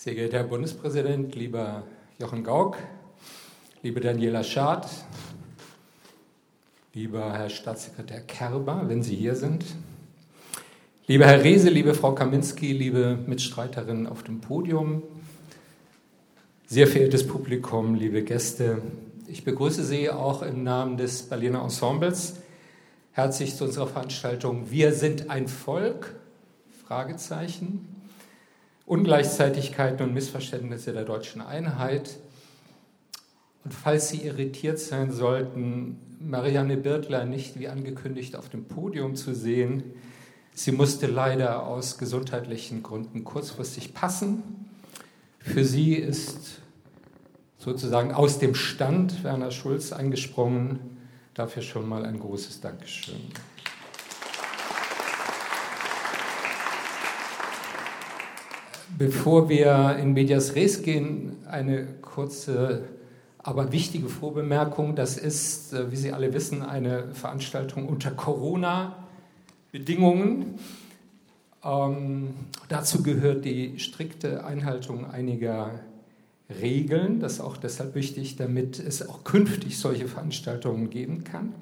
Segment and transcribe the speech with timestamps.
[0.00, 1.82] Sehr geehrter Herr Bundespräsident, lieber
[2.20, 2.76] Jochen Gauck,
[3.82, 4.88] liebe Daniela Schad,
[6.94, 9.64] lieber Herr Staatssekretär Kerber, wenn Sie hier sind,
[11.08, 15.02] lieber Herr Rehse, liebe Frau Kaminski, liebe Mitstreiterinnen auf dem Podium,
[16.68, 18.80] sehr verehrtes Publikum, liebe Gäste,
[19.26, 22.36] ich begrüße Sie auch im Namen des Berliner Ensembles
[23.10, 26.14] herzlich zu unserer Veranstaltung Wir sind ein Volk?
[26.86, 27.97] Fragezeichen.
[28.88, 32.16] Ungleichzeitigkeiten und Missverständnisse der deutschen Einheit.
[33.64, 39.34] Und falls Sie irritiert sein sollten, Marianne Birtler nicht wie angekündigt auf dem Podium zu
[39.34, 39.82] sehen,
[40.54, 44.42] sie musste leider aus gesundheitlichen Gründen kurzfristig passen.
[45.38, 46.60] Für sie ist
[47.58, 50.80] sozusagen aus dem Stand Werner Schulz eingesprungen.
[51.34, 53.20] Dafür schon mal ein großes Dankeschön.
[58.98, 62.82] Bevor wir in Medias Res gehen, eine kurze,
[63.38, 64.96] aber wichtige Vorbemerkung.
[64.96, 70.58] Das ist, äh, wie Sie alle wissen, eine Veranstaltung unter Corona-Bedingungen.
[71.62, 72.34] Ähm,
[72.68, 75.78] dazu gehört die strikte Einhaltung einiger
[76.60, 77.20] Regeln.
[77.20, 81.54] Das ist auch deshalb wichtig, damit es auch künftig solche Veranstaltungen geben kann.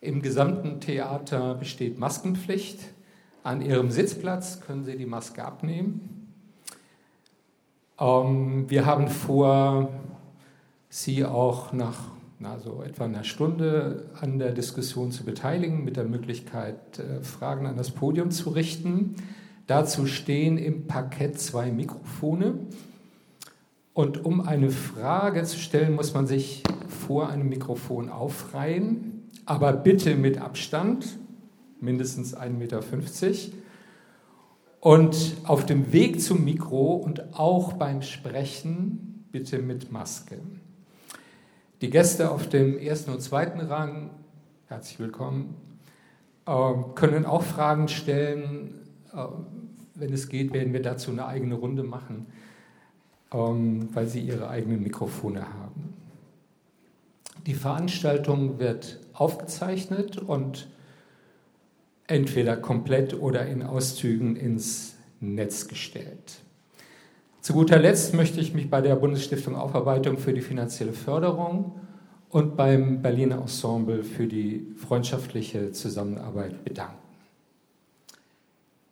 [0.00, 2.78] Im gesamten Theater besteht Maskenpflicht.
[3.42, 6.17] An Ihrem Sitzplatz können Sie die Maske abnehmen.
[8.00, 9.90] Ähm, wir haben vor,
[10.90, 11.98] Sie auch nach
[12.40, 17.66] na, so etwa einer Stunde an der Diskussion zu beteiligen, mit der Möglichkeit, äh, Fragen
[17.66, 19.16] an das Podium zu richten.
[19.66, 22.54] Dazu stehen im Parkett zwei Mikrofone.
[23.92, 30.14] Und um eine Frage zu stellen, muss man sich vor einem Mikrofon aufreihen, aber bitte
[30.14, 31.18] mit Abstand,
[31.80, 32.80] mindestens 1,50 Meter.
[34.80, 40.38] Und auf dem Weg zum Mikro und auch beim Sprechen bitte mit Maske.
[41.80, 44.10] Die Gäste auf dem ersten und zweiten Rang,
[44.68, 45.56] herzlich willkommen,
[46.46, 48.88] ähm, können auch Fragen stellen.
[49.12, 49.26] Äh,
[49.96, 52.26] wenn es geht, werden wir dazu eine eigene Runde machen,
[53.32, 55.94] ähm, weil sie ihre eigenen Mikrofone haben.
[57.46, 60.68] Die Veranstaltung wird aufgezeichnet und
[62.08, 66.40] entweder komplett oder in Auszügen ins Netz gestellt.
[67.40, 71.80] Zu guter Letzt möchte ich mich bei der Bundesstiftung Aufarbeitung für die finanzielle Förderung
[72.30, 76.98] und beim Berliner Ensemble für die freundschaftliche Zusammenarbeit bedanken.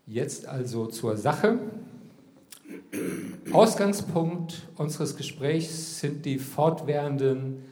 [0.07, 1.59] Jetzt also zur Sache.
[3.53, 7.65] Ausgangspunkt unseres Gesprächs sind die fortwährenden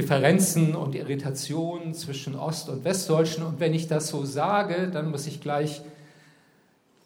[0.00, 3.44] Differenzen und Irritationen zwischen Ost- und Westdeutschen.
[3.44, 5.82] Und wenn ich das so sage, dann muss ich gleich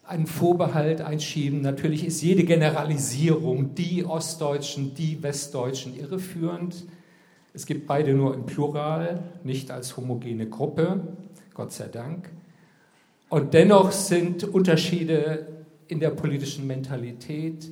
[0.05, 1.61] einen Vorbehalt einschieben.
[1.61, 6.85] Natürlich ist jede Generalisierung, die Ostdeutschen, die Westdeutschen, irreführend.
[7.53, 11.01] Es gibt beide nur im Plural, nicht als homogene Gruppe,
[11.53, 12.31] Gott sei Dank.
[13.29, 15.49] Und dennoch sind Unterschiede
[15.89, 17.71] in der politischen Mentalität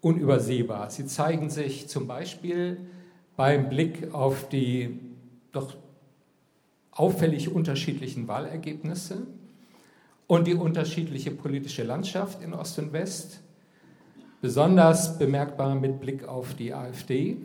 [0.00, 0.88] unübersehbar.
[0.88, 2.78] Sie zeigen sich zum Beispiel
[3.36, 5.00] beim Blick auf die
[5.52, 5.74] doch
[6.92, 9.26] auffällig unterschiedlichen Wahlergebnisse
[10.26, 13.40] und die unterschiedliche politische Landschaft in Ost und West,
[14.40, 17.36] besonders bemerkbar mit Blick auf die AfD,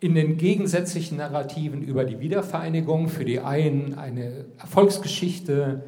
[0.00, 5.84] in den gegensätzlichen Narrativen über die Wiedervereinigung, für die einen eine Erfolgsgeschichte,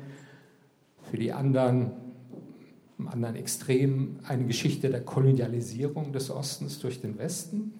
[1.03, 1.93] für die anderen
[2.99, 7.73] im anderen Extrem eine Geschichte der Kolonialisierung des Ostens durch den Westen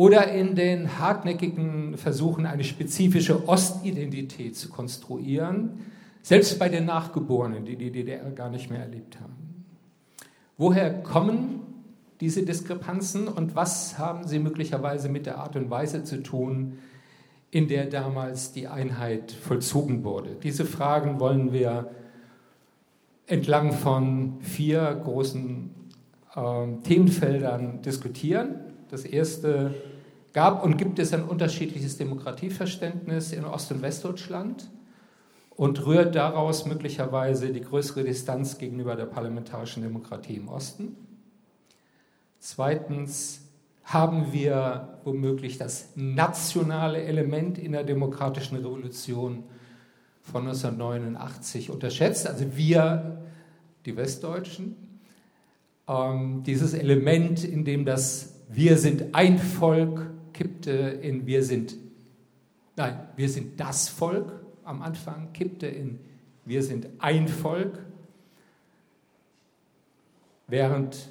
[0.00, 5.82] oder in den hartnäckigen Versuchen, eine spezifische Ostidentität zu konstruieren,
[6.22, 9.66] selbst bei den Nachgeborenen, die die DDR gar nicht mehr erlebt haben.
[10.56, 11.60] Woher kommen
[12.18, 16.78] diese Diskrepanzen und was haben sie möglicherweise mit der Art und Weise zu tun,
[17.50, 20.30] in der damals die Einheit vollzogen wurde?
[20.42, 21.90] Diese Fragen wollen wir
[23.26, 25.74] entlang von vier großen
[26.34, 26.40] äh,
[26.84, 28.60] Themenfeldern diskutieren.
[28.88, 29.74] Das erste
[30.32, 34.70] gab und gibt es ein unterschiedliches Demokratieverständnis in Ost- und Westdeutschland
[35.50, 40.96] und rührt daraus möglicherweise die größere Distanz gegenüber der parlamentarischen Demokratie im Osten.
[42.38, 43.42] Zweitens
[43.84, 49.44] haben wir womöglich das nationale Element in der demokratischen Revolution
[50.22, 53.22] von 1989 unterschätzt, also wir,
[53.84, 54.76] die Westdeutschen.
[55.88, 61.76] Ähm, dieses Element, in dem das Wir sind ein Volk kippte in Wir sind,
[62.74, 64.32] nein, wir sind das Volk
[64.64, 65.98] am Anfang, kippte in
[66.46, 67.78] Wir sind ein Volk.
[70.46, 71.10] während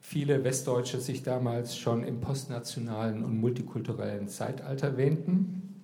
[0.00, 5.74] viele Westdeutsche sich damals schon im postnationalen und multikulturellen Zeitalter wähnten.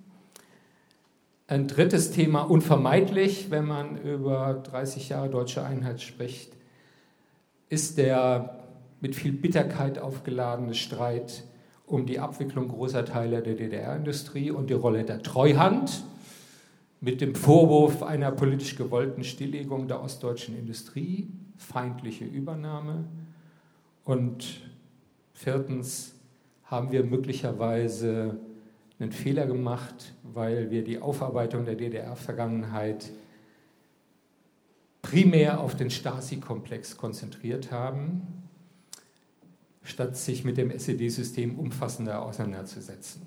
[1.47, 6.55] Ein drittes Thema, unvermeidlich, wenn man über 30 Jahre deutsche Einheit spricht,
[7.69, 8.65] ist der
[9.03, 11.45] mit viel Bitterkeit aufgeladene Streit
[11.93, 16.03] um die Abwicklung großer Teile der DDR-Industrie und die Rolle der Treuhand
[17.03, 21.29] mit dem Vorwurf einer politisch gewollten Stilllegung der ostdeutschen Industrie,
[21.59, 23.05] feindliche Übernahme.
[24.05, 24.63] Und
[25.35, 26.15] viertens
[26.65, 28.39] haben wir möglicherweise
[28.99, 33.11] einen Fehler gemacht, weil wir die Aufarbeitung der DDR-Vergangenheit
[35.03, 38.42] primär auf den Stasi-Komplex konzentriert haben,
[39.83, 43.23] statt sich mit dem SED-System umfassender auseinanderzusetzen.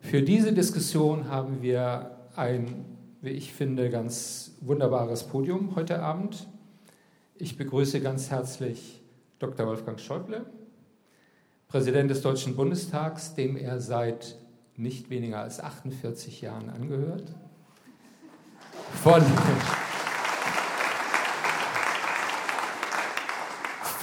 [0.00, 2.84] Für diese Diskussion haben wir ein,
[3.22, 6.46] wie ich finde, ganz wunderbares Podium heute Abend.
[7.34, 9.02] Ich begrüße ganz herzlich
[9.38, 9.66] Dr.
[9.66, 10.46] Wolfgang Schäuble,
[11.68, 14.38] Präsident des Deutschen Bundestags, dem er seit
[14.76, 17.34] nicht weniger als 48 Jahren angehört.
[19.02, 19.22] Von,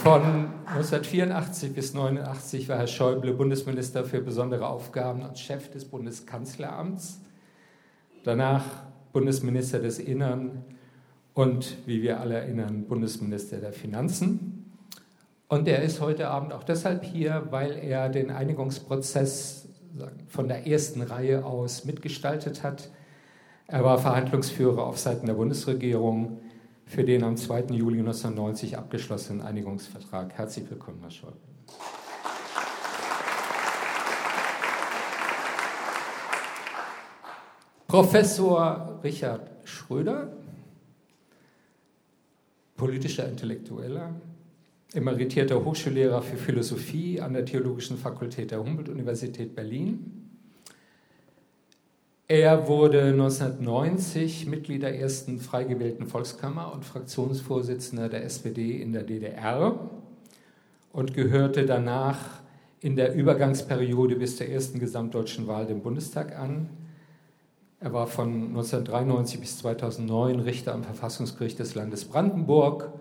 [0.03, 0.21] von
[0.65, 7.21] 1984 bis 1989 war Herr Schäuble Bundesminister für besondere Aufgaben und Chef des Bundeskanzleramts.
[8.25, 8.65] Danach
[9.13, 10.65] Bundesminister des Innern
[11.33, 14.73] und, wie wir alle erinnern, Bundesminister der Finanzen.
[15.47, 19.69] Und er ist heute Abend auch deshalb hier, weil er den Einigungsprozess
[20.27, 22.89] von der ersten Reihe aus mitgestaltet hat.
[23.67, 26.41] Er war Verhandlungsführer auf Seiten der Bundesregierung
[26.93, 27.73] für den am 2.
[27.73, 30.31] Juli 1990 abgeschlossenen Einigungsvertrag.
[30.33, 31.39] Herzlich willkommen, Herr Schäuble.
[37.87, 40.33] Professor Richard Schröder,
[42.75, 44.13] politischer Intellektueller,
[44.93, 50.12] emeritierter Hochschullehrer für Philosophie an der Theologischen Fakultät der Humboldt-Universität Berlin,
[52.33, 59.03] er wurde 1990 Mitglied der ersten frei gewählten Volkskammer und Fraktionsvorsitzender der SPD in der
[59.03, 59.79] DDR
[60.91, 62.17] und gehörte danach
[62.79, 66.69] in der Übergangsperiode bis zur ersten gesamtdeutschen Wahl dem Bundestag an.
[67.79, 72.91] Er war von 1993 bis 2009 Richter am Verfassungsgericht des Landes Brandenburg,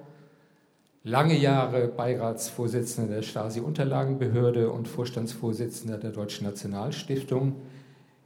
[1.05, 7.57] lange Jahre Beiratsvorsitzender der Stasi-Unterlagenbehörde und Vorstandsvorsitzender der Deutschen Nationalstiftung.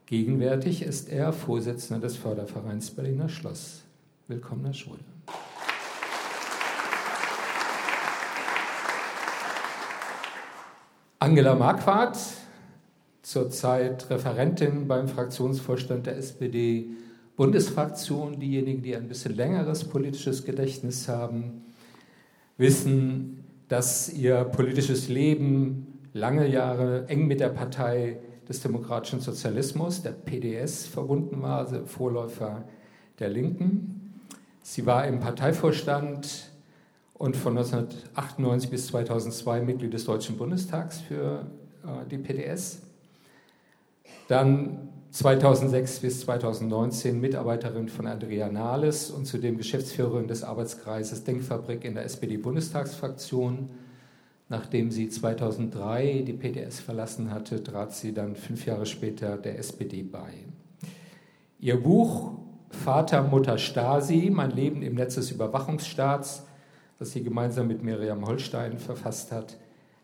[0.07, 3.83] Gegenwärtig ist er Vorsitzender des Fördervereins Berliner Schloss.
[4.29, 5.01] Willkommen, Herr Schröder.
[11.19, 12.17] Angela Marquardt,
[13.23, 18.39] zurzeit Referentin beim Fraktionsvorstand der SPD-Bundesfraktion.
[18.39, 21.65] Diejenigen, die ein bisschen längeres politisches Gedächtnis haben,
[22.57, 30.13] wissen, dass ihr politisches Leben lange Jahre eng mit der Partei des demokratischen Sozialismus, der
[30.13, 32.65] PDS, verbunden war, also Vorläufer
[33.19, 34.23] der Linken.
[34.63, 36.51] Sie war im Parteivorstand
[37.15, 41.47] und von 1998 bis 2002 Mitglied des Deutschen Bundestags für
[41.85, 42.83] äh, die PDS.
[44.29, 51.95] Dann 2006 bis 2019 Mitarbeiterin von Andrea Nahles und zudem Geschäftsführerin des Arbeitskreises Denkfabrik in
[51.95, 53.71] der SPD-Bundestagsfraktion
[54.49, 60.03] Nachdem sie 2003 die PDS verlassen hatte, trat sie dann fünf Jahre später der SPD
[60.03, 60.33] bei.
[61.59, 62.33] Ihr Buch
[62.71, 66.45] Vater, Mutter Stasi, mein Leben im Netz des Überwachungsstaats,
[66.99, 69.57] das sie gemeinsam mit Miriam Holstein verfasst hat,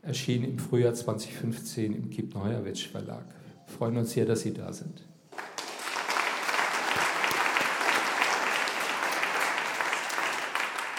[0.02, 3.25] erschien im Frühjahr 2015 im Kip Neuerwitsch Verlag.
[3.66, 5.04] Wir freuen uns sehr, dass Sie da sind.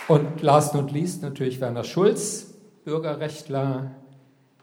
[0.08, 2.53] Und last not least natürlich Werner Schulz,
[2.84, 3.92] Bürgerrechtler,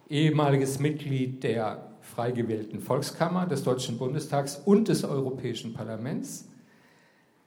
[0.09, 6.49] ehemaliges Mitglied der frei gewählten Volkskammer des Deutschen Bundestags und des Europäischen Parlaments,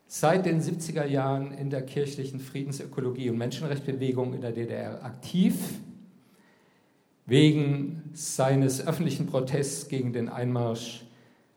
[0.08, 5.56] seit den 70er Jahren in der kirchlichen Friedensökologie und Menschenrechtsbewegung in der DDR aktiv.
[7.26, 11.06] Wegen seines öffentlichen Protests gegen den Einmarsch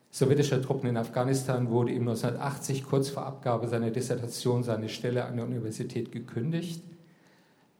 [0.09, 5.35] sowjetischer Truppen in Afghanistan wurde ihm 1980 kurz vor Abgabe seiner Dissertation seine Stelle an
[5.35, 6.81] der Universität gekündigt.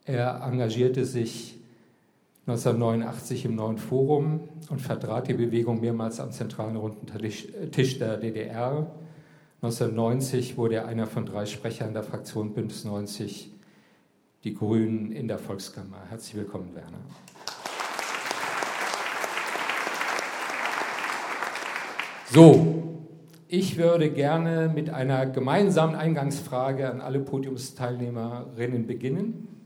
[0.07, 1.59] Er engagierte sich
[2.45, 7.05] 1989 im Neuen Forum und vertrat die Bewegung mehrmals am zentralen runden
[7.73, 8.89] Tisch der DDR.
[9.61, 13.51] 1990 wurde er einer von drei Sprechern der Fraktion Bündnis 90,
[14.45, 15.97] die Grünen in der Volkskammer.
[16.09, 16.99] Herzlich willkommen, Werner.
[22.31, 23.01] So,
[23.49, 29.56] ich würde gerne mit einer gemeinsamen Eingangsfrage an alle Podiumsteilnehmerinnen beginnen.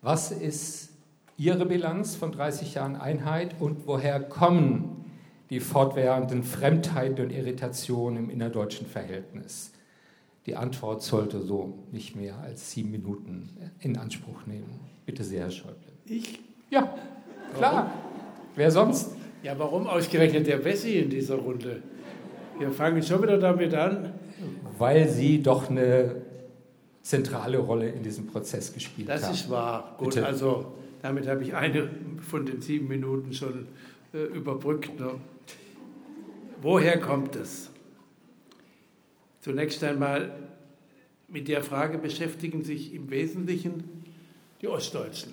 [0.00, 0.90] Was ist
[1.36, 5.04] Ihre Bilanz von 30 Jahren Einheit und woher kommen
[5.50, 9.72] die fortwährenden Fremdheiten und Irritationen im innerdeutschen Verhältnis?
[10.46, 13.50] Die Antwort sollte so nicht mehr als sieben Minuten
[13.80, 14.80] in Anspruch nehmen.
[15.04, 15.92] Bitte sehr, Herr Schäuble.
[16.06, 16.40] Ich?
[16.70, 16.94] Ja,
[17.56, 17.72] klar.
[17.72, 17.90] Warum?
[18.54, 19.16] Wer sonst?
[19.42, 21.82] Ja, warum ausgerechnet der Wessi in dieser Runde?
[22.58, 24.14] Wir fangen schon wieder damit an.
[24.78, 26.22] Weil Sie doch eine
[27.08, 29.32] zentrale Rolle in diesem Prozess gespielt das haben.
[29.32, 29.94] Das ist wahr.
[29.96, 30.26] Gut, Bitte.
[30.26, 31.88] also damit habe ich eine
[32.20, 33.66] von den sieben Minuten schon
[34.12, 35.00] äh, überbrückt.
[35.00, 35.12] Ne?
[36.60, 37.70] Woher kommt es?
[39.40, 40.32] Zunächst einmal
[41.28, 44.04] mit der Frage beschäftigen sich im Wesentlichen
[44.60, 45.32] die Ostdeutschen.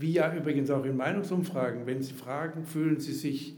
[0.00, 3.54] Wie ja übrigens auch in Meinungsumfragen, wenn Sie fragen, fühlen Sie sich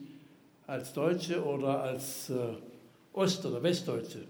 [0.67, 2.35] als Deutsche oder als äh,
[3.15, 4.27] Ost- oder Westdeutsche?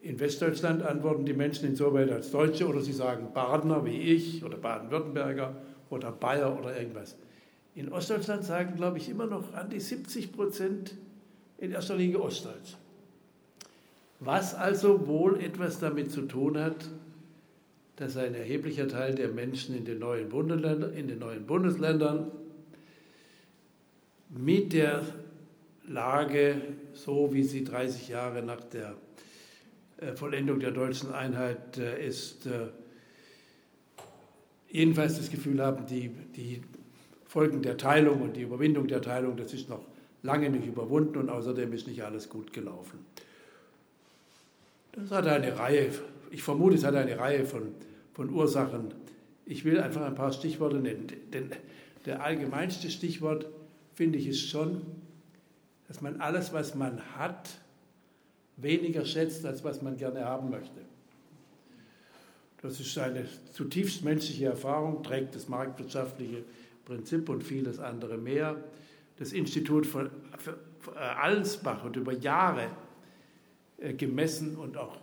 [0.00, 4.56] In Westdeutschland antworten die Menschen insoweit als Deutsche oder sie sagen Badener wie ich oder
[4.56, 5.56] Baden-Württemberger
[5.90, 7.16] oder Bayer oder irgendwas.
[7.74, 10.94] In Ostdeutschland sagen, glaube ich, immer noch an die 70 Prozent
[11.58, 12.76] in erster Linie Ostdeutsch.
[14.20, 16.88] Was also wohl etwas damit zu tun hat,
[17.96, 22.30] dass ein erheblicher Teil der Menschen in den neuen, Bundesländern, in den neuen Bundesländern
[24.30, 25.02] mit der
[25.86, 26.60] Lage,
[26.92, 28.94] so wie sie 30 Jahre nach der
[30.14, 32.68] Vollendung der deutschen Einheit äh, ist, äh,
[34.70, 36.62] jedenfalls das Gefühl haben, die, die
[37.26, 39.84] Folgen der Teilung und die Überwindung der Teilung, das ist noch
[40.22, 42.98] lange nicht überwunden und außerdem ist nicht alles gut gelaufen.
[44.92, 45.90] Das hat eine Reihe,
[46.30, 47.74] ich vermute, es hat eine Reihe von,
[48.14, 48.94] von Ursachen.
[49.46, 51.06] Ich will einfach ein paar Stichworte nennen.
[51.32, 51.50] Denn
[52.06, 53.46] der allgemeinste Stichwort,
[53.94, 54.82] finde ich, ist schon,
[55.86, 57.58] dass man alles, was man hat,
[58.58, 60.80] weniger schätzt, als was man gerne haben möchte.
[62.60, 66.42] Das ist eine zutiefst menschliche Erfahrung, trägt das marktwirtschaftliche
[66.84, 68.56] Prinzip und vieles andere mehr.
[69.16, 70.10] Das Institut von
[70.96, 72.68] Allensbach und über Jahre
[73.78, 74.96] äh, gemessen und auch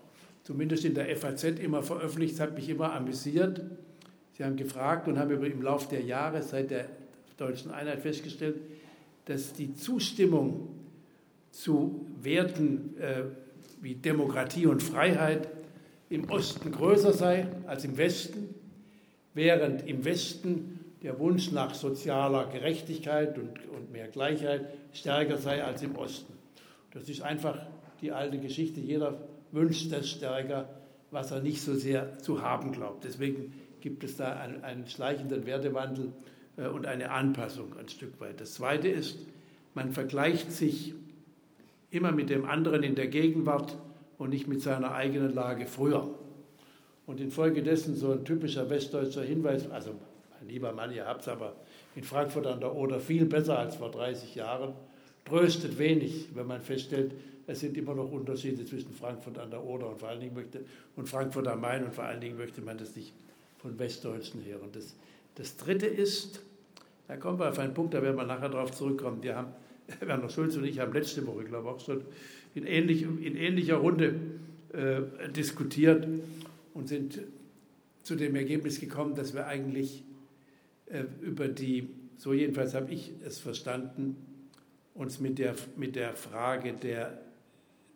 [0.43, 3.61] zumindest in der FAZ immer veröffentlicht, hat mich immer amüsiert.
[4.33, 6.89] Sie haben gefragt und haben im Laufe der Jahre seit der
[7.37, 8.57] deutschen Einheit festgestellt,
[9.25, 10.69] dass die Zustimmung
[11.51, 13.23] zu Werten äh,
[13.85, 15.47] wie Demokratie und Freiheit
[16.09, 18.55] im Osten größer sei als im Westen,
[19.35, 25.83] während im Westen der Wunsch nach sozialer Gerechtigkeit und, und mehr Gleichheit stärker sei als
[25.83, 26.33] im Osten.
[26.93, 27.59] Das ist einfach
[28.01, 28.79] die alte Geschichte.
[28.79, 29.19] Jeder
[29.51, 30.67] wünscht das stärker,
[31.11, 33.03] was er nicht so sehr zu haben glaubt.
[33.03, 36.11] Deswegen gibt es da einen, einen schleichenden Wertewandel
[36.57, 38.41] äh, und eine Anpassung ein Stück weit.
[38.41, 39.19] Das Zweite ist,
[39.75, 40.95] man vergleicht sich
[41.95, 43.77] immer mit dem anderen in der Gegenwart
[44.17, 46.07] und nicht mit seiner eigenen Lage früher.
[47.05, 49.91] Und infolgedessen so ein typischer westdeutscher Hinweis, also
[50.31, 51.55] mein lieber Mann, ihr habt es aber
[51.95, 54.73] in Frankfurt an der Oder viel besser als vor 30 Jahren,
[55.23, 57.13] tröstet wenig, wenn man feststellt,
[57.47, 60.61] es sind immer noch Unterschiede zwischen Frankfurt an der Oder und vor allen Dingen möchte
[60.95, 63.13] und Frankfurt am Main und vor allen Dingen möchte man das nicht
[63.59, 64.57] von Westdeutschen her.
[64.61, 64.95] Und das,
[65.35, 66.41] das Dritte ist,
[67.07, 69.21] da kommen wir auf einen Punkt, da werden wir nachher darauf zurückkommen.
[69.21, 69.53] Wir haben
[69.99, 72.01] Werner Schulz und ich haben letzte Woche, glaube ich, auch schon
[72.53, 74.15] in, ähnlich, in ähnlicher Runde
[74.73, 76.07] äh, diskutiert
[76.73, 77.19] und sind
[78.03, 80.03] zu dem Ergebnis gekommen, dass wir eigentlich
[80.87, 84.15] äh, über die, so jedenfalls habe ich es verstanden,
[84.93, 87.21] uns mit der, mit der Frage der,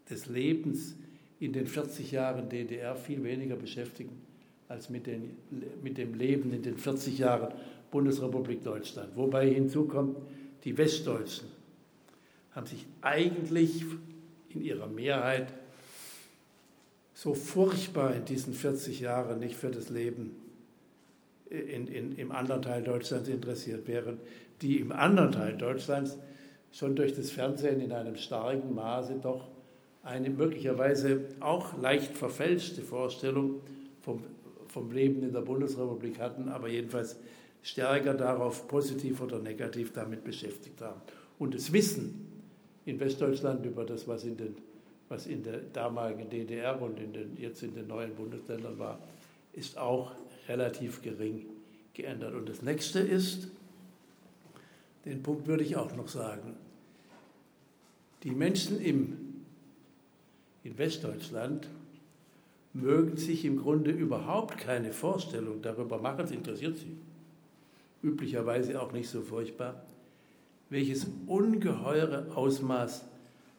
[0.09, 0.95] des Lebens
[1.39, 4.21] in den 40 Jahren DDR viel weniger beschäftigen
[4.67, 5.37] als mit, den,
[5.81, 7.53] mit dem Leben in den 40 Jahren
[7.89, 9.15] Bundesrepublik Deutschland.
[9.15, 10.17] Wobei hinzukommt,
[10.63, 11.47] die Westdeutschen
[12.59, 13.85] haben sich eigentlich
[14.49, 15.47] in ihrer Mehrheit
[17.13, 20.35] so furchtbar in diesen 40 Jahren nicht für das Leben
[21.49, 24.19] in, in, im anderen Teil Deutschlands interessiert, während
[24.61, 26.17] die im anderen Teil Deutschlands
[26.73, 29.47] schon durch das Fernsehen in einem starken Maße doch
[30.03, 33.61] eine möglicherweise auch leicht verfälschte Vorstellung
[34.01, 34.21] vom,
[34.67, 37.15] vom Leben in der Bundesrepublik hatten, aber jedenfalls
[37.63, 40.99] stärker darauf positiv oder negativ damit beschäftigt haben.
[41.37, 42.28] Und das Wissen
[42.89, 44.55] in Westdeutschland über das, was in, den,
[45.07, 48.99] was in der damaligen DDR und in den, jetzt in den neuen Bundesländern war,
[49.53, 50.11] ist auch
[50.47, 51.45] relativ gering
[51.93, 52.33] geändert.
[52.33, 53.49] Und das nächste ist,
[55.05, 56.55] den Punkt würde ich auch noch sagen,
[58.23, 59.43] die Menschen im,
[60.63, 61.67] in Westdeutschland
[62.73, 66.97] mögen sich im Grunde überhaupt keine Vorstellung darüber machen, es interessiert sie.
[68.01, 69.83] Üblicherweise auch nicht so furchtbar,
[70.69, 73.05] welches ungeheure Ausmaß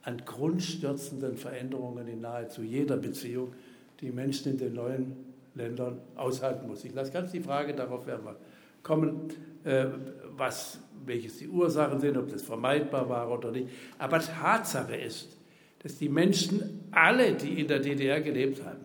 [0.02, 3.52] an grundstürzenden Veränderungen in nahezu jeder Beziehung
[4.00, 5.17] die Menschen in den neuen
[5.55, 6.85] Ländern aushalten muss.
[6.85, 8.37] Ich lasse ganz die Frage, darauf werden wir
[8.83, 9.29] kommen,
[9.64, 9.87] äh,
[10.37, 13.69] was, welches die Ursachen sind, ob das vermeidbar war oder nicht.
[13.99, 15.37] Aber Tatsache ist,
[15.83, 18.81] dass die Menschen, alle, die in der DDR gelebt haben,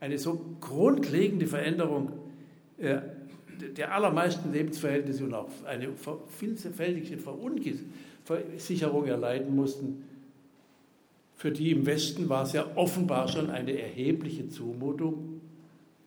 [0.00, 2.12] eine so grundlegende Veränderung
[2.78, 3.00] äh,
[3.60, 5.88] der allermeisten Lebensverhältnisse und auch eine
[6.28, 10.04] vielfältige Verunsicherung erleiden mussten,
[11.40, 15.40] für die im Westen war es ja offenbar schon eine erhebliche Zumutung,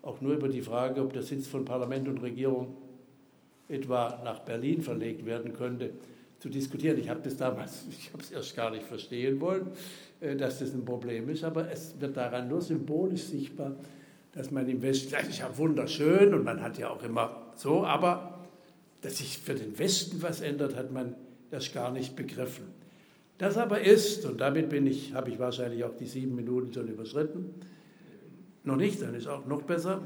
[0.03, 2.75] auch nur über die Frage, ob der Sitz von Parlament und Regierung
[3.67, 5.91] etwa nach Berlin verlegt werden könnte,
[6.37, 6.99] zu diskutieren.
[6.99, 9.71] Ich habe das damals, ich habe es erst gar nicht verstehen wollen,
[10.21, 13.71] äh, dass das ein Problem ist, aber es wird daran nur symbolisch sichtbar,
[14.33, 17.85] dass man im Westen, das ist ja wunderschön und man hat ja auch immer so,
[17.85, 18.47] aber
[19.01, 21.15] dass sich für den Westen was ändert, hat man
[21.51, 22.65] erst gar nicht begriffen.
[23.37, 26.87] Das aber ist, und damit bin ich, habe ich wahrscheinlich auch die sieben Minuten schon
[26.87, 27.53] überschritten,
[28.63, 30.01] noch nicht, dann ist auch noch besser.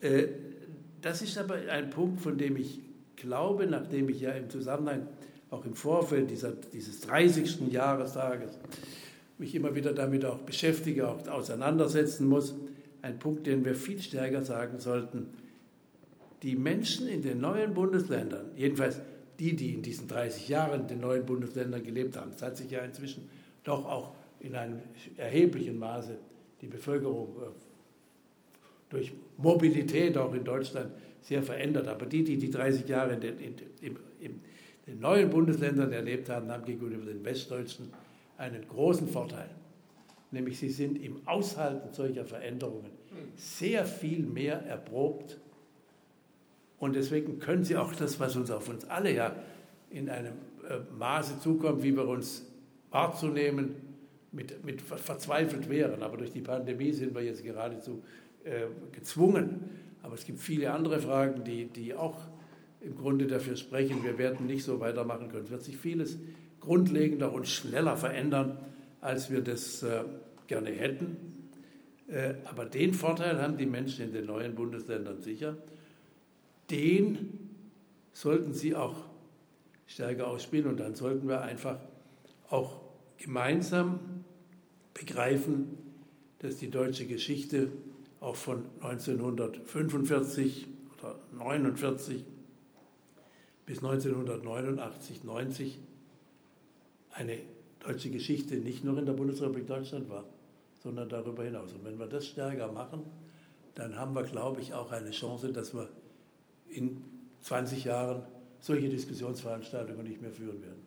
[0.00, 0.28] Äh,
[1.02, 2.80] das ist aber ein Punkt, von dem ich
[3.16, 5.08] glaube, nachdem ich ja im Zusammenhang,
[5.50, 7.72] auch im Vorfeld dieser, dieses 30.
[7.72, 8.52] Jahrestages,
[9.38, 12.54] mich immer wieder damit auch beschäftige, auch auseinandersetzen muss,
[13.02, 15.26] ein Punkt, den wir viel stärker sagen sollten.
[16.42, 19.00] Die Menschen in den neuen Bundesländern, jedenfalls
[19.38, 22.32] die, die in diesen 30 Jahren in den neuen Bundesländern gelebt haben.
[22.34, 23.28] Es hat sich ja inzwischen
[23.64, 24.80] doch auch in einem
[25.16, 26.16] erheblichen Maße
[26.60, 27.46] die Bevölkerung äh,
[28.90, 30.90] durch Mobilität auch in Deutschland
[31.22, 31.88] sehr verändert.
[31.88, 34.40] Aber die, die die 30 Jahre in den, in, in, in
[34.86, 37.90] den neuen Bundesländern erlebt haben, haben gegenüber den Westdeutschen
[38.36, 39.50] einen großen Vorteil.
[40.32, 42.90] Nämlich sie sind im Aushalten solcher Veränderungen
[43.36, 45.38] sehr viel mehr erprobt
[46.80, 49.36] und deswegen können sie auch das, was uns auf uns alle ja
[49.90, 50.32] in einem
[50.68, 52.46] äh, Maße zukommt, wie wir uns
[52.90, 53.76] wahrzunehmen,
[54.32, 56.02] mit, mit verzweifelt wären.
[56.02, 58.02] Aber durch die Pandemie sind wir jetzt geradezu
[58.44, 59.68] äh, gezwungen.
[60.02, 62.18] Aber es gibt viele andere Fragen, die, die auch
[62.80, 65.44] im Grunde dafür sprechen, wir werden nicht so weitermachen können.
[65.44, 66.18] Es wird sich vieles
[66.60, 68.56] grundlegender und schneller verändern,
[69.02, 70.04] als wir das äh,
[70.46, 71.50] gerne hätten.
[72.08, 75.58] Äh, aber den Vorteil haben die Menschen in den neuen Bundesländern sicher
[76.70, 77.38] den
[78.12, 78.96] sollten sie auch
[79.86, 80.66] stärker ausspielen.
[80.66, 81.78] Und dann sollten wir einfach
[82.48, 82.80] auch
[83.18, 84.00] gemeinsam
[84.94, 85.78] begreifen,
[86.38, 87.70] dass die deutsche Geschichte
[88.20, 90.66] auch von 1945
[90.98, 92.24] oder 49
[93.66, 95.78] bis 1989, 90
[97.12, 97.38] eine
[97.80, 100.24] deutsche Geschichte nicht nur in der Bundesrepublik Deutschland war,
[100.82, 101.72] sondern darüber hinaus.
[101.72, 103.02] Und wenn wir das stärker machen,
[103.74, 105.88] dann haben wir, glaube ich, auch eine Chance, dass wir
[106.70, 107.02] in
[107.42, 108.22] 20 Jahren
[108.60, 110.82] solche Diskussionsveranstaltungen nicht mehr führen werden.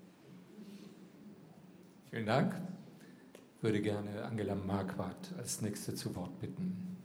[2.10, 2.56] Vielen Dank.
[3.58, 6.98] Ich würde gerne Angela Marquardt als Nächste zu Wort bitten.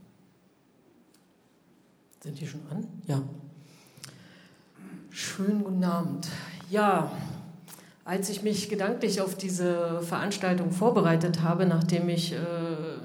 [2.20, 2.86] Sind die schon an?
[3.06, 3.22] Ja.
[5.10, 6.28] Schönen guten Abend.
[6.68, 7.10] Ja,
[8.08, 12.36] als ich mich gedanklich auf diese Veranstaltung vorbereitet habe, nachdem ich äh,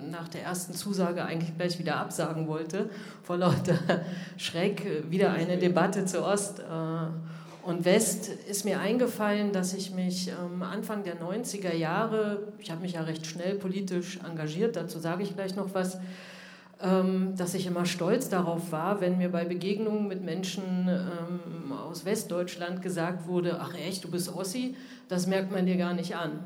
[0.09, 2.89] nach der ersten Zusage eigentlich gleich wieder absagen wollte,
[3.21, 3.77] vor lauter
[4.37, 9.91] Schreck, äh, wieder eine Debatte zu Ost äh, und West, ist mir eingefallen, dass ich
[9.91, 14.99] mich ähm, Anfang der 90er Jahre, ich habe mich ja recht schnell politisch engagiert, dazu
[14.99, 15.97] sage ich gleich noch was,
[17.37, 22.81] dass ich immer stolz darauf war, wenn mir bei Begegnungen mit Menschen ähm, aus Westdeutschland
[22.81, 24.75] gesagt wurde, ach echt, du bist Ossi,
[25.07, 26.39] das merkt man dir gar nicht an.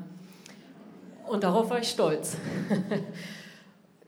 [1.26, 2.36] Und darauf war ich stolz.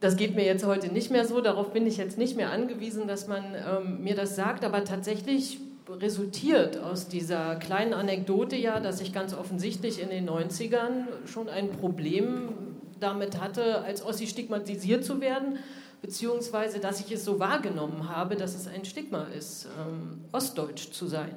[0.01, 3.07] Das geht mir jetzt heute nicht mehr so, darauf bin ich jetzt nicht mehr angewiesen,
[3.07, 8.99] dass man ähm, mir das sagt, aber tatsächlich resultiert aus dieser kleinen Anekdote ja, dass
[8.99, 12.49] ich ganz offensichtlich in den 90ern schon ein Problem
[12.99, 15.59] damit hatte, als Ossi stigmatisiert zu werden
[16.01, 21.05] beziehungsweise dass ich es so wahrgenommen habe, dass es ein Stigma ist, ähm, ostdeutsch zu
[21.07, 21.35] sein,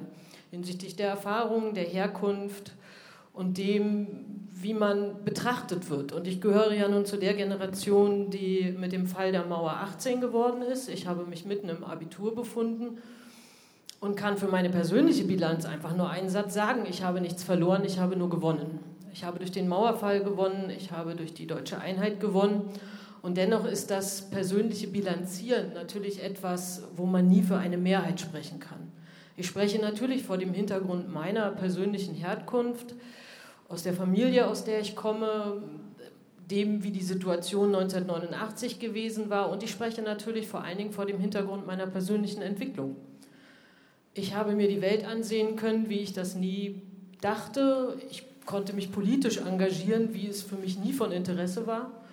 [0.51, 2.73] hinsichtlich der Erfahrung, der Herkunft
[3.33, 6.11] und dem, wie man betrachtet wird.
[6.13, 10.21] Und ich gehöre ja nun zu der Generation, die mit dem Fall der Mauer 18
[10.21, 10.89] geworden ist.
[10.89, 12.97] Ich habe mich mitten im Abitur befunden
[13.99, 17.83] und kann für meine persönliche Bilanz einfach nur einen Satz sagen, ich habe nichts verloren,
[17.85, 18.79] ich habe nur gewonnen.
[19.13, 22.69] Ich habe durch den Mauerfall gewonnen, ich habe durch die deutsche Einheit gewonnen
[23.25, 28.59] und dennoch ist das persönliche Bilanzieren natürlich etwas, wo man nie für eine Mehrheit sprechen
[28.59, 28.91] kann.
[29.35, 32.93] Ich spreche natürlich vor dem Hintergrund meiner persönlichen Herkunft,
[33.67, 35.63] aus der Familie, aus der ich komme,
[36.51, 39.49] dem, wie die Situation 1989 gewesen war.
[39.49, 42.95] Und ich spreche natürlich vor allen Dingen vor dem Hintergrund meiner persönlichen Entwicklung.
[44.13, 46.83] Ich habe mir die Welt ansehen können, wie ich das nie
[47.21, 47.97] dachte.
[48.11, 52.04] Ich konnte mich politisch engagieren, wie es für mich nie von Interesse war.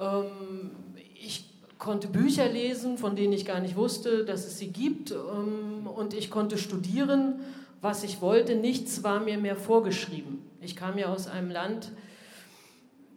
[0.00, 0.70] Ähm,
[1.14, 1.44] ich
[1.78, 5.12] konnte Bücher lesen, von denen ich gar nicht wusste, dass es sie gibt.
[5.12, 7.40] Ähm, und ich konnte studieren,
[7.80, 8.56] was ich wollte.
[8.56, 10.38] Nichts war mir mehr vorgeschrieben.
[10.60, 11.92] Ich kam ja aus einem Land,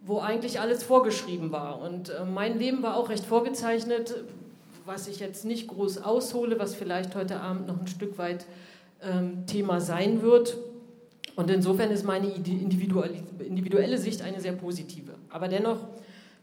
[0.04, 1.80] wo eigentlich alles vorgeschrieben war.
[1.80, 4.24] Und äh, mein Leben war auch recht vorgezeichnet,
[4.84, 8.44] was ich jetzt nicht groß aushole, was vielleicht heute Abend noch ein Stück weit
[9.02, 10.58] ähm, Thema sein wird.
[11.36, 15.12] Und insofern ist meine individuelle Sicht eine sehr positive.
[15.30, 15.78] Aber dennoch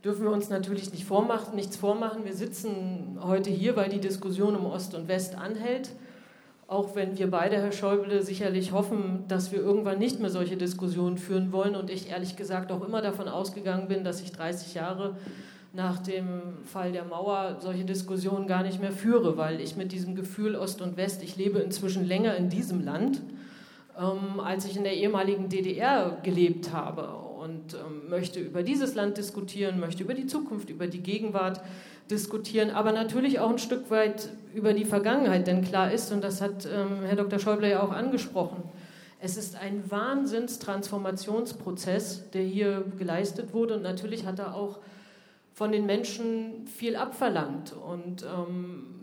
[0.03, 2.25] dürfen wir uns natürlich nicht vormachen, nichts vormachen.
[2.25, 5.91] Wir sitzen heute hier, weil die Diskussion um Ost und West anhält.
[6.67, 11.17] Auch wenn wir beide, Herr Schäuble, sicherlich hoffen, dass wir irgendwann nicht mehr solche Diskussionen
[11.17, 15.17] führen wollen und ich ehrlich gesagt auch immer davon ausgegangen bin, dass ich 30 Jahre
[15.73, 20.15] nach dem Fall der Mauer solche Diskussionen gar nicht mehr führe, weil ich mit diesem
[20.15, 23.21] Gefühl Ost und West, ich lebe inzwischen länger in diesem Land,
[23.99, 29.17] ähm, als ich in der ehemaligen DDR gelebt habe und ähm, möchte über dieses Land
[29.17, 31.59] diskutieren, möchte über die Zukunft, über die Gegenwart
[32.09, 36.39] diskutieren, aber natürlich auch ein Stück weit über die Vergangenheit, denn klar ist, und das
[36.39, 37.39] hat ähm, Herr Dr.
[37.39, 38.61] Schäuble ja auch angesprochen,
[39.19, 44.79] es ist ein Wahnsinnstransformationsprozess, der hier geleistet wurde und natürlich hat er auch
[45.53, 49.00] von den Menschen viel abverlangt und ähm,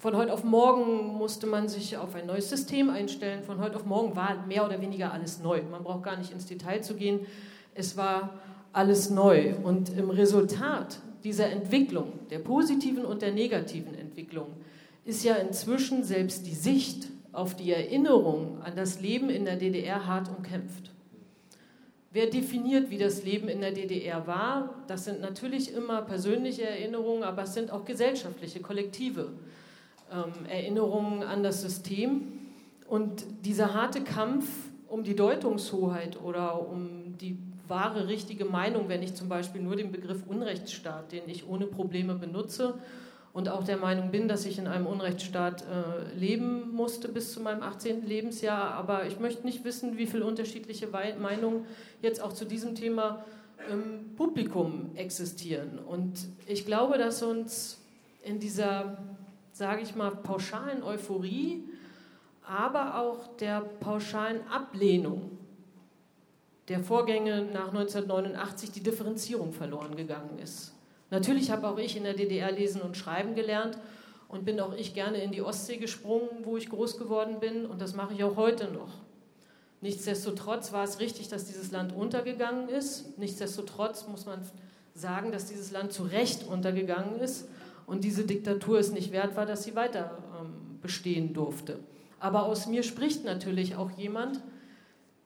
[0.00, 3.42] von heute auf morgen musste man sich auf ein neues System einstellen.
[3.42, 5.60] Von heute auf morgen war mehr oder weniger alles neu.
[5.70, 7.20] Man braucht gar nicht ins Detail zu gehen.
[7.74, 8.40] Es war
[8.72, 9.54] alles neu.
[9.62, 14.46] Und im Resultat dieser Entwicklung, der positiven und der negativen Entwicklung,
[15.04, 20.06] ist ja inzwischen selbst die Sicht auf die Erinnerung an das Leben in der DDR
[20.06, 20.92] hart umkämpft.
[22.10, 24.82] Wer definiert, wie das Leben in der DDR war?
[24.88, 29.28] Das sind natürlich immer persönliche Erinnerungen, aber es sind auch gesellschaftliche, kollektive
[30.12, 32.32] ähm, Erinnerungen an das System.
[32.88, 34.46] Und dieser harte Kampf
[34.88, 39.92] um die Deutungshoheit oder um die wahre, richtige Meinung, wenn ich zum Beispiel nur den
[39.92, 42.74] Begriff Unrechtsstaat, den ich ohne Probleme benutze
[43.32, 47.40] und auch der Meinung bin, dass ich in einem Unrechtsstaat äh, leben musste bis zu
[47.40, 48.06] meinem 18.
[48.06, 48.72] Lebensjahr.
[48.72, 51.66] Aber ich möchte nicht wissen, wie viele unterschiedliche Meinungen
[52.02, 53.24] jetzt auch zu diesem Thema
[53.70, 55.78] im Publikum existieren.
[55.78, 57.78] Und ich glaube, dass uns
[58.24, 58.98] in dieser
[59.60, 61.62] sage ich mal, pauschalen Euphorie,
[62.48, 65.36] aber auch der pauschalen Ablehnung
[66.68, 70.72] der Vorgänge nach 1989 die Differenzierung verloren gegangen ist.
[71.10, 73.76] Natürlich habe auch ich in der DDR lesen und schreiben gelernt
[74.28, 77.82] und bin auch ich gerne in die Ostsee gesprungen, wo ich groß geworden bin und
[77.82, 78.94] das mache ich auch heute noch.
[79.82, 83.18] Nichtsdestotrotz war es richtig, dass dieses Land untergegangen ist.
[83.18, 84.40] Nichtsdestotrotz muss man
[84.94, 87.44] sagen, dass dieses Land zu Recht untergegangen ist
[87.90, 91.80] und diese Diktatur es nicht wert war, dass sie weiter ähm, bestehen durfte.
[92.20, 94.40] Aber aus mir spricht natürlich auch jemand,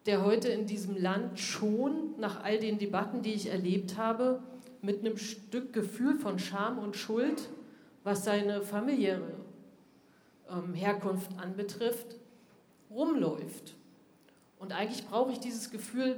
[0.06, 4.42] der heute in diesem Land schon nach all den Debatten, die ich erlebt habe,
[4.80, 7.50] mit einem Stück Gefühl von Scham und Schuld,
[8.02, 9.34] was seine familiäre
[10.48, 12.16] ähm, Herkunft anbetrifft,
[12.90, 13.74] rumläuft.
[14.58, 16.16] Und eigentlich brauche ich dieses Gefühl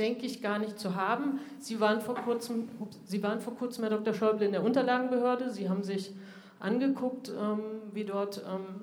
[0.00, 1.40] denke ich, gar nicht zu haben.
[1.58, 2.68] Sie waren vor kurzem,
[3.04, 4.14] Sie waren vor kurzem, Herr Dr.
[4.14, 5.50] Schäuble, in der Unterlagenbehörde.
[5.50, 6.12] Sie haben sich
[6.58, 7.60] angeguckt, ähm,
[7.92, 8.82] wie dort ähm,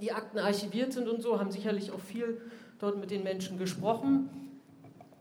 [0.00, 2.40] die Akten archiviert sind und so, haben sicherlich auch viel
[2.78, 4.28] dort mit den Menschen gesprochen.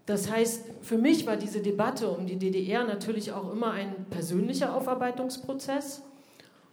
[0.06, 4.76] Das heißt, für mich war diese Debatte um die DDR natürlich auch immer ein persönlicher
[4.76, 6.02] Aufarbeitungsprozess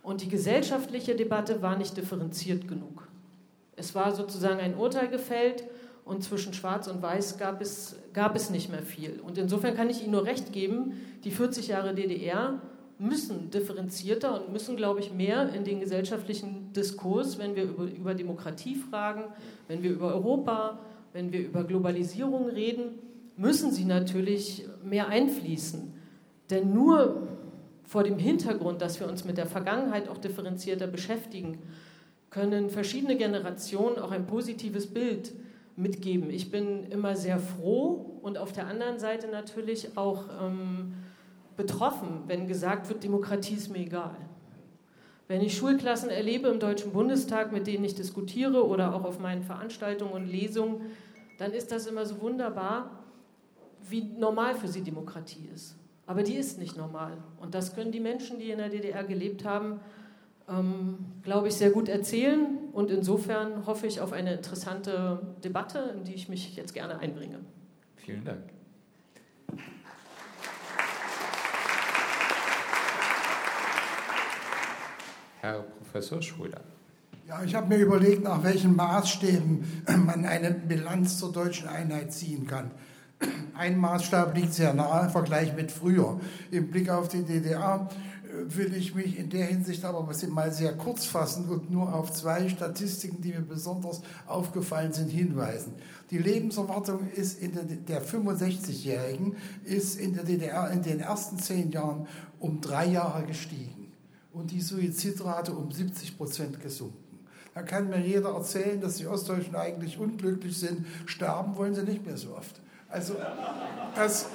[0.03, 3.07] und die gesellschaftliche Debatte war nicht differenziert genug.
[3.77, 5.63] Es war sozusagen ein Urteil gefällt
[6.11, 9.20] und zwischen Schwarz und Weiß gab es, gab es nicht mehr viel.
[9.25, 12.61] Und insofern kann ich Ihnen nur recht geben, die 40 Jahre DDR
[12.99, 18.14] müssen differenzierter und müssen, glaube ich, mehr in den gesellschaftlichen Diskurs, wenn wir über, über
[18.14, 19.23] Demokratie fragen,
[19.68, 20.81] wenn wir über Europa,
[21.12, 22.99] wenn wir über Globalisierung reden,
[23.37, 25.94] müssen sie natürlich mehr einfließen.
[26.51, 27.29] Denn nur
[27.85, 31.59] vor dem Hintergrund, dass wir uns mit der Vergangenheit auch differenzierter beschäftigen,
[32.31, 35.33] können verschiedene Generationen auch ein positives Bild
[35.81, 36.31] mitgeben.
[36.31, 40.95] Ich bin immer sehr froh und auf der anderen Seite natürlich auch ähm,
[41.57, 44.16] betroffen, wenn gesagt wird, Demokratie ist mir egal.
[45.29, 49.43] Wenn ich Schulklassen erlebe im Deutschen Bundestag, mit denen ich diskutiere oder auch auf meinen
[49.43, 50.81] Veranstaltungen und Lesungen,
[51.38, 52.90] dann ist das immer so wunderbar,
[53.88, 55.77] wie normal für sie Demokratie ist.
[56.07, 57.12] Aber die ist nicht normal.
[57.40, 59.81] Und das können die Menschen, die in der DDR gelebt haben,
[60.51, 62.59] ähm, glaube ich, sehr gut erzählen.
[62.73, 67.41] Und insofern hoffe ich auf eine interessante Debatte, in die ich mich jetzt gerne einbringe.
[67.97, 68.41] Vielen Dank.
[75.41, 76.61] Herr Professor Schröder.
[77.27, 82.47] Ja, ich habe mir überlegt, nach welchen Maßstäben man eine Bilanz zur deutschen Einheit ziehen
[82.47, 82.73] kann.
[83.57, 86.21] Ein Maßstab liegt sehr nahe, im Vergleich mit früher.
[86.51, 87.89] Im Blick auf die DDR
[88.33, 92.49] will ich mich in der Hinsicht aber mal sehr kurz fassen und nur auf zwei
[92.49, 95.75] Statistiken, die mir besonders aufgefallen sind, hinweisen.
[96.11, 101.71] Die Lebenserwartung ist in der, der 65-Jährigen ist in der DDR in den ersten zehn
[101.71, 102.07] Jahren
[102.38, 103.93] um drei Jahre gestiegen
[104.33, 106.97] und die Suizidrate um 70 Prozent gesunken.
[107.55, 110.87] Da kann mir jeder erzählen, dass die Ostdeutschen eigentlich unglücklich sind.
[111.07, 112.61] Sterben wollen sie nicht mehr so oft.
[112.88, 113.14] Also
[113.95, 114.27] das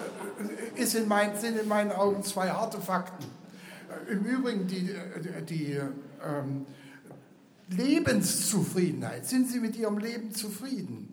[0.76, 3.26] ist in mein, sind in meinen Augen zwei harte Fakten.
[4.10, 4.90] Im Übrigen die,
[5.48, 5.80] die
[6.24, 6.66] ähm,
[7.70, 11.10] Lebenszufriedenheit, sind Sie mit Ihrem Leben zufrieden,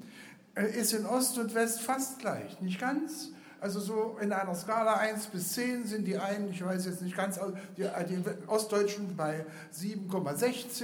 [0.55, 2.61] äh, ist in Ost und West fast gleich.
[2.61, 3.31] Nicht ganz,
[3.63, 7.17] also so in einer Skala 1 bis 10 sind die einen, ich weiß jetzt nicht
[7.17, 7.39] ganz,
[7.77, 10.83] die, die Ostdeutschen bei 7,16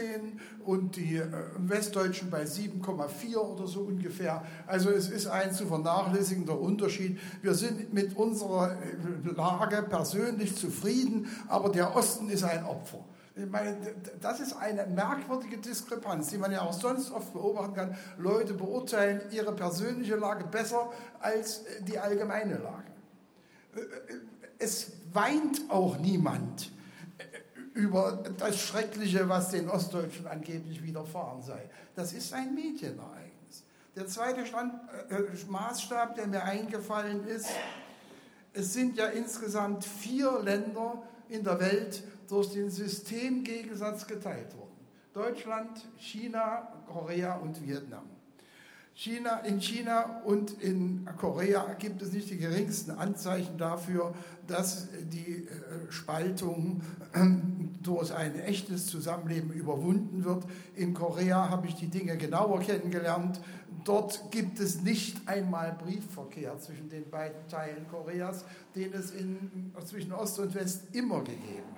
[0.65, 1.27] und die äh,
[1.59, 4.45] Westdeutschen bei 7,4 oder so ungefähr.
[4.69, 7.19] Also es ist ein zu vernachlässigender Unterschied.
[7.43, 13.05] Wir sind mit unserer äh, Lage persönlich zufrieden, aber der Osten ist ein Opfer.
[13.39, 13.77] Ich meine,
[14.21, 17.97] das ist eine merkwürdige Diskrepanz, die man ja auch sonst oft beobachten kann.
[18.19, 22.91] Leute beurteilen ihre persönliche Lage besser als äh, die allgemeine Lage.
[23.77, 24.21] Äh, äh,
[24.59, 26.73] es weint auch niemand
[27.75, 31.71] über das Schreckliche, was den Ostdeutschen angeblich widerfahren sei.
[31.95, 33.63] Das ist ein Medienereignis.
[33.95, 34.75] Der zweite Stand,
[35.11, 37.51] äh, Maßstab, der mir eingefallen ist,
[38.53, 44.69] es sind ja insgesamt vier Länder in der Welt, durch den Systemgegensatz geteilt worden.
[45.13, 48.05] Deutschland, China, Korea und Vietnam.
[48.95, 54.13] China, in China und in Korea gibt es nicht die geringsten Anzeichen dafür,
[54.49, 56.81] dass die äh, Spaltung
[57.13, 57.21] äh,
[57.81, 60.43] durch ein echtes Zusammenleben überwunden wird.
[60.75, 63.41] In Korea habe ich die Dinge genauer kennengelernt.
[63.85, 70.13] Dort gibt es nicht einmal Briefverkehr zwischen den beiden Teilen Koreas, den es in, zwischen
[70.13, 71.71] Ost und West immer gegeben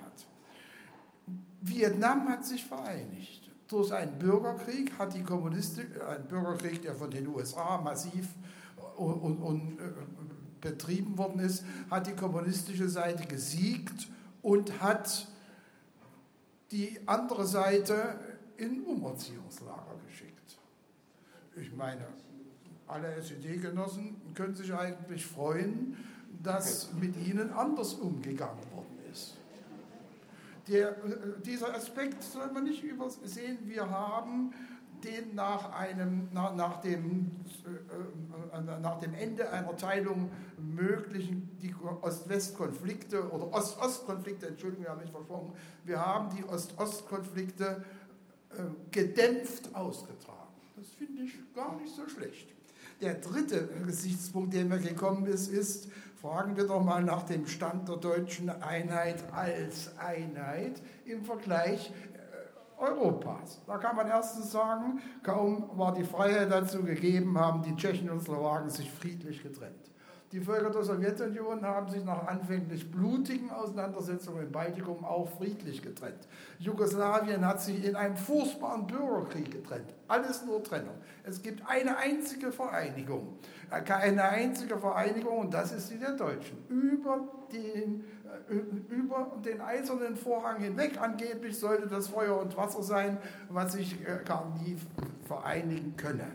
[1.61, 3.49] Vietnam hat sich vereinigt.
[3.67, 8.27] Durch einen Bürgerkrieg hat die Kommunistik, ein Bürgerkrieg, der von den USA massiv
[8.97, 9.91] und, und, und äh,
[10.59, 14.09] betrieben worden ist, hat die kommunistische Seite gesiegt
[14.41, 15.27] und hat
[16.71, 18.19] die andere Seite
[18.57, 20.57] in Umerziehungslager geschickt.
[21.55, 22.05] Ich meine,
[22.87, 25.95] alle SED-Genossen können sich eigentlich freuen,
[26.43, 29.01] dass mit ihnen anders umgegangen worden
[30.67, 33.59] der, äh, dieser Aspekt soll man nicht übersehen.
[33.63, 34.53] Wir haben
[35.03, 37.31] den nach, einem, nach, nach, dem,
[37.65, 45.01] äh, äh, nach dem Ende einer Teilung möglichen die Ost-West-Konflikte oder Ost-Ost-Konflikte, Entschuldigung, wir haben
[45.01, 45.53] mich versprochen,
[45.85, 47.83] wir haben die Ost-Ost-Konflikte
[48.51, 50.37] äh, gedämpft ausgetragen.
[50.75, 52.47] Das finde ich gar nicht so schlecht.
[53.01, 55.89] Der dritte Gesichtspunkt, der mir gekommen ist, ist,
[56.21, 62.79] Fragen wir doch mal nach dem Stand der deutschen Einheit als Einheit im Vergleich äh,
[62.79, 63.59] Europas.
[63.65, 68.21] Da kann man erstens sagen, kaum war die Freiheit dazu gegeben, haben die Tschechen und
[68.21, 69.90] Slowaken sich friedlich getrennt.
[70.31, 76.25] Die Völker der Sowjetunion haben sich nach anfänglich blutigen Auseinandersetzungen im Baltikum auch friedlich getrennt.
[76.57, 79.93] Jugoslawien hat sich in einem furchtbaren Bürgerkrieg getrennt.
[80.07, 80.95] Alles nur Trennung.
[81.25, 83.39] Es gibt eine einzige Vereinigung.
[83.69, 86.57] Eine einzige Vereinigung und das ist die der Deutschen.
[86.69, 88.05] Über den,
[88.49, 93.17] äh, über den eisernen Vorhang hinweg angeblich sollte das Feuer und Wasser sein,
[93.49, 94.77] was sich äh, gar nie
[95.27, 96.27] vereinigen könne.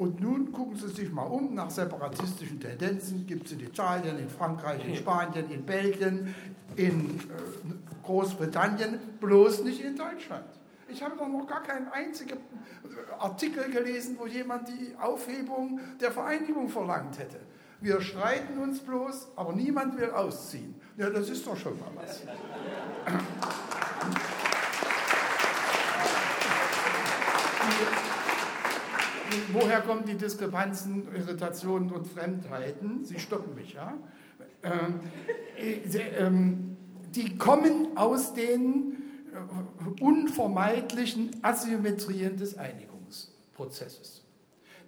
[0.00, 3.26] Und nun gucken Sie sich mal um nach separatistischen Tendenzen.
[3.26, 6.34] Gibt es in Italien, in Frankreich, in Spanien, in Belgien,
[6.76, 10.46] in äh, Großbritannien, bloß nicht in Deutschland.
[10.88, 16.70] Ich habe noch gar keinen einzigen äh, Artikel gelesen, wo jemand die Aufhebung der Vereinigung
[16.70, 17.40] verlangt hätte.
[17.82, 20.76] Wir streiten uns bloß, aber niemand will ausziehen.
[20.96, 22.22] Ja, das ist doch schon mal was.
[29.52, 33.04] Woher kommen die Diskrepanzen, Irritationen und Fremdheiten?
[33.04, 33.94] Sie stoppen mich, ja?
[34.62, 35.00] Ähm,
[35.56, 36.76] äh, ähm,
[37.14, 44.20] die kommen aus den äh, unvermeidlichen Asymmetrien des Einigungsprozesses.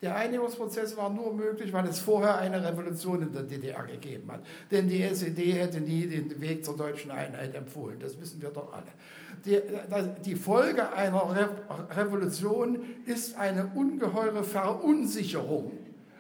[0.03, 4.45] Der Einigungsprozess war nur möglich, weil es vorher eine Revolution in der DDR gegeben hat.
[4.71, 8.01] Denn die SED hätte nie den Weg zur deutschen Einheit empfohlen.
[8.01, 8.89] Das wissen wir doch alle.
[9.45, 9.59] Die,
[10.25, 11.57] die Folge einer
[11.97, 15.73] Revolution ist eine ungeheure Verunsicherung,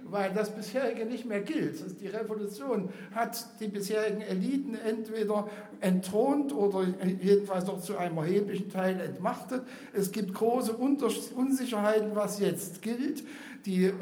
[0.03, 2.01] weil das bisherige nicht mehr gilt.
[2.01, 5.49] Die Revolution hat die bisherigen Eliten entweder
[5.81, 6.85] entthront oder
[7.21, 9.63] jedenfalls noch zu einem erheblichen Teil entmachtet.
[9.93, 13.23] Es gibt große Unsicherheiten, was jetzt gilt.
[13.65, 13.93] Die, äh,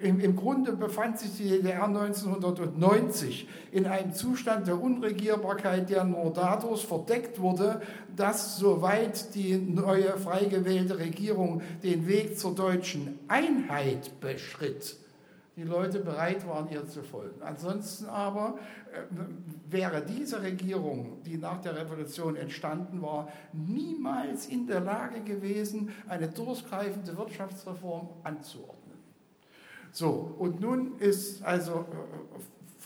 [0.00, 6.32] im, Im Grunde befand sich die DDR 1990 in einem Zustand der Unregierbarkeit, der nur
[6.32, 7.82] dadurch verdeckt wurde,
[8.16, 14.96] dass soweit die neue frei gewählte Regierung den Weg zur deutschen Einheit beschritt,
[15.56, 17.42] die Leute bereit waren, ihr zu folgen.
[17.42, 18.58] Ansonsten aber
[18.92, 19.00] äh,
[19.68, 26.28] wäre diese Regierung, die nach der Revolution entstanden war, niemals in der Lage gewesen, eine
[26.28, 28.77] durchgreifende Wirtschaftsreform anzuordnen.
[29.98, 31.84] So, und nun ist also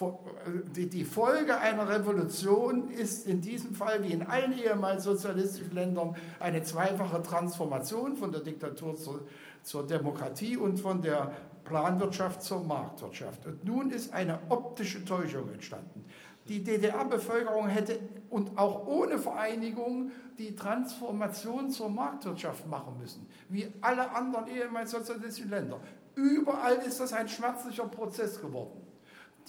[0.01, 5.75] äh, äh, die Folge einer Revolution ist in diesem Fall wie in allen ehemals sozialistischen
[5.75, 9.27] Ländern eine zweifache Transformation von der Diktatur zur,
[9.63, 11.33] zur Demokratie und von der
[11.65, 13.45] Planwirtschaft zur Marktwirtschaft.
[13.45, 16.07] Und nun ist eine optische Täuschung entstanden.
[16.49, 17.99] Die DDR-Bevölkerung hätte
[18.31, 25.51] und auch ohne Vereinigung die Transformation zur Marktwirtschaft machen müssen, wie alle anderen ehemals sozialistischen
[25.51, 25.79] Länder.
[26.15, 28.81] Überall ist das ein schmerzlicher Prozess geworden.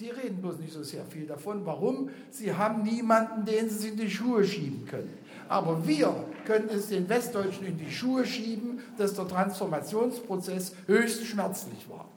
[0.00, 1.64] Die reden bloß nicht so sehr viel davon.
[1.64, 2.10] Warum?
[2.30, 5.16] Sie haben niemanden, den sie in die Schuhe schieben können.
[5.48, 6.12] Aber wir
[6.46, 12.08] können es den Westdeutschen in die Schuhe schieben, dass der Transformationsprozess höchst schmerzlich war.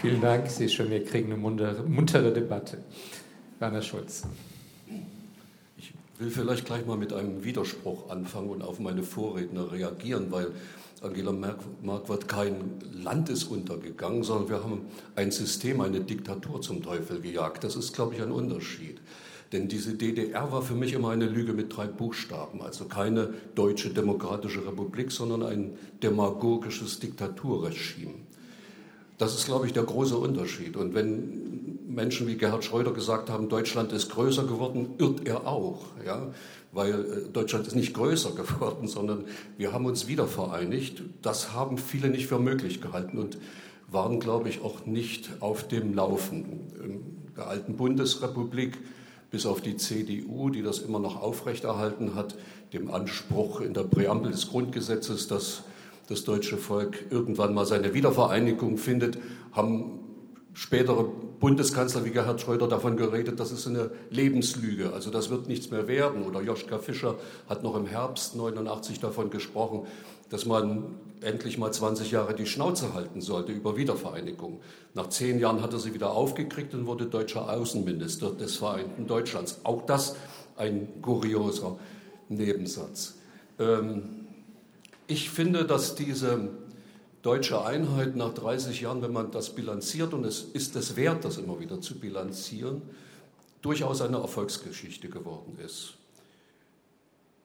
[0.00, 0.46] Vielen Dank.
[0.46, 2.78] Ich sehe schon, wir kriegen eine muntere, muntere Debatte.
[3.58, 4.22] Werner Schulz
[6.20, 10.48] will vielleicht gleich mal mit einem Widerspruch anfangen und auf meine Vorredner reagieren, weil
[11.02, 11.32] Angela
[11.82, 14.82] Marquardt kein Land ist untergegangen, sondern wir haben
[15.16, 17.64] ein System, eine Diktatur zum Teufel gejagt.
[17.64, 19.00] Das ist, glaube ich, ein Unterschied.
[19.52, 22.60] Denn diese DDR war für mich immer eine Lüge mit drei Buchstaben.
[22.62, 28.14] Also keine deutsche demokratische Republik, sondern ein demagogisches Diktaturregime.
[29.18, 30.76] Das ist, glaube ich, der große Unterschied.
[30.76, 31.59] Und wenn
[31.94, 35.86] Menschen wie Gerhard Schröder gesagt haben, Deutschland ist größer geworden, irrt er auch.
[36.04, 36.28] Ja?
[36.72, 39.24] Weil äh, Deutschland ist nicht größer geworden, sondern
[39.58, 41.02] wir haben uns wieder vereinigt.
[41.22, 43.38] Das haben viele nicht für möglich gehalten und
[43.88, 46.70] waren, glaube ich, auch nicht auf dem Laufen.
[46.82, 47.00] In
[47.36, 48.78] der alten Bundesrepublik,
[49.30, 52.36] bis auf die CDU, die das immer noch aufrechterhalten hat,
[52.72, 55.64] dem Anspruch in der Präambel des Grundgesetzes, dass
[56.08, 59.18] das deutsche Volk irgendwann mal seine Wiedervereinigung findet,
[59.52, 60.00] haben
[60.60, 65.70] spätere Bundeskanzler wie Gerhard Schröder davon geredet, das ist eine Lebenslüge, also das wird nichts
[65.70, 66.22] mehr werden.
[66.22, 67.16] Oder Joschka Fischer
[67.48, 69.86] hat noch im Herbst 89 davon gesprochen,
[70.28, 74.60] dass man endlich mal 20 Jahre die Schnauze halten sollte über Wiedervereinigung.
[74.92, 79.60] Nach zehn Jahren hat er sie wieder aufgekriegt und wurde deutscher Außenminister des Vereinten Deutschlands.
[79.64, 80.14] Auch das
[80.58, 81.78] ein kurioser
[82.28, 83.14] Nebensatz.
[83.58, 84.26] Ähm,
[85.06, 86.50] ich finde, dass diese
[87.22, 91.36] deutsche Einheit nach 30 Jahren, wenn man das bilanziert, und es ist es wert, das
[91.36, 92.82] immer wieder zu bilanzieren,
[93.62, 95.94] durchaus eine Erfolgsgeschichte geworden ist.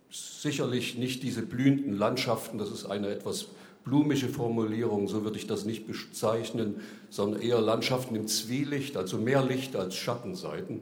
[0.10, 3.48] Sicherlich nicht diese blühenden Landschaften, das ist eine etwas
[3.84, 9.44] blumige Formulierung, so würde ich das nicht bezeichnen, sondern eher Landschaften im Zwielicht, also mehr
[9.44, 10.82] Licht als Schattenseiten.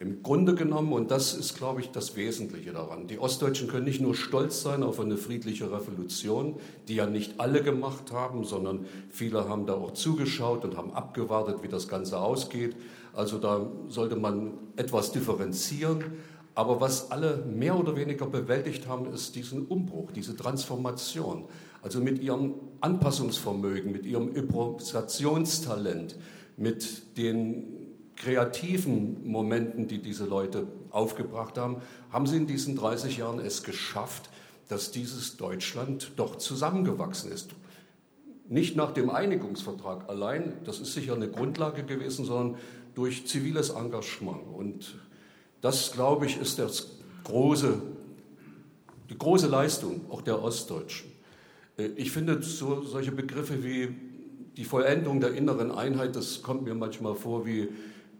[0.00, 4.00] Im Grunde genommen, und das ist, glaube ich, das Wesentliche daran, die Ostdeutschen können nicht
[4.00, 6.54] nur stolz sein auf eine friedliche Revolution,
[6.86, 11.64] die ja nicht alle gemacht haben, sondern viele haben da auch zugeschaut und haben abgewartet,
[11.64, 12.76] wie das Ganze ausgeht.
[13.12, 16.04] Also da sollte man etwas differenzieren.
[16.54, 21.46] Aber was alle mehr oder weniger bewältigt haben, ist diesen Umbruch, diese Transformation.
[21.82, 26.16] Also mit ihrem Anpassungsvermögen, mit ihrem Improvisationstalent,
[26.56, 27.77] mit den
[28.18, 31.76] kreativen Momenten, die diese Leute aufgebracht haben,
[32.10, 34.28] haben sie in diesen 30 Jahren es geschafft,
[34.68, 37.50] dass dieses Deutschland doch zusammengewachsen ist.
[38.48, 42.58] Nicht nach dem Einigungsvertrag allein, das ist sicher eine Grundlage gewesen, sondern
[42.94, 44.42] durch ziviles Engagement.
[44.52, 44.98] Und
[45.60, 47.80] das, glaube ich, ist das große,
[49.10, 51.10] die große Leistung auch der Ostdeutschen.
[51.76, 53.94] Äh, ich finde so, solche Begriffe wie
[54.56, 57.68] die Vollendung der inneren Einheit, das kommt mir manchmal vor wie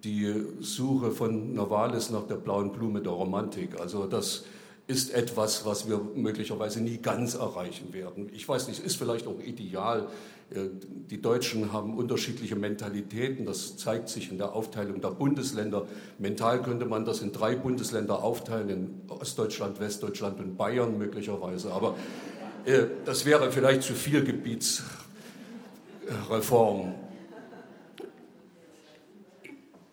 [0.05, 3.81] die Suche von Novalis nach der blauen Blume der Romantik.
[3.81, 4.45] Also das
[4.87, 8.31] ist etwas, was wir möglicherweise nie ganz erreichen werden.
[8.33, 10.09] Ich weiß nicht, ist vielleicht auch ideal.
[10.51, 10.69] Äh,
[11.11, 13.45] die Deutschen haben unterschiedliche Mentalitäten.
[13.45, 15.87] Das zeigt sich in der Aufteilung der Bundesländer.
[16.19, 21.71] Mental könnte man das in drei Bundesländer aufteilen, in Ostdeutschland, Westdeutschland und Bayern möglicherweise.
[21.73, 21.97] Aber
[22.65, 26.95] äh, das wäre vielleicht zu viel Gebietsreform.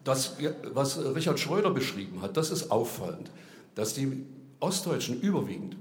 [0.06, 0.38] Das,
[0.74, 3.32] was Richard Schröder beschrieben hat, das ist auffallend,
[3.74, 4.26] dass die
[4.62, 5.76] Ostdeutschen überwiegend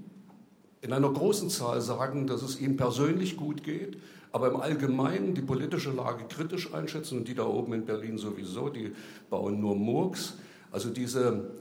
[0.80, 3.98] in einer großen Zahl sagen, dass es ihnen persönlich gut geht,
[4.32, 8.68] aber im Allgemeinen die politische Lage kritisch einschätzen und die da oben in Berlin sowieso,
[8.68, 8.92] die
[9.30, 10.34] bauen nur Murks.
[10.72, 11.52] Also diese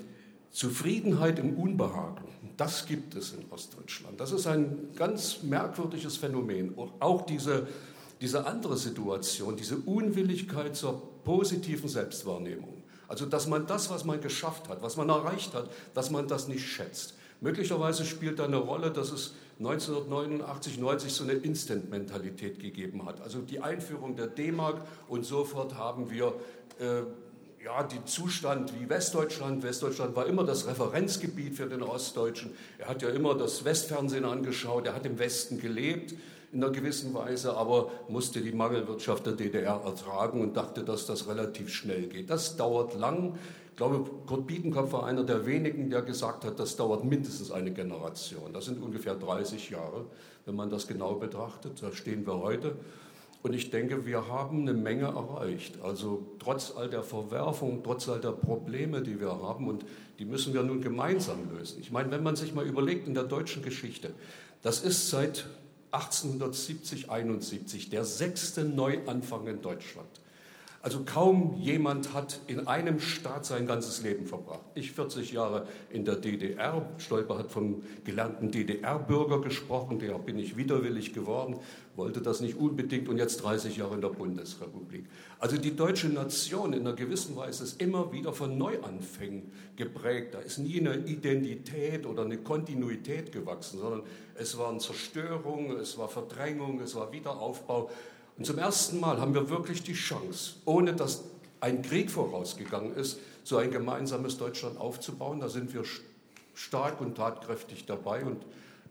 [0.52, 2.26] Zufriedenheit im Unbehagen,
[2.58, 4.20] das gibt es in Ostdeutschland.
[4.20, 6.74] Das ist ein ganz merkwürdiges Phänomen.
[7.00, 7.68] Auch diese,
[8.22, 12.84] diese andere Situation, diese Unwilligkeit zur positiven Selbstwahrnehmung.
[13.08, 16.48] Also, dass man das, was man geschafft hat, was man erreicht hat, dass man das
[16.48, 17.16] nicht schätzt.
[17.42, 23.22] Möglicherweise spielt da eine Rolle, dass es 1989, 90 so eine Instant-Mentalität gegeben hat.
[23.22, 26.34] Also die Einführung der D-Mark und sofort haben wir
[26.80, 27.04] äh,
[27.64, 29.64] ja, den Zustand wie Westdeutschland.
[29.64, 32.52] Westdeutschland war immer das Referenzgebiet für den Ostdeutschen.
[32.78, 36.16] Er hat ja immer das Westfernsehen angeschaut, er hat im Westen gelebt
[36.54, 41.28] in einer gewissen Weise, aber musste die Mangelwirtschaft der DDR ertragen und dachte, dass das
[41.28, 42.30] relativ schnell geht.
[42.30, 43.36] Das dauert lang.
[43.72, 47.72] Ich glaube, Kurt Biedenkopf war einer der wenigen, der gesagt hat, das dauert mindestens eine
[47.72, 48.54] Generation.
[48.54, 50.06] Das sind ungefähr 30 Jahre,
[50.46, 51.82] wenn man das genau betrachtet.
[51.82, 52.76] Da stehen wir heute.
[53.42, 55.82] Und ich denke, wir haben eine Menge erreicht.
[55.82, 59.84] Also trotz all der Verwerfungen, trotz all der Probleme, die wir haben, und
[60.20, 61.80] die müssen wir nun gemeinsam lösen.
[61.82, 64.12] Ich meine, wenn man sich mal überlegt in der deutschen Geschichte,
[64.62, 65.46] das ist seit
[65.94, 70.10] 1870, 71 der sechste Neuanfang in Deutschland.
[70.84, 74.66] Also kaum jemand hat in einem Staat sein ganzes Leben verbracht.
[74.76, 80.58] Ich 40 Jahre in der DDR, Stolper hat vom gelernten DDR-Bürger gesprochen, der bin ich
[80.58, 81.56] widerwillig geworden,
[81.96, 85.06] wollte das nicht unbedingt und jetzt 30 Jahre in der Bundesrepublik.
[85.40, 90.34] Also die deutsche Nation in einer gewissen Weise ist immer wieder von Neuanfängen geprägt.
[90.34, 94.04] Da ist nie eine Identität oder eine Kontinuität gewachsen, sondern
[94.36, 97.92] es waren Zerstörung, es war Verdrängung, es war Wiederaufbau.
[98.38, 101.24] Und zum ersten Mal haben wir wirklich die Chance, ohne dass
[101.60, 105.40] ein Krieg vorausgegangen ist, so ein gemeinsames Deutschland aufzubauen.
[105.40, 105.84] Da sind wir
[106.56, 108.44] stark und tatkräftig dabei und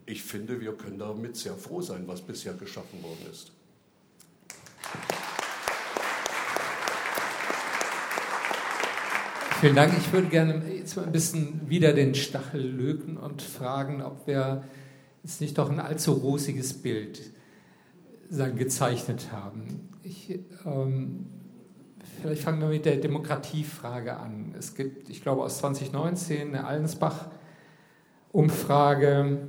[0.05, 3.51] ich finde, wir können damit sehr froh sein, was bisher geschaffen worden ist.
[9.63, 9.93] Vielen Dank.
[9.97, 14.65] Ich würde gerne jetzt mal ein bisschen wieder den Stachel löten und fragen, ob wir
[15.23, 17.31] jetzt nicht doch ein allzu rosiges Bild
[18.29, 19.87] gezeichnet haben.
[20.03, 21.27] Ich, ähm,
[22.21, 24.53] vielleicht fangen wir mit der Demokratiefrage an.
[24.57, 29.47] Es gibt, ich glaube, aus 2019 eine Allensbach-Umfrage,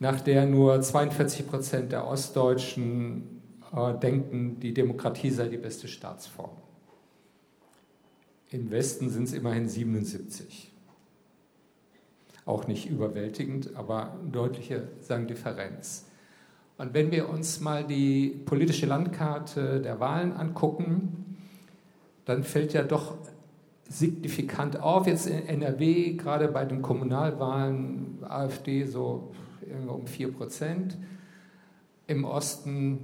[0.00, 3.40] nach der nur 42 Prozent der Ostdeutschen
[3.74, 6.50] äh, denken, die Demokratie sei die beste Staatsform.
[8.50, 10.72] Im Westen sind es immerhin 77.
[12.46, 16.06] Auch nicht überwältigend, aber deutliche sagen, Differenz.
[16.78, 21.36] Und wenn wir uns mal die politische Landkarte der Wahlen angucken,
[22.24, 23.16] dann fällt ja doch
[23.88, 29.32] signifikant auf, jetzt in NRW, gerade bei den Kommunalwahlen, AfD so
[29.88, 30.96] um 4 Prozent,
[32.06, 33.00] im Osten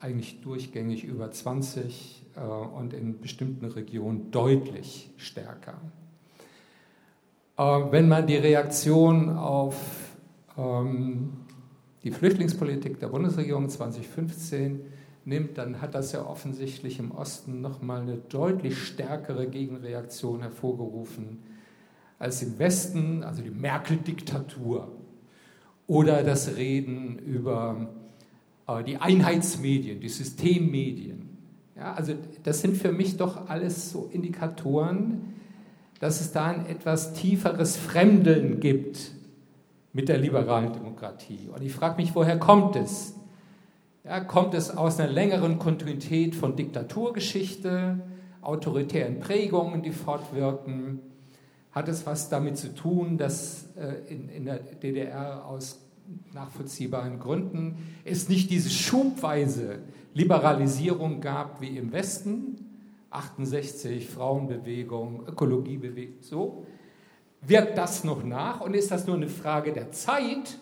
[0.00, 5.80] eigentlich durchgängig über 20 äh, und in bestimmten Regionen deutlich stärker.
[7.56, 9.76] Äh, wenn man die Reaktion auf
[10.56, 11.32] ähm,
[12.04, 14.80] die Flüchtlingspolitik der Bundesregierung 2015
[15.24, 21.42] nimmt, dann hat das ja offensichtlich im Osten nochmal eine deutlich stärkere Gegenreaktion hervorgerufen
[22.18, 24.90] als im Westen, also die Merkel-Diktatur
[25.88, 27.88] oder das Reden über
[28.68, 31.30] äh, die Einheitsmedien, die Systemmedien.
[31.76, 32.12] Ja, also
[32.44, 35.34] das sind für mich doch alles so Indikatoren,
[35.98, 39.12] dass es da ein etwas tieferes Fremdeln gibt
[39.92, 41.48] mit der liberalen Demokratie.
[41.52, 43.14] Und ich frage mich, woher kommt es?
[44.04, 48.00] Ja, kommt es aus einer längeren Kontinuität von Diktaturgeschichte,
[48.42, 51.00] autoritären Prägungen, die fortwirken?
[51.78, 55.78] Hat es was damit zu tun, dass äh, in, in der DDR aus
[56.32, 59.78] nachvollziehbaren Gründen es nicht diese schubweise
[60.12, 62.56] Liberalisierung gab wie im Westen,
[63.10, 66.66] 68, Frauenbewegung, Ökologiebewegung, so,
[67.42, 70.58] Wirkt das noch nach und ist das nur eine Frage der Zeit,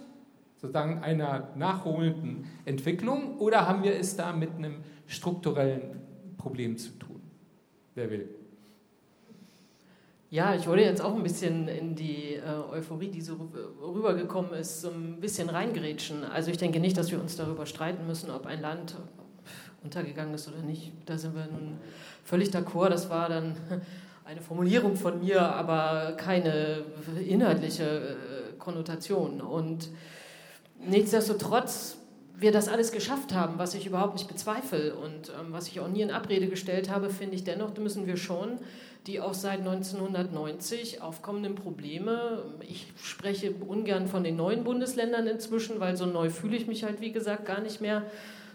[0.56, 6.02] sozusagen einer nachholenden Entwicklung, oder haben wir es da mit einem strukturellen
[6.36, 7.22] Problem zu tun?
[7.94, 8.35] Wer will?
[10.28, 13.36] Ja, ich wollte jetzt auch ein bisschen in die äh, Euphorie, die so
[13.80, 16.24] rübergekommen ist, so ein bisschen reingrätschen.
[16.24, 18.96] Also ich denke nicht, dass wir uns darüber streiten müssen, ob ein Land
[19.84, 20.92] untergegangen ist oder nicht.
[21.06, 21.78] Da sind wir nun
[22.24, 22.88] völlig d'accord.
[22.88, 23.56] Das war dann
[24.24, 26.82] eine Formulierung von mir, aber keine
[27.24, 29.40] inhaltliche äh, Konnotation.
[29.40, 29.90] Und
[30.84, 31.98] nichtsdestotrotz
[32.38, 35.88] wir das alles geschafft haben, was ich überhaupt nicht bezweifle und ähm, was ich auch
[35.88, 38.58] nie in Abrede gestellt habe, finde ich dennoch, müssen wir schon
[39.06, 45.96] die auch seit 1990 aufkommenden Probleme, ich spreche ungern von den neuen Bundesländern inzwischen, weil
[45.96, 48.02] so neu fühle ich mich halt, wie gesagt, gar nicht mehr,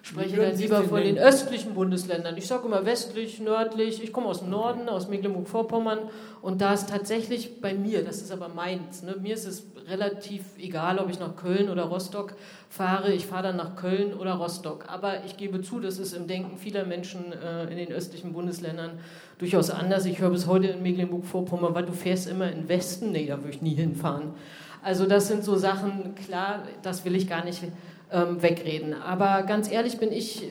[0.01, 2.35] spreche dann lieber von den östlichen Bundesländern.
[2.37, 4.03] Ich sage immer westlich, nördlich.
[4.03, 5.99] Ich komme aus dem Norden, aus Mecklenburg-Vorpommern.
[6.41, 10.43] Und da ist tatsächlich bei mir, das ist aber meins, ne, mir ist es relativ
[10.57, 12.33] egal, ob ich nach Köln oder Rostock
[12.69, 13.13] fahre.
[13.13, 14.85] Ich fahre dann nach Köln oder Rostock.
[14.87, 18.99] Aber ich gebe zu, das ist im Denken vieler Menschen äh, in den östlichen Bundesländern
[19.37, 20.05] durchaus anders.
[20.05, 23.11] Ich höre bis heute in Mecklenburg-Vorpommern, weil du fährst immer in Westen.
[23.11, 24.33] Nee, da würde ich nie hinfahren.
[24.83, 27.61] Also das sind so Sachen, klar, das will ich gar nicht
[28.11, 28.93] ähm, wegreden.
[28.93, 30.47] Aber ganz ehrlich bin ich äh,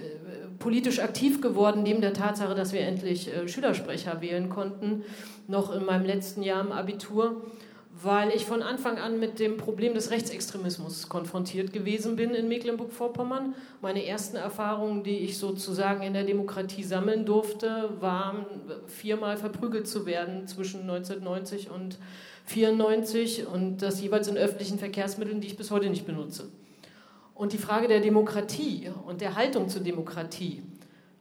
[0.59, 5.05] politisch aktiv geworden, neben der Tatsache, dass wir endlich äh, Schülersprecher wählen konnten,
[5.49, 7.43] noch in meinem letzten Jahr im Abitur,
[8.03, 13.55] weil ich von Anfang an mit dem Problem des Rechtsextremismus konfrontiert gewesen bin in Mecklenburg-Vorpommern.
[13.83, 18.47] Meine ersten Erfahrungen, die ich sozusagen in der Demokratie sammeln durfte, waren
[18.87, 21.99] viermal verprügelt zu werden zwischen 1990 und
[22.47, 26.49] 1994 und das jeweils in öffentlichen Verkehrsmitteln, die ich bis heute nicht benutze.
[27.41, 30.63] Und die Frage der Demokratie und der Haltung zur Demokratie,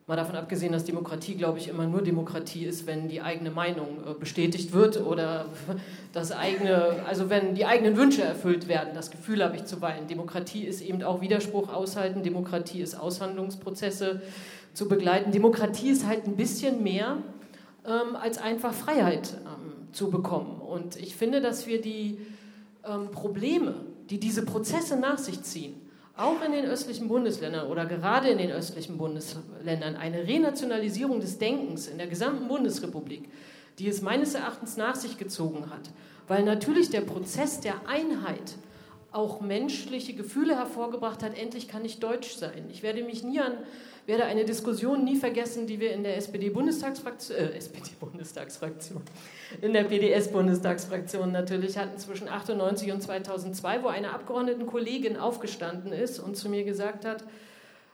[0.05, 3.99] mal davon abgesehen, dass Demokratie, glaube ich, immer nur Demokratie ist, wenn die eigene Meinung
[4.05, 5.45] äh, bestätigt wird oder
[6.11, 10.07] das eigene, also wenn die eigenen Wünsche erfüllt werden, das Gefühl habe ich zuweilen.
[10.07, 14.22] Demokratie ist eben auch Widerspruch aushalten, Demokratie ist Aushandlungsprozesse
[14.74, 15.32] zu begleiten.
[15.32, 17.20] Demokratie ist halt ein bisschen mehr
[17.86, 20.59] ähm, als einfach Freiheit ähm, zu bekommen.
[20.59, 22.17] Und ich finde, dass wir die
[22.86, 23.74] ähm, Probleme,
[24.09, 25.88] die diese Prozesse nach sich ziehen,
[26.20, 31.88] auch in den östlichen Bundesländern oder gerade in den östlichen Bundesländern eine Renationalisierung des Denkens
[31.88, 33.30] in der gesamten Bundesrepublik,
[33.80, 35.89] die es meines Erachtens nach sich gezogen hat,
[36.28, 38.55] weil natürlich der Prozess der Einheit
[39.11, 42.70] auch menschliche Gefühle hervorgebracht hat, endlich kann ich deutsch sein.
[42.70, 43.53] Ich werde mich nie an
[44.10, 49.01] werde eine Diskussion nie vergessen, die wir in der SPD-Bundestagsfraktion, äh, SPD-Bundestagsfraktion,
[49.62, 56.36] in der PDS-Bundestagsfraktion natürlich hatten zwischen 98 und 2002, wo eine Abgeordnetenkollegin aufgestanden ist und
[56.36, 57.24] zu mir gesagt hat,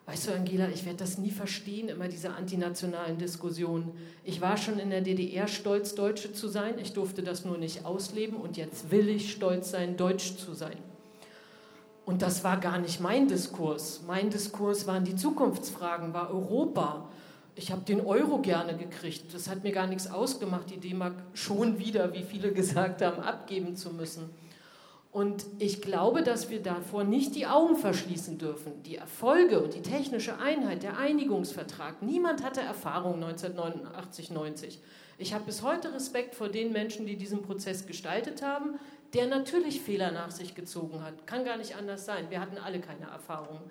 [0.07, 3.91] Weißt du, Angela, ich werde das nie verstehen, immer diese antinationalen Diskussionen.
[4.23, 6.77] Ich war schon in der DDR stolz, Deutsche zu sein.
[6.77, 10.77] Ich durfte das nur nicht ausleben und jetzt will ich stolz sein, Deutsch zu sein.
[12.05, 14.01] Und das war gar nicht mein Diskurs.
[14.05, 17.09] Mein Diskurs waren die Zukunftsfragen, war Europa.
[17.55, 19.33] Ich habe den Euro gerne gekriegt.
[19.33, 23.75] Das hat mir gar nichts ausgemacht, die D-Mark schon wieder, wie viele gesagt haben, abgeben
[23.75, 24.29] zu müssen.
[25.11, 28.83] Und ich glaube, dass wir davor nicht die Augen verschließen dürfen.
[28.83, 34.81] Die Erfolge und die technische Einheit, der Einigungsvertrag, niemand hatte Erfahrung 1989, 90.
[35.17, 38.77] Ich habe bis heute Respekt vor den Menschen, die diesen Prozess gestaltet haben
[39.15, 41.25] der natürlich Fehler nach sich gezogen hat.
[41.25, 42.29] Kann gar nicht anders sein.
[42.29, 43.61] Wir hatten alle keine Erfahrung.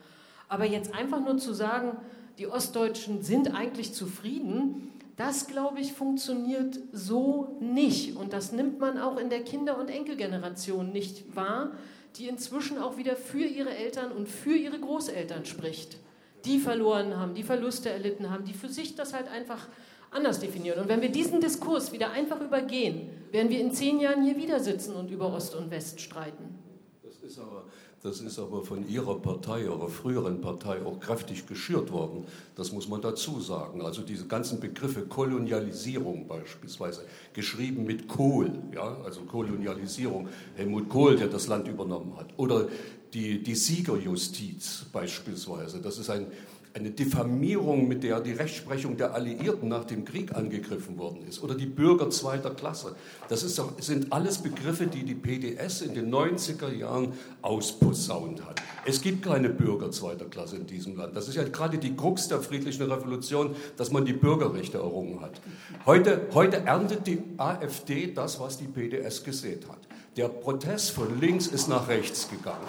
[0.48, 1.98] Aber jetzt einfach nur zu sagen,
[2.38, 8.16] die Ostdeutschen sind eigentlich zufrieden, das, glaube ich, funktioniert so nicht.
[8.16, 11.72] Und das nimmt man auch in der Kinder- und Enkelgeneration nicht wahr,
[12.16, 15.98] die inzwischen auch wieder für ihre Eltern und für ihre Großeltern spricht.
[16.44, 19.68] Die verloren haben, die Verluste erlitten haben, die für sich das halt einfach
[20.14, 20.80] anders definieren.
[20.80, 24.60] Und wenn wir diesen Diskurs wieder einfach übergehen, werden wir in zehn Jahren hier wieder
[24.60, 26.58] sitzen und über Ost und West streiten.
[27.02, 27.64] Das ist aber,
[28.02, 32.24] das ist aber von Ihrer Partei, Ihrer früheren Partei auch kräftig geschürt worden.
[32.54, 33.82] Das muss man dazu sagen.
[33.82, 37.02] Also diese ganzen Begriffe Kolonialisierung beispielsweise,
[37.32, 42.28] geschrieben mit Kohl, ja, also Kolonialisierung, Helmut Kohl, der das Land übernommen hat.
[42.36, 42.68] Oder
[43.14, 45.80] die, die Siegerjustiz beispielsweise.
[45.80, 46.26] Das ist ein
[46.74, 51.54] eine Diffamierung, mit der die Rechtsprechung der Alliierten nach dem Krieg angegriffen worden ist, oder
[51.54, 52.96] die Bürger zweiter Klasse.
[53.28, 57.12] Das ist, sind alles Begriffe, die die PDS in den 90er Jahren
[57.42, 58.60] ausposaunt hat.
[58.84, 61.16] Es gibt keine Bürger zweiter Klasse in diesem Land.
[61.16, 65.40] Das ist ja gerade die Krux der friedlichen Revolution, dass man die Bürgerrechte errungen hat.
[65.86, 69.78] Heute, heute erntet die AfD das, was die PDS gesät hat.
[70.16, 72.66] Der Protest von links ist nach rechts gegangen.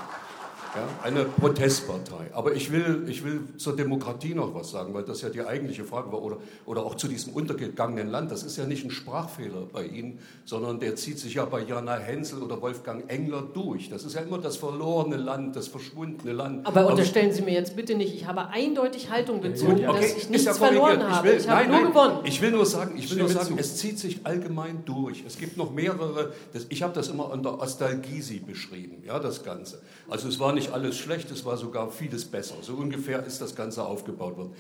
[0.76, 2.32] Ja, eine Protestpartei.
[2.34, 5.86] Aber ich will, ich will zur Demokratie noch was sagen, weil das ja die eigentliche
[5.86, 6.22] Frage war.
[6.22, 8.32] Oder, oder auch zu diesem untergegangenen Land.
[8.32, 11.98] Das ist ja nicht ein Sprachfehler bei Ihnen, sondern der zieht sich ja bei Jana
[11.98, 13.90] Hensel oder Wolfgang Engler durch.
[13.90, 16.68] Das ist ja immer das verlorene Land, das verschwundene Land.
[16.68, 20.30] Aber unterstellen Sie mir jetzt bitte nicht, ich habe eindeutig Haltung bezogen, okay, dass ich
[20.30, 21.28] nichts ja verloren habe.
[21.28, 22.20] Ich, will, ich habe nein, nur nein, gewonnen.
[22.26, 25.24] Ich will nur sagen, ich will nur sagen es zieht sich allgemein durch.
[25.26, 29.82] Es gibt noch mehrere, das, ich habe das immer unter Ostalgisi beschrieben, ja, das Ganze.
[30.10, 32.56] Also es war nicht alles schlecht, es war sogar vieles besser.
[32.62, 34.54] So ungefähr ist das Ganze aufgebaut worden.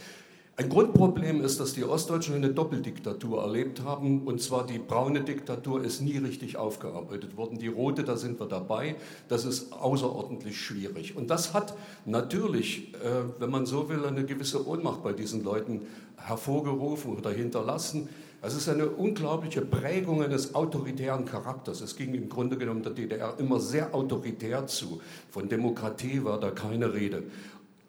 [0.57, 4.25] Ein Grundproblem ist, dass die Ostdeutschen eine Doppeldiktatur erlebt haben.
[4.25, 7.59] Und zwar die braune Diktatur ist nie richtig aufgearbeitet worden.
[7.59, 8.95] Die rote, da sind wir dabei.
[9.27, 11.17] Das ist außerordentlich schwierig.
[11.17, 11.75] Und das hat
[12.05, 15.81] natürlich, äh, wenn man so will, eine gewisse Ohnmacht bei diesen Leuten
[16.15, 18.07] hervorgerufen oder hinterlassen.
[18.45, 21.81] Es ist eine unglaubliche Prägung eines autoritären Charakters.
[21.81, 25.01] Es ging im Grunde genommen der DDR immer sehr autoritär zu.
[25.31, 27.23] Von Demokratie war da keine Rede.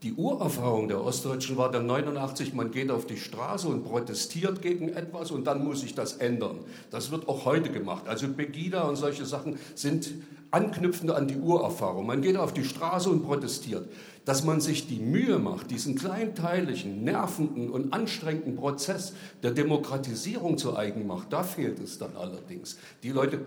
[0.03, 4.89] Die Urerfahrung der Ostdeutschen war dann 89, man geht auf die Straße und protestiert gegen
[4.89, 6.61] etwas und dann muss sich das ändern.
[6.91, 8.09] Das wird auch heute gemacht.
[8.09, 10.11] Also Begida und solche Sachen sind
[10.51, 12.07] anknüpfend an die Urerfahrung.
[12.07, 13.89] Man geht auf die Straße und protestiert.
[14.27, 20.77] Dass man sich die Mühe macht, diesen kleinteiligen, nervenden und anstrengenden Prozess der Demokratisierung zu
[20.77, 22.77] eigen macht, da fehlt es dann allerdings.
[23.05, 23.41] Die Leute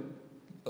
[0.66, 0.70] äh,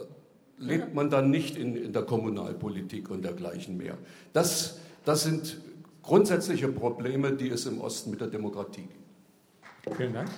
[0.57, 3.97] lebt man dann nicht in, in der Kommunalpolitik und dergleichen mehr.
[4.33, 5.61] Das, das sind
[6.01, 9.95] grundsätzliche Probleme, die es im Osten mit der Demokratie gibt.
[9.95, 10.29] Vielen Dank.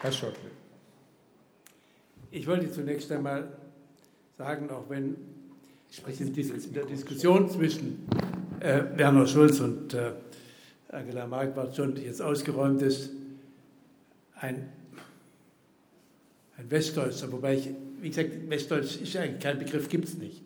[0.00, 0.50] Herr Schottle.
[2.30, 3.48] Ich wollte zunächst einmal
[4.36, 5.16] sagen, auch wenn
[6.06, 8.06] in der Diskussion zwischen
[8.60, 10.12] äh, Werner Schulz und äh,
[10.90, 13.10] Angela Marquardt schon jetzt ausgeräumt ist,
[14.40, 14.68] ein,
[16.56, 17.70] ein Westdeutscher, wobei ich,
[18.00, 20.42] wie gesagt, Westdeutsch ist eigentlich kein Begriff, gibt es nicht.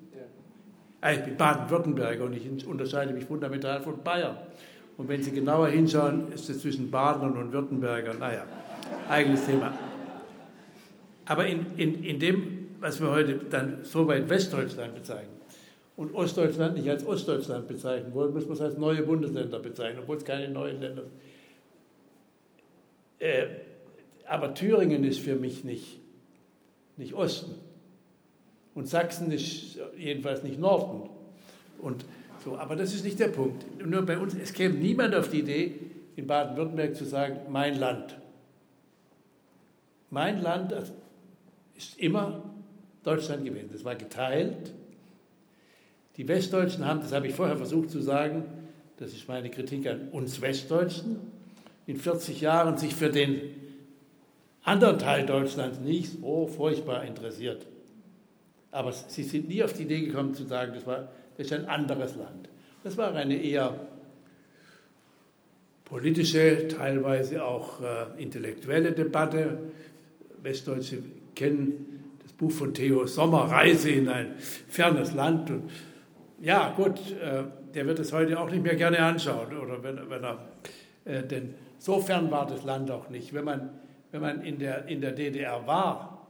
[1.00, 4.36] Ah, ich bin Baden-Württemberger und ich unterscheide mich fundamental von Bayern.
[4.96, 8.44] Und wenn Sie genauer hinschauen, ist es zwischen Badern und Württemberger, naja,
[9.08, 9.72] eigenes Thema.
[11.24, 15.40] Aber in, in, in dem, was wir heute dann so weit Westdeutschland bezeichnen
[15.96, 20.16] und Ostdeutschland nicht als Ostdeutschland bezeichnen wollen, müssen wir es als neue Bundesländer bezeichnen, obwohl
[20.16, 21.12] es keine neuen Länder sind.
[23.20, 23.46] Äh,
[24.26, 26.00] aber Thüringen ist für mich nicht,
[26.96, 27.54] nicht Osten.
[28.74, 31.08] Und Sachsen ist jedenfalls nicht Norden.
[31.78, 32.04] Und
[32.44, 33.64] so, aber das ist nicht der Punkt.
[33.84, 35.74] Nur bei uns, es käme niemand auf die Idee,
[36.16, 38.16] in Baden-Württemberg zu sagen, mein Land.
[40.10, 40.74] Mein Land
[41.76, 42.51] ist immer
[43.02, 43.70] Deutschland gewesen.
[43.72, 44.72] Das war geteilt.
[46.16, 48.44] Die Westdeutschen haben, das habe ich vorher versucht zu sagen,
[48.98, 51.16] das ist meine Kritik an uns Westdeutschen,
[51.86, 53.40] in 40 Jahren sich für den
[54.62, 57.66] anderen Teil Deutschlands nicht so furchtbar interessiert.
[58.70, 61.66] Aber sie sind nie auf die Idee gekommen zu sagen, das, war, das ist ein
[61.66, 62.48] anderes Land.
[62.84, 63.74] Das war eine eher
[65.84, 69.58] politische, teilweise auch äh, intellektuelle Debatte.
[70.42, 71.02] Westdeutsche
[71.34, 71.91] kennen
[72.42, 75.48] Buch von Theo Sommer, Reise in ein fernes Land.
[75.48, 75.70] Und
[76.40, 80.24] ja, gut, äh, der wird es heute auch nicht mehr gerne anschauen, oder wenn, wenn
[80.24, 80.48] er,
[81.04, 83.32] äh, denn so fern war das Land auch nicht.
[83.32, 83.70] Wenn man,
[84.10, 86.26] wenn man in, der, in der DDR war,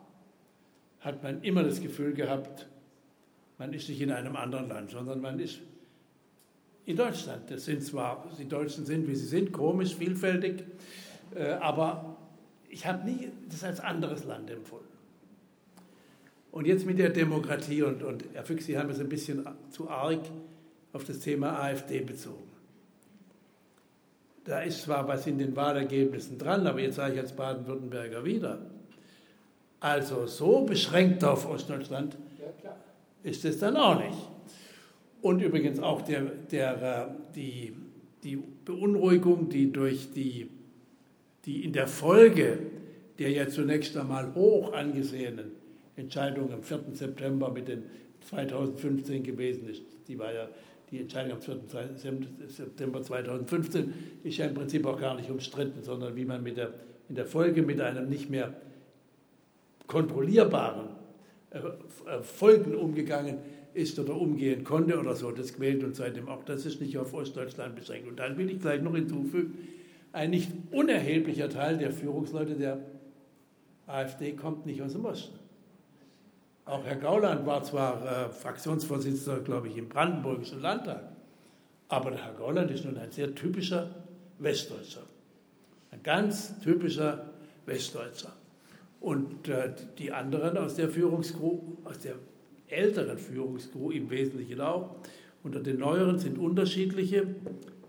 [1.00, 2.68] hat man immer das Gefühl gehabt,
[3.56, 5.60] man ist nicht in einem anderen Land, sondern man ist
[6.84, 7.50] in Deutschland.
[7.50, 10.62] Das sind zwar, die Deutschen sind, wie sie sind, komisch, vielfältig,
[11.34, 12.18] äh, aber
[12.68, 14.91] ich habe nie das als anderes Land empfunden.
[16.52, 19.88] Und jetzt mit der Demokratie und, und Herr Füchs, Sie haben es ein bisschen zu
[19.88, 20.20] arg
[20.92, 22.50] auf das Thema AfD bezogen.
[24.44, 28.58] Da ist zwar was in den Wahlergebnissen dran, aber jetzt sage ich als Baden-Württemberger wieder,
[29.80, 32.16] also so beschränkt auf Ostdeutschland
[33.22, 34.18] ist es dann auch nicht.
[35.22, 37.72] Und übrigens auch der, der, äh, die,
[38.24, 40.50] die Beunruhigung, die durch die,
[41.44, 42.58] die in der Folge
[43.18, 45.61] der ja zunächst einmal hoch angesehenen
[45.96, 46.84] Entscheidung am 4.
[46.92, 47.84] September mit den
[48.28, 50.48] 2015 gewesen ist, die war ja
[50.90, 51.60] die Entscheidung am 4.
[52.48, 53.92] September 2015
[54.24, 56.74] ist ja im Prinzip auch gar nicht umstritten, sondern wie man mit der,
[57.08, 58.54] in der Folge mit einem nicht mehr
[59.86, 60.88] kontrollierbaren
[61.50, 63.38] äh, äh, Folgen umgegangen
[63.74, 66.44] ist oder umgehen konnte oder so, das quält uns seitdem auch.
[66.44, 68.06] Das ist nicht auf Ostdeutschland beschränkt.
[68.06, 69.56] Und dann will ich gleich noch hinzufügen,
[70.12, 72.80] ein nicht unerheblicher Teil der Führungsleute der
[73.86, 75.41] AfD kommt nicht aus dem Osten.
[76.64, 81.02] Auch Herr Gauland war zwar äh, Fraktionsvorsitzender, glaube ich, im Brandenburgischen Landtag,
[81.88, 83.90] aber der Herr Gauland ist nun ein sehr typischer
[84.38, 85.02] Westdeutscher.
[85.90, 87.30] Ein ganz typischer
[87.66, 88.32] Westdeutscher.
[89.00, 92.14] Und äh, die anderen aus der Führungskrew, aus der
[92.68, 94.94] älteren Führungskrew im Wesentlichen auch,
[95.42, 97.26] unter den neueren sind unterschiedliche.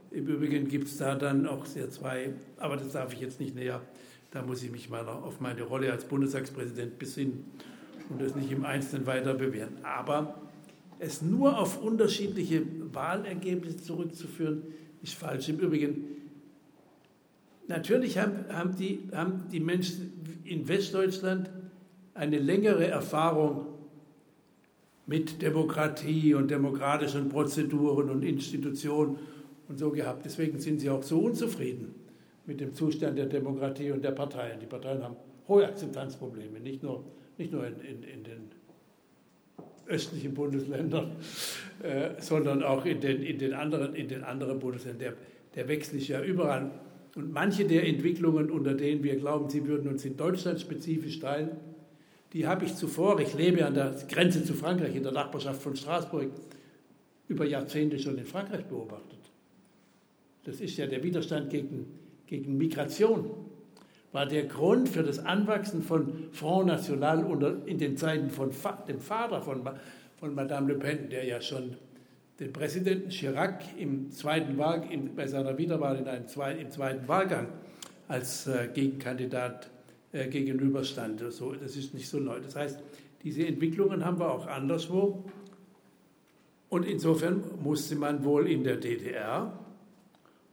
[0.09, 3.53] Im Übrigen gibt es da dann auch sehr zwei, aber das darf ich jetzt nicht
[3.53, 3.81] näher,
[4.31, 7.45] da muss ich mich mal auf meine Rolle als Bundestagspräsident besinnen
[8.09, 9.77] und das nicht im Einzelnen weiter bewähren.
[9.83, 10.41] Aber
[10.99, 14.63] es nur auf unterschiedliche Wahlergebnisse zurückzuführen,
[15.01, 15.49] ist falsch.
[15.49, 16.05] Im Übrigen,
[17.67, 21.49] natürlich haben, haben, die, haben die Menschen in Westdeutschland
[22.13, 23.67] eine längere Erfahrung
[25.05, 29.17] mit Demokratie und demokratischen Prozeduren und Institutionen
[29.67, 30.25] und so gehabt.
[30.25, 31.95] Deswegen sind sie auch so unzufrieden
[32.45, 34.59] mit dem Zustand der Demokratie und der Parteien.
[34.59, 35.15] Die Parteien haben
[35.47, 37.03] hohe Akzeptanzprobleme, nicht nur,
[37.37, 38.51] nicht nur in, in, in den
[39.87, 41.11] östlichen Bundesländern,
[41.81, 44.99] äh, sondern auch in den, in den, anderen, anderen Bundesländern.
[44.99, 45.13] Der,
[45.55, 46.71] der Wechsel ist ja überall.
[47.15, 51.51] Und manche der Entwicklungen, unter denen wir glauben, sie würden uns in Deutschland spezifisch teilen,
[52.33, 55.75] die habe ich zuvor, ich lebe an der Grenze zu Frankreich, in der Nachbarschaft von
[55.75, 56.31] Straßburg,
[57.27, 59.19] über Jahrzehnte schon in Frankreich beobachtet.
[60.43, 61.85] Das ist ja der Widerstand gegen,
[62.25, 63.29] gegen Migration,
[64.13, 68.51] war der Grund für das Anwachsen von Front National unter, in den Zeiten von
[68.87, 69.67] dem Vater von,
[70.17, 71.75] von Madame Le Pen, der ja schon
[72.39, 77.07] den Präsidenten Chirac im zweiten Wahl, in, bei seiner Wiederwahl in einem zwei, im zweiten
[77.07, 77.47] Wahlgang
[78.07, 79.69] als äh, Gegenkandidat
[80.11, 81.23] äh, gegenüberstand.
[81.31, 82.39] So, das ist nicht so neu.
[82.39, 82.79] Das heißt,
[83.23, 85.25] diese Entwicklungen haben wir auch anderswo.
[86.69, 89.53] Und insofern musste man wohl in der DDR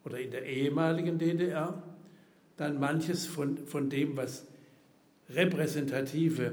[0.05, 1.83] oder in der ehemaligen DDR
[2.61, 4.47] dann manches von, von dem, was
[5.31, 6.53] repräsentative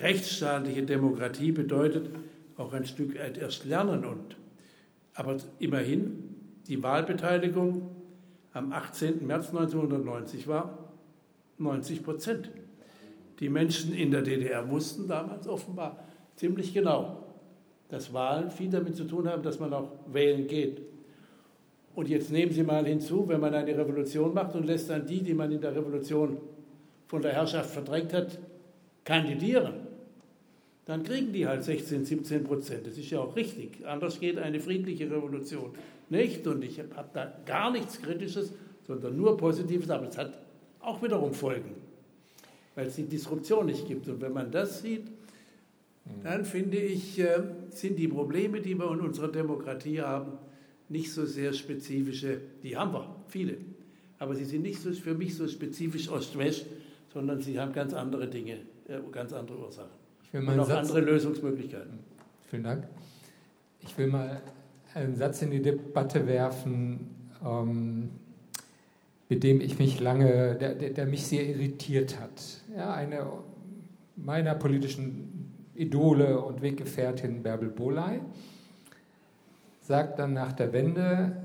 [0.00, 2.10] rechtsstaatliche Demokratie bedeutet,
[2.56, 4.04] auch ein Stück erst lernen.
[4.04, 4.36] Und,
[5.14, 6.36] aber immerhin,
[6.68, 7.90] die Wahlbeteiligung
[8.52, 9.26] am 18.
[9.26, 10.92] März 1990 war
[11.58, 12.50] 90 Prozent.
[13.40, 16.04] Die Menschen in der DDR wussten damals offenbar
[16.36, 17.34] ziemlich genau,
[17.88, 20.82] dass Wahlen viel damit zu tun haben, dass man auch wählen geht.
[21.96, 25.22] Und jetzt nehmen Sie mal hinzu, wenn man eine Revolution macht und lässt dann die,
[25.22, 26.36] die man in der Revolution
[27.08, 28.38] von der Herrschaft verdrängt hat,
[29.02, 29.72] kandidieren,
[30.84, 32.86] dann kriegen die halt 16, 17 Prozent.
[32.86, 33.86] Das ist ja auch richtig.
[33.86, 35.70] Anders geht eine friedliche Revolution
[36.10, 36.46] nicht.
[36.46, 38.52] Und ich habe da gar nichts Kritisches,
[38.86, 39.88] sondern nur Positives.
[39.88, 40.38] Aber es hat
[40.80, 41.76] auch wiederum Folgen,
[42.74, 44.06] weil es die Disruption nicht gibt.
[44.06, 45.06] Und wenn man das sieht,
[46.22, 50.32] dann finde ich, äh, sind die Probleme, die wir in unserer Demokratie haben,
[50.88, 53.56] nicht so sehr spezifische, die haben wir, viele,
[54.18, 56.66] aber sie sind nicht so, für mich so spezifisch Ost-West,
[57.12, 58.58] sondern sie haben ganz andere Dinge,
[58.88, 59.90] äh, ganz andere Ursachen.
[60.32, 61.98] Und auch Satz, andere Lösungsmöglichkeiten.
[62.48, 62.86] Vielen Dank.
[63.80, 64.42] Ich will mal
[64.94, 67.10] einen Satz in die Debatte werfen,
[67.44, 68.10] ähm,
[69.28, 72.62] mit dem ich mich lange, der, der, der mich sehr irritiert hat.
[72.76, 73.26] Ja, eine
[74.16, 78.20] meiner politischen Idole und Weggefährtin Bärbel Boley
[79.86, 81.36] sagt dann nach der Wende,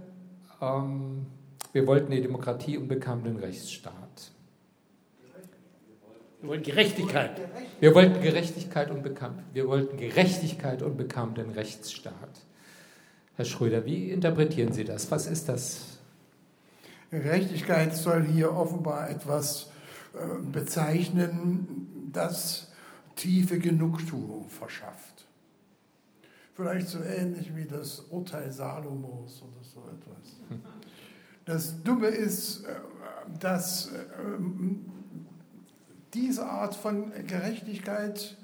[0.61, 1.25] ähm,
[1.73, 4.31] wir wollten die Demokratie und bekamen den Rechtsstaat.
[6.41, 7.41] Wir wollten Gerechtigkeit.
[7.79, 12.13] Wir wollten Gerechtigkeit und bekamen, wir wollten Gerechtigkeit und bekamen den Rechtsstaat.
[13.35, 15.09] Herr Schröder, wie interpretieren Sie das?
[15.11, 15.99] Was ist das
[17.11, 19.69] Gerechtigkeit soll hier offenbar etwas
[20.13, 22.71] äh, bezeichnen, das
[23.15, 25.20] tiefe Genugtuung verschafft.
[26.53, 30.61] Vielleicht so ähnlich wie das Urteil Salomos oder so etwas.
[31.45, 32.75] Das Dumme ist, äh,
[33.39, 33.91] dass äh,
[36.13, 38.37] diese Art von Gerechtigkeit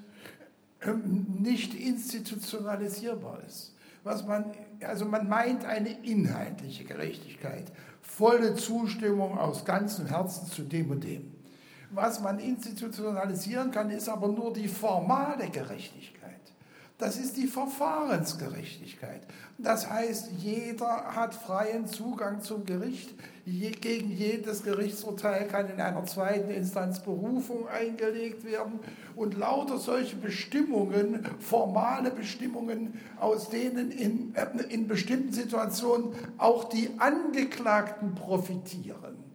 [0.94, 3.74] nicht institutionalisierbar ist.
[4.04, 10.90] Was man, also man meint eine inhaltliche Gerechtigkeit, volle Zustimmung aus ganzem Herzen zu dem
[10.90, 11.34] und dem.
[11.90, 16.17] Was man institutionalisieren kann, ist aber nur die formale Gerechtigkeit.
[16.98, 19.20] Das ist die Verfahrensgerechtigkeit.
[19.56, 23.14] Das heißt, jeder hat freien Zugang zum Gericht.
[23.44, 28.80] Je, gegen jedes Gerichtsurteil kann in einer zweiten Instanz Berufung eingelegt werden.
[29.14, 36.90] Und lauter solche Bestimmungen, formale Bestimmungen, aus denen in, äh, in bestimmten Situationen auch die
[36.98, 39.27] Angeklagten profitieren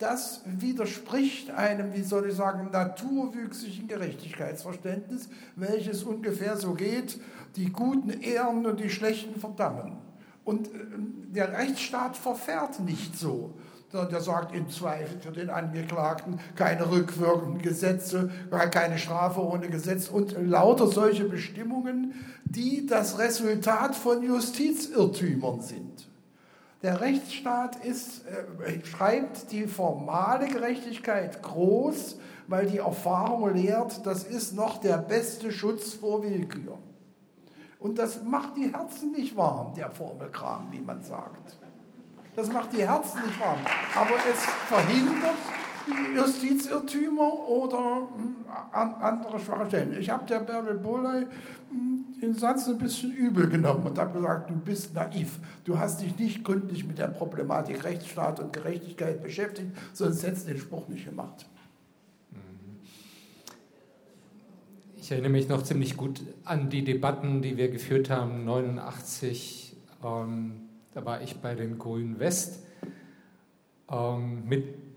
[0.00, 7.20] das widerspricht einem, wie soll ich sagen, naturwüchsigen Gerechtigkeitsverständnis, welches ungefähr so geht,
[7.56, 9.98] die Guten ehren und die Schlechten verdammen.
[10.44, 10.70] Und äh,
[11.34, 13.52] der Rechtsstaat verfährt nicht so,
[13.92, 18.30] sondern der sagt im Zweifel für den Angeklagten keine rückwirkenden Gesetze,
[18.70, 26.09] keine Strafe ohne Gesetz und lauter solche Bestimmungen, die das Resultat von Justizirrtümern sind.
[26.82, 34.54] Der Rechtsstaat ist, äh, schreibt die formale Gerechtigkeit groß, weil die Erfahrung lehrt, das ist
[34.54, 36.78] noch der beste Schutz vor Willkür.
[37.78, 41.58] Und das macht die Herzen nicht warm, der Formelkram, wie man sagt.
[42.34, 43.58] Das macht die Herzen nicht warm.
[43.94, 45.36] Aber es verhindert
[46.16, 48.36] Justizirrtümer oder hm,
[48.72, 49.96] andere schwache Stellen.
[49.98, 51.26] Ich habe der Bärbel Bolley
[51.70, 55.38] hm, den Satz ein bisschen übel genommen und habe gesagt, du bist naiv.
[55.64, 60.52] Du hast dich nicht gründlich mit der Problematik Rechtsstaat und Gerechtigkeit beschäftigt, sonst hättest du
[60.52, 61.46] den Spruch nicht gemacht.
[64.96, 70.68] Ich erinnere mich noch ziemlich gut an die Debatten, die wir geführt haben, 89, ähm,
[70.94, 72.62] Da war ich bei den Grünen West
[73.90, 74.89] ähm, mit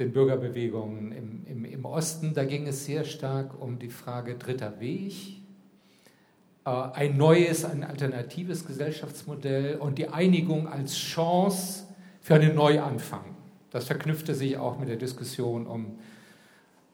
[0.00, 2.32] den Bürgerbewegungen im, im, im, Osten.
[2.34, 5.42] Da ging es sehr stark um die Frage dritter Weg,
[6.64, 11.84] äh, ein neues, ein alternatives Gesellschaftsmodell und die Einigung als Chance
[12.22, 13.36] für einen Neuanfang.
[13.70, 15.98] Das verknüpfte sich auch mit der Diskussion um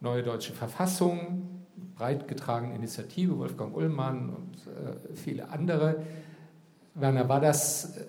[0.00, 1.48] neue deutsche Verfassung,
[1.96, 6.02] breit getragene Initiative, Wolfgang Ullmann und äh, viele andere.
[6.94, 8.04] Werner, war das äh,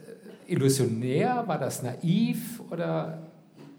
[0.48, 3.27] illusionär, war das naiv oder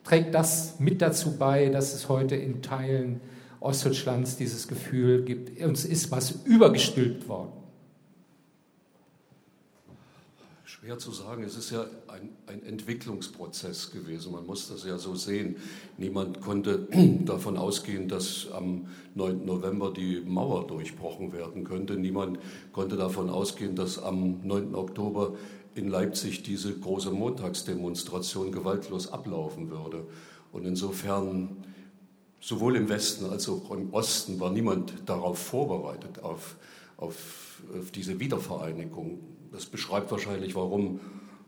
[0.09, 3.21] trägt das mit dazu bei, dass es heute in Teilen
[3.61, 7.53] Ostdeutschlands dieses Gefühl gibt, uns ist was übergestülpt worden?
[10.65, 15.15] Schwer zu sagen, es ist ja ein, ein, Entwicklungsprozess gewesen, man muss das ja so
[15.15, 15.57] sehen.
[15.99, 16.89] Niemand konnte
[17.27, 19.45] davon ausgehen, dass am 9.
[19.45, 21.97] November die Mauer durchbrochen werden könnte.
[21.97, 22.39] Niemand
[22.73, 24.75] konnte davon ausgehen, dass am 9.
[24.75, 25.35] Oktober
[25.79, 30.07] in Leipzig diese große Montagsdemonstration gewaltlos ablaufen würde.
[30.53, 31.65] Und insofern,
[32.41, 36.57] sowohl im Westen als auch im Osten, war niemand darauf vorbereitet, auf,
[36.97, 39.21] auf, auf diese Wiedervereinigung.
[39.53, 41.01] Das beschreibt wahrscheinlich, warum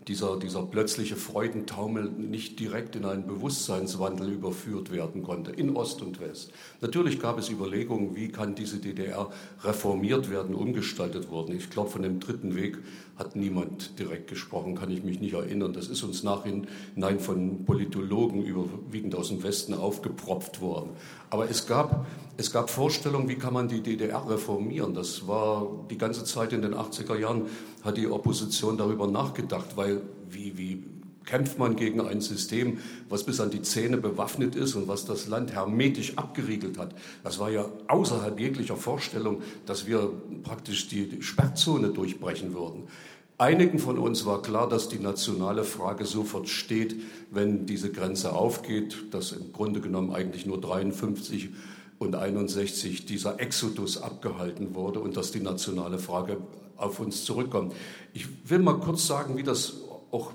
[0.09, 6.21] dieser, dieser plötzliche Freudentaumel nicht direkt in einen Bewusstseinswandel überführt werden konnte, in Ost und
[6.21, 6.53] West.
[6.81, 9.31] Natürlich gab es Überlegungen, wie kann diese DDR
[9.63, 11.55] reformiert werden, umgestaltet worden.
[11.57, 12.79] Ich glaube, von dem dritten Weg
[13.17, 15.75] hat niemand direkt gesprochen, kann ich mich nicht erinnern.
[15.75, 20.91] Das ist uns nachhinein von Politologen überwiegend aus dem Westen aufgepropft worden.
[21.31, 22.07] Aber es gab,
[22.37, 24.95] es gab Vorstellungen, wie kann man die DDR reformieren.
[24.95, 27.47] Das war die ganze Zeit in den 80er Jahren,
[27.85, 30.85] hat die Opposition darüber nachgedacht, weil wie, wie
[31.25, 32.79] kämpft man gegen ein System,
[33.09, 36.95] was bis an die Zähne bewaffnet ist und was das Land hermetisch abgeriegelt hat.
[37.23, 40.11] Das war ja außerhalb jeglicher Vorstellung, dass wir
[40.43, 42.89] praktisch die Sperrzone durchbrechen würden.
[43.41, 46.97] Einigen von uns war klar, dass die nationale Frage sofort steht,
[47.31, 51.49] wenn diese Grenze aufgeht, dass im Grunde genommen eigentlich nur 53
[51.99, 56.37] und 61 dieser Exodus abgehalten wurde und dass die nationale Frage
[56.77, 57.73] auf uns zurückkommt.
[58.13, 59.77] Ich will mal kurz sagen, wie das
[60.11, 60.33] auch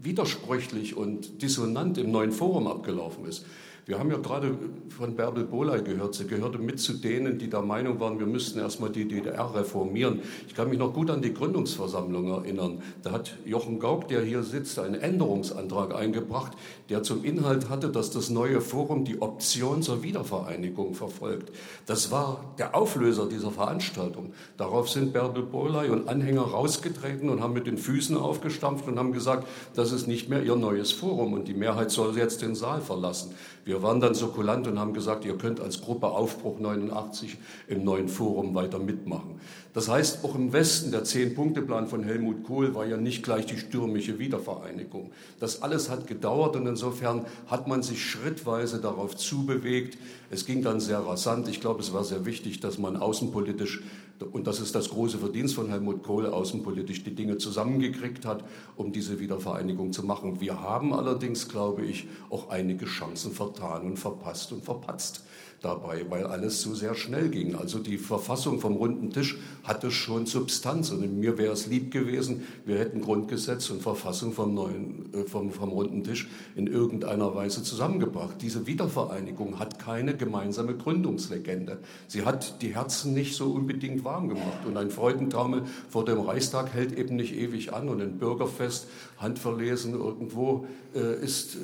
[0.00, 3.44] widersprüchlich und dissonant im neuen Forum abgelaufen ist.
[3.90, 4.56] Wir haben ja gerade
[4.96, 6.14] von Bärbel Boley gehört.
[6.14, 10.20] Sie gehörte mit zu denen, die der Meinung waren, wir müssten erstmal die DDR reformieren.
[10.46, 12.82] Ich kann mich noch gut an die Gründungsversammlung erinnern.
[13.02, 16.52] Da hat Jochen Gauck, der hier sitzt, einen Änderungsantrag eingebracht,
[16.88, 21.50] der zum Inhalt hatte, dass das neue Forum die Option zur Wiedervereinigung verfolgt.
[21.86, 24.34] Das war der Auflöser dieser Veranstaltung.
[24.56, 29.12] Darauf sind Bärbel Boley und Anhänger rausgetreten und haben mit den Füßen aufgestampft und haben
[29.12, 32.82] gesagt, das ist nicht mehr ihr neues Forum und die Mehrheit soll jetzt den Saal
[32.82, 33.34] verlassen.
[33.70, 37.36] Wir waren dann so kulant und haben gesagt, ihr könnt als Gruppe Aufbruch 89
[37.68, 39.38] im neuen Forum weiter mitmachen.
[39.74, 43.56] Das heißt, auch im Westen, der Zehn-Punkte-Plan von Helmut Kohl war ja nicht gleich die
[43.56, 45.12] stürmische Wiedervereinigung.
[45.38, 49.98] Das alles hat gedauert und insofern hat man sich schrittweise darauf zubewegt.
[50.30, 51.46] Es ging dann sehr rasant.
[51.46, 53.82] Ich glaube, es war sehr wichtig, dass man außenpolitisch,
[54.22, 58.44] und das ist das große Verdienst von Helmut Kohl, außenpolitisch die Dinge zusammengekriegt hat,
[58.76, 60.40] um diese Wiedervereinigung zu machen.
[60.40, 65.24] Wir haben allerdings, glaube ich, auch einige Chancen vertan und verpasst und verpatzt
[65.60, 67.54] dabei, weil alles so sehr schnell ging.
[67.54, 72.46] Also die Verfassung vom runden Tisch hatte schon Substanz und mir wäre es lieb gewesen,
[72.64, 77.62] wir hätten Grundgesetz und Verfassung vom, neuen, äh, vom, vom runden Tisch in irgendeiner Weise
[77.62, 78.36] zusammengebracht.
[78.40, 81.78] Diese Wiedervereinigung hat keine gemeinsame Gründungslegende.
[82.08, 86.72] Sie hat die Herzen nicht so unbedingt warm gemacht und ein Freudentaumel vor dem Reichstag
[86.72, 88.88] hält eben nicht ewig an und ein Bürgerfest,
[89.18, 91.58] handverlesen irgendwo, äh, ist äh,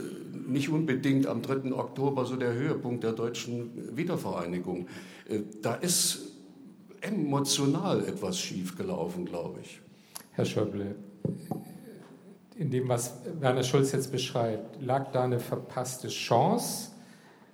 [0.49, 1.72] nicht unbedingt am 3.
[1.72, 4.87] Oktober so der Höhepunkt der deutschen Wiedervereinigung.
[5.28, 6.32] Äh, da ist
[7.01, 9.80] emotional etwas schiefgelaufen, glaube ich.
[10.32, 10.97] Herr Schäuble,
[12.59, 16.91] in dem, was Werner Schulz jetzt beschreibt, lag da eine verpasste Chance?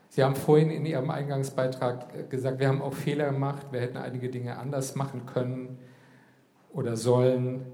[0.08, 4.28] Sie haben vorhin in Ihrem Eingangsbeitrag gesagt, wir haben auch Fehler gemacht, wir hätten einige
[4.28, 5.78] Dinge anders machen können
[6.72, 7.66] oder sollen.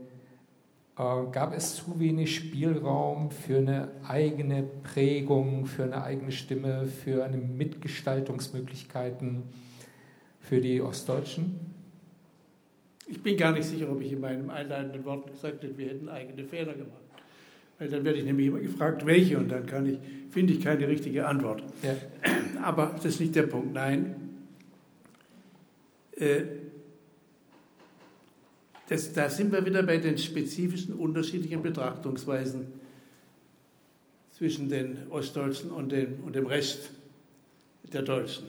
[0.98, 7.24] Äh, gab es zu wenig Spielraum für eine eigene Prägung, für eine eigene Stimme, für
[7.24, 9.44] eine Mitgestaltungsmöglichkeiten
[10.40, 11.60] für die Ostdeutschen?
[13.06, 16.08] Ich bin gar nicht sicher, ob ich in meinem einleitenden Wort gesagt habe, wir hätten
[16.08, 17.02] eigene Fehler gemacht.
[17.78, 19.98] Weil dann werde ich nämlich immer gefragt, welche, und dann kann ich,
[20.30, 21.62] finde ich keine richtige Antwort.
[21.82, 21.94] Ja.
[22.62, 23.72] Aber das ist nicht der Punkt.
[23.72, 24.16] Nein.
[26.16, 26.42] Äh,
[28.88, 32.68] das, da sind wir wieder bei den spezifischen unterschiedlichen Betrachtungsweisen
[34.32, 36.90] zwischen den Ostdeutschen und dem, und dem Rest
[37.92, 38.46] der Deutschen.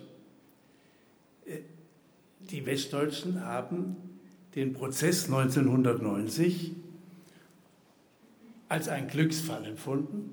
[1.45, 1.59] Äh,
[2.39, 3.97] die Westdeutschen haben
[4.55, 6.71] den Prozess 1990
[8.69, 10.31] als ein Glücksfall empfunden,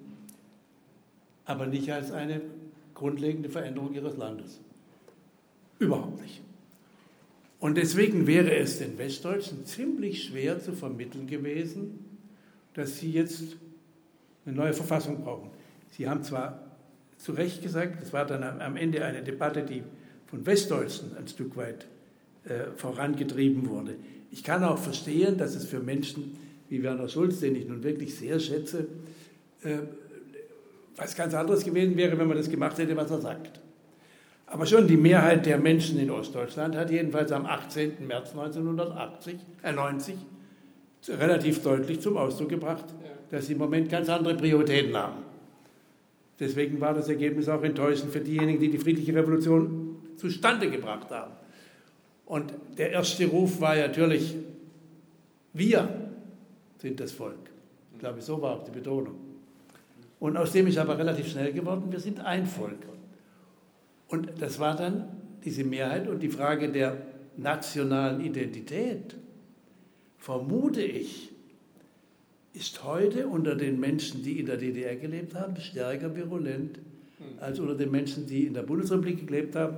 [1.46, 2.42] aber nicht als eine
[2.94, 4.60] grundlegende Veränderung ihres Landes.
[5.78, 6.45] Überhaupt nicht.
[7.58, 12.04] Und deswegen wäre es den Westdeutschen ziemlich schwer zu vermitteln gewesen,
[12.74, 13.56] dass sie jetzt
[14.44, 15.50] eine neue Verfassung brauchen.
[15.90, 16.66] Sie haben zwar
[17.16, 19.82] zu Recht gesagt, es war dann am Ende eine Debatte, die
[20.26, 21.86] von Westdeutschen ein Stück weit
[22.44, 23.94] äh, vorangetrieben wurde.
[24.30, 26.36] Ich kann auch verstehen, dass es für Menschen
[26.68, 28.86] wie Werner Schulz, den ich nun wirklich sehr schätze,
[29.62, 29.78] äh,
[30.96, 33.60] was ganz anderes gewesen wäre, wenn man das gemacht hätte, was er sagt.
[34.46, 38.06] Aber schon die Mehrheit der Menschen in Ostdeutschland hat jedenfalls am 18.
[38.06, 40.16] März 1980, äh 90
[41.08, 42.84] relativ deutlich zum Ausdruck gebracht,
[43.30, 45.22] dass sie im Moment ganz andere Prioritäten haben.
[46.38, 51.32] Deswegen war das Ergebnis auch enttäuschend für diejenigen, die die friedliche Revolution zustande gebracht haben.
[52.26, 54.34] Und der erste Ruf war natürlich,
[55.52, 55.88] wir
[56.78, 57.50] sind das Volk.
[57.92, 59.14] Ich glaube, so war auch die Betonung.
[60.18, 62.80] Und aus dem ist aber relativ schnell geworden, wir sind ein Volk.
[64.08, 65.08] Und das war dann
[65.44, 66.96] diese Mehrheit und die Frage der
[67.36, 69.16] nationalen Identität,
[70.18, 71.30] vermute ich,
[72.52, 76.78] ist heute unter den Menschen, die in der DDR gelebt haben, stärker virulent
[77.40, 79.76] als unter den Menschen, die in der Bundesrepublik gelebt haben,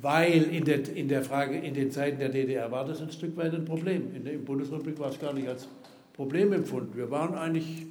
[0.00, 3.36] weil in der, in der Frage, in den Zeiten der DDR war das ein Stück
[3.36, 4.14] weit ein Problem.
[4.14, 5.66] In der Bundesrepublik war es gar nicht als
[6.12, 6.96] Problem empfunden.
[6.96, 7.86] Wir waren eigentlich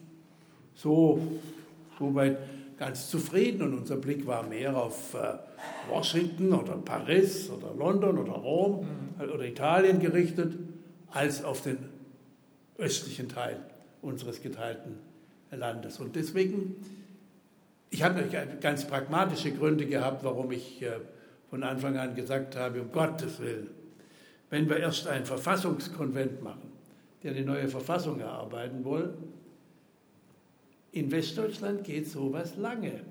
[0.76, 1.20] so,
[2.00, 2.38] so weit
[2.82, 5.38] ganz zufrieden und unser Blick war mehr auf äh,
[5.88, 8.88] Washington oder Paris oder London oder Rom
[9.20, 9.30] mhm.
[9.30, 10.56] oder Italien gerichtet,
[11.12, 11.78] als auf den
[12.80, 13.58] östlichen Teil
[14.02, 14.98] unseres geteilten
[15.52, 16.00] Landes.
[16.00, 16.76] Und deswegen,
[17.92, 18.24] ich habe
[18.60, 20.94] ganz pragmatische Gründe gehabt, warum ich äh,
[21.52, 23.70] von Anfang an gesagt habe, um Gottes Willen,
[24.50, 26.72] wenn wir erst einen Verfassungskonvent machen,
[27.22, 29.14] der eine neue Verfassung erarbeiten wollen,
[30.92, 33.02] in Westdeutschland geht sowas lange.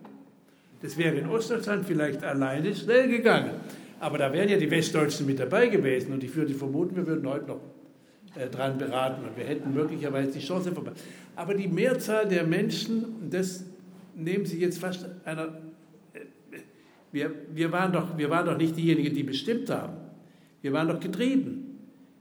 [0.82, 3.52] Das wäre in Ostdeutschland vielleicht alleine schnell gegangen.
[4.00, 7.28] Aber da wären ja die Westdeutschen mit dabei gewesen und ich würde vermuten, wir würden
[7.28, 7.60] heute noch
[8.34, 10.92] äh, dran beraten und wir hätten möglicherweise die Chance vorbei.
[11.36, 13.64] Aber die Mehrzahl der Menschen, das
[14.14, 15.48] nehmen Sie jetzt fast einer,
[16.14, 16.20] äh,
[17.12, 19.94] wir, wir, waren doch, wir waren doch nicht diejenigen, die bestimmt haben.
[20.62, 21.78] Wir waren doch getrieben.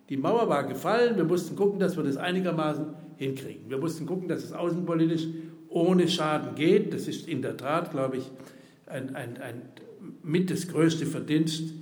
[0.09, 2.87] Die Mauer war gefallen, wir mussten gucken, dass wir das einigermaßen
[3.17, 3.69] hinkriegen.
[3.69, 5.27] Wir mussten gucken, dass es außenpolitisch
[5.69, 6.93] ohne Schaden geht.
[6.93, 8.29] Das ist in der Tat, glaube ich,
[8.87, 9.61] ein, ein, ein
[10.23, 11.73] mit das größte Verdienst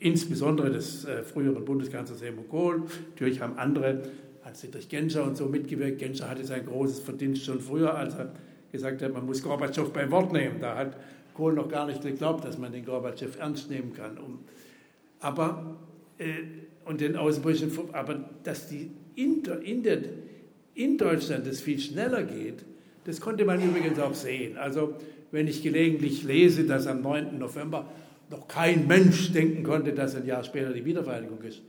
[0.00, 2.82] insbesondere des äh, früheren Bundeskanzlers Helmut Kohl.
[3.10, 4.02] Natürlich haben andere,
[4.44, 5.98] Hans-Dietrich Genscher und so mitgewirkt.
[5.98, 8.32] Genscher hatte sein großes Verdienst schon früher, als er
[8.72, 10.60] gesagt hat, man muss Gorbatschow beim Wort nehmen.
[10.60, 10.96] Da hat
[11.34, 14.18] Kohl noch gar nicht geglaubt, dass man den Gorbatschow ernst nehmen kann.
[14.18, 14.40] Um,
[15.20, 15.76] aber,
[16.18, 16.24] äh,
[16.84, 19.98] und den aber dass die in, in, der,
[20.74, 22.64] in Deutschland das viel schneller geht,
[23.08, 24.58] das konnte man übrigens auch sehen.
[24.58, 24.92] Also,
[25.30, 27.38] wenn ich gelegentlich lese, dass am 9.
[27.38, 27.90] November
[28.28, 31.62] noch kein Mensch denken konnte, dass ein Jahr später die Wiedervereinigung ist.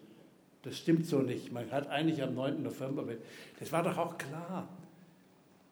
[0.63, 1.53] Das stimmt so nicht.
[1.53, 2.61] Man hat eigentlich am 9.
[2.61, 3.05] November,
[3.57, 4.67] das war doch auch klar.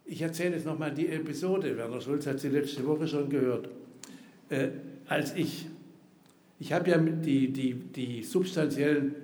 [0.05, 3.67] Ich erzähle jetzt nochmal die Episode, Werner Schulz hat sie letzte Woche schon gehört.
[4.47, 4.69] Äh,
[5.09, 5.67] als ich,
[6.59, 9.15] ich habe ja die, die, die substanziellen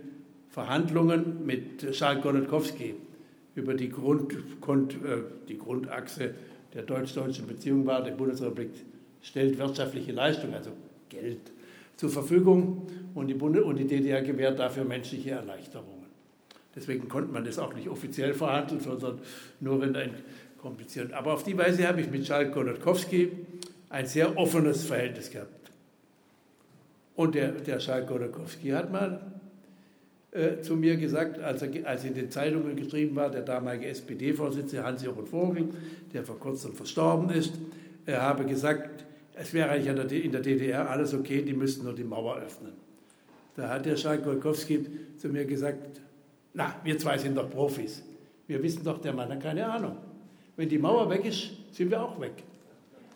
[0.49, 2.95] Verhandlungen mit Charles Golodkowski
[3.55, 6.33] über die, Grund, äh, die Grundachse
[6.73, 8.71] der deutsch-deutschen Beziehung war, die Bundesrepublik
[9.21, 10.71] stellt wirtschaftliche Leistung, also
[11.09, 11.51] Geld
[11.95, 16.07] zur Verfügung und die, Bunde und die DDR gewährt dafür menschliche Erleichterungen.
[16.75, 19.19] Deswegen konnte man das auch nicht offiziell verhandeln, sondern
[19.59, 20.15] nur in ein
[20.57, 21.13] komplizierten.
[21.13, 23.31] Aber auf die Weise habe ich mit Charles Golodkowski
[23.89, 25.71] ein sehr offenes Verhältnis gehabt.
[27.15, 29.32] Und der, der Charles Golodkowski hat mal
[30.33, 34.83] äh, zu mir gesagt, als, er, als in den Zeitungen geschrieben war, der damalige SPD-Vorsitzende
[34.83, 35.69] Hans-Jochen Vogel,
[36.13, 37.53] der vor kurzem verstorben ist,
[38.05, 39.05] er habe gesagt,
[39.35, 42.73] es wäre eigentlich in der DDR alles okay, die müssten nur die Mauer öffnen.
[43.55, 44.85] Da hat der Charles Golkowski
[45.17, 46.01] zu mir gesagt,
[46.53, 48.03] na, wir zwei sind doch Profis.
[48.47, 49.97] Wir wissen doch, der Mann hat keine Ahnung.
[50.55, 52.43] Wenn die Mauer weg ist, sind wir auch weg.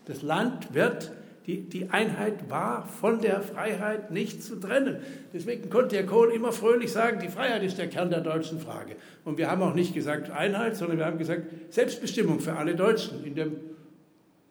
[0.06, 1.12] Das Land wird,
[1.48, 4.98] die, die Einheit war von der Freiheit nicht zu trennen.
[5.34, 8.98] Deswegen konnte Herr Kohl immer fröhlich sagen, die Freiheit ist der Kern der deutschen Frage.
[9.24, 13.24] Und wir haben auch nicht gesagt Einheit, sondern wir haben gesagt Selbstbestimmung für alle Deutschen
[13.24, 13.48] in der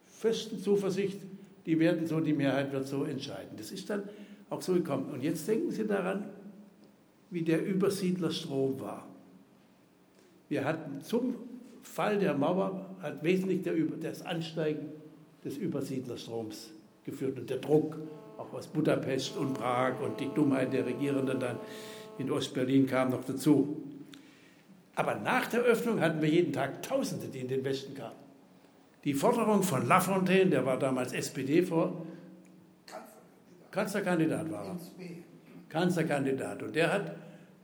[0.07, 1.20] festen Zuversicht,
[1.66, 3.59] die werden so, die Mehrheit wird so entscheiden.
[3.59, 4.05] Das ist dann
[4.49, 5.11] auch so gekommen.
[5.12, 6.24] Und jetzt denken Sie daran,
[7.28, 9.07] wie der Übersiedlerstrom war.
[10.49, 11.34] Wir hatten zum
[11.82, 14.88] Fall der Mauer hat wesentlich der, das Ansteigen
[15.44, 16.70] des Übersiedlerstroms
[17.07, 17.96] geführt und der Druck
[18.36, 21.57] auch aus Budapest und Prag und die Dummheit der Regierenden dann
[22.18, 23.82] in Ostberlin kam noch dazu.
[24.94, 28.16] Aber nach der Öffnung hatten wir jeden Tag Tausende, die in den Westen kamen.
[29.04, 32.07] Die Forderung von Lafontaine, der war damals SPD vor,
[33.70, 34.76] Kanzlerkandidat war er.
[35.68, 36.62] Kanzlerkandidat.
[36.62, 37.14] Und der hat,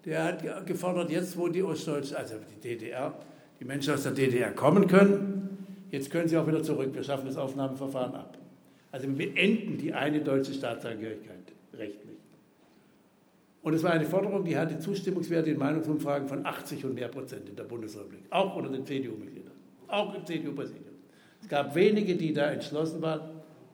[0.04, 3.14] der hat gefordert, jetzt wo die Ostdeutschen, also die DDR,
[3.58, 5.56] die Menschen aus der DDR kommen können,
[5.90, 6.90] jetzt können sie auch wieder zurück.
[6.92, 8.36] Wir schaffen das Aufnahmeverfahren ab.
[8.92, 12.18] Also wir beenden die eine deutsche Staatsangehörigkeit rechtlich.
[13.62, 17.48] Und es war eine Forderung, die hatte Zustimmungswerte in Meinungsumfragen von 80 und mehr Prozent
[17.48, 19.52] in der Bundesrepublik, auch unter den CDU-Mitgliedern,
[19.88, 20.94] auch im CDU-Präsidium.
[21.40, 23.20] Es gab wenige, die da entschlossen waren.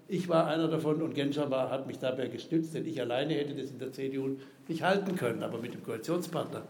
[0.06, 3.54] Ich war einer davon und Genscher war, hat mich dabei gestützt, denn ich alleine hätte
[3.54, 4.36] das in der CDU
[4.68, 6.62] nicht halten können, aber mit dem Koalitionspartner.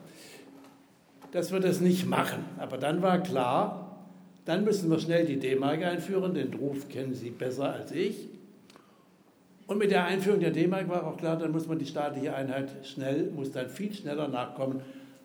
[1.32, 2.44] Dass wir das nicht machen.
[2.56, 4.06] Aber dann war klar,
[4.44, 8.28] dann müssen wir schnell die D-Mark einführen, den Ruf kennen Sie besser als ich.
[9.68, 12.70] Und mit der Einführung der D-Mark war auch klar, dann muss man die staatliche Einheit
[12.86, 14.80] schnell, muss dann viel schneller nachkommen,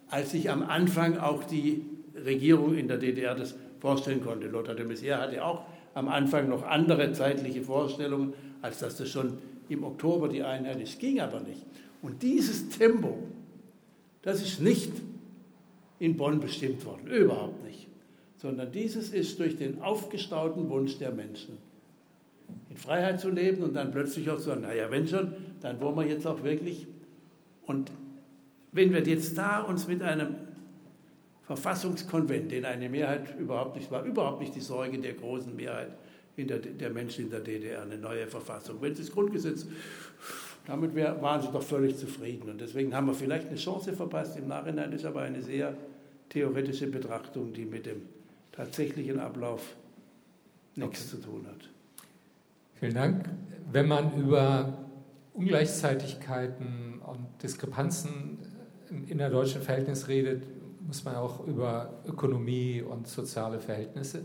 [0.10, 4.48] als sich am Anfang auch die Regierung in der DDR das vorstellen konnte.
[4.48, 5.64] Lothar de Maizière hatte auch
[5.94, 9.38] am Anfang noch andere zeitliche Vorstellungen, als dass das schon
[9.70, 11.00] im Oktober die Einheit ist.
[11.00, 11.66] Ging aber nicht.
[12.02, 13.18] Und dieses Tempo,
[14.24, 14.92] das ist nicht
[16.00, 17.88] in Bonn bestimmt worden, überhaupt nicht,
[18.36, 21.58] sondern dieses ist durch den aufgestauten Wunsch der Menschen
[22.74, 25.96] in Freiheit zu leben und dann plötzlich auch zu sagen, naja, wenn schon, dann wollen
[25.96, 26.88] wir jetzt auch wirklich.
[27.68, 27.92] Und
[28.72, 30.36] wenn wir jetzt da uns mit einem
[31.44, 35.92] Verfassungskonvent, den eine Mehrheit überhaupt nicht war, überhaupt nicht die Sorge der großen Mehrheit
[36.36, 38.78] der, der, Menschen in der DDR, eine neue Verfassung.
[38.82, 39.68] Wenn das Grundgesetz,
[40.66, 42.50] damit wär, waren sie doch völlig zufrieden.
[42.50, 44.36] Und deswegen haben wir vielleicht eine Chance verpasst.
[44.40, 45.78] Im Nachhinein ist aber eine sehr
[46.30, 48.02] theoretische Betrachtung, die mit dem
[48.52, 49.76] tatsächlichen Ablauf
[50.76, 51.22] nichts okay.
[51.22, 51.70] zu tun hat.
[52.84, 53.30] Vielen Dank.
[53.72, 54.78] Wenn man über
[55.32, 58.40] Ungleichzeitigkeiten und Diskrepanzen
[58.90, 60.44] im innerdeutschen Verhältnis redet,
[60.86, 64.24] muss man auch über Ökonomie und soziale Verhältnisse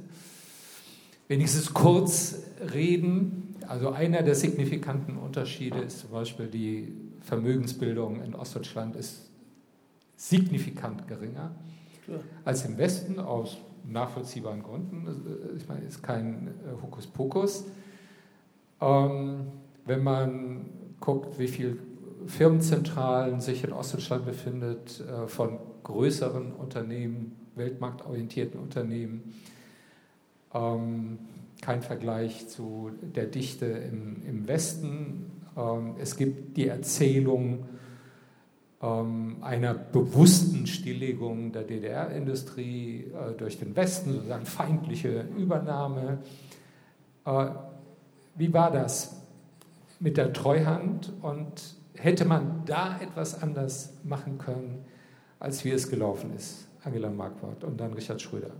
[1.29, 2.43] wenigstens kurz
[2.75, 3.55] reden.
[3.69, 9.31] Also einer der signifikanten Unterschiede ist zum Beispiel die Vermögensbildung in Ostdeutschland ist
[10.17, 11.55] signifikant geringer
[12.45, 15.55] als im Westen aus nachvollziehbaren Gründen.
[15.57, 16.53] Ich meine, ist kein
[16.83, 17.65] Hokuspokus.
[18.81, 19.47] Ähm,
[19.85, 20.67] wenn man
[21.01, 21.77] guckt, wie viele
[22.27, 29.35] Firmenzentralen sich in Ostdeutschland befindet, äh, von größeren Unternehmen, weltmarktorientierten Unternehmen,
[30.55, 31.19] ähm,
[31.61, 35.31] kein Vergleich zu der Dichte im, im Westen.
[35.57, 37.67] Ähm, es gibt die Erzählung
[38.81, 46.19] ähm, einer bewussten Stilllegung der DDR-Industrie äh, durch den Westen, sozusagen feindliche Übernahme.
[47.25, 47.47] Äh,
[48.39, 49.21] wie war das
[50.01, 54.85] mit der Treuhand und hätte man da etwas anders machen können,
[55.41, 56.69] als wie es gelaufen ist?
[56.85, 58.53] Angela Marquardt und dann Richard Schröder.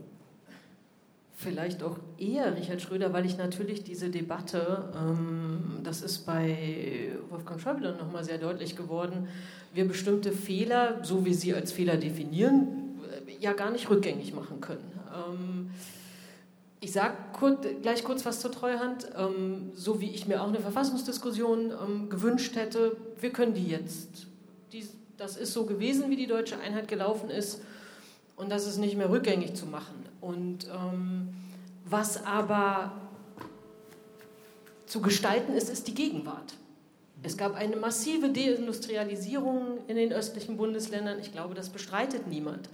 [1.33, 7.61] Vielleicht auch eher Richard Schröder, weil ich natürlich diese Debatte, ähm, das ist bei Wolfgang
[7.61, 9.29] Schäuble nochmal sehr deutlich geworden,
[9.73, 12.99] wir bestimmte Fehler, so wie sie als Fehler definieren,
[13.29, 14.91] äh, ja gar nicht rückgängig machen können.
[15.15, 15.71] Ähm,
[16.81, 17.17] ich sage
[17.83, 19.09] gleich kurz was zur Treuhand.
[19.17, 24.27] Ähm, so wie ich mir auch eine Verfassungsdiskussion ähm, gewünscht hätte, wir können die jetzt.
[24.73, 27.61] Die, das ist so gewesen, wie die deutsche Einheit gelaufen ist
[28.37, 30.05] und das ist nicht mehr rückgängig zu machen.
[30.21, 31.29] Und ähm,
[31.85, 32.93] was aber
[34.87, 36.55] zu gestalten ist, ist die Gegenwart.
[37.23, 41.19] Es gab eine massive Deindustrialisierung in den östlichen Bundesländern.
[41.19, 42.69] Ich glaube, das bestreitet niemand.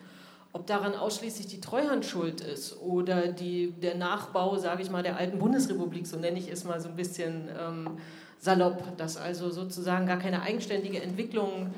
[0.54, 5.16] Ob daran ausschließlich die Treuhand schuld ist oder die, der Nachbau, sage ich mal, der
[5.16, 7.98] alten Bundesrepublik, so nenne ich es mal so ein bisschen ähm,
[8.38, 11.70] salopp, dass also sozusagen gar keine eigenständige Entwicklung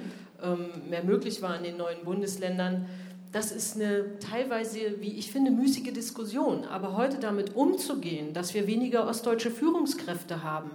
[0.43, 2.87] ähm, mehr möglich war in den neuen Bundesländern,
[3.33, 6.65] das ist eine teilweise, wie ich finde, müßige Diskussion.
[6.65, 10.71] Aber heute damit umzugehen, dass wir weniger ostdeutsche Führungskräfte haben,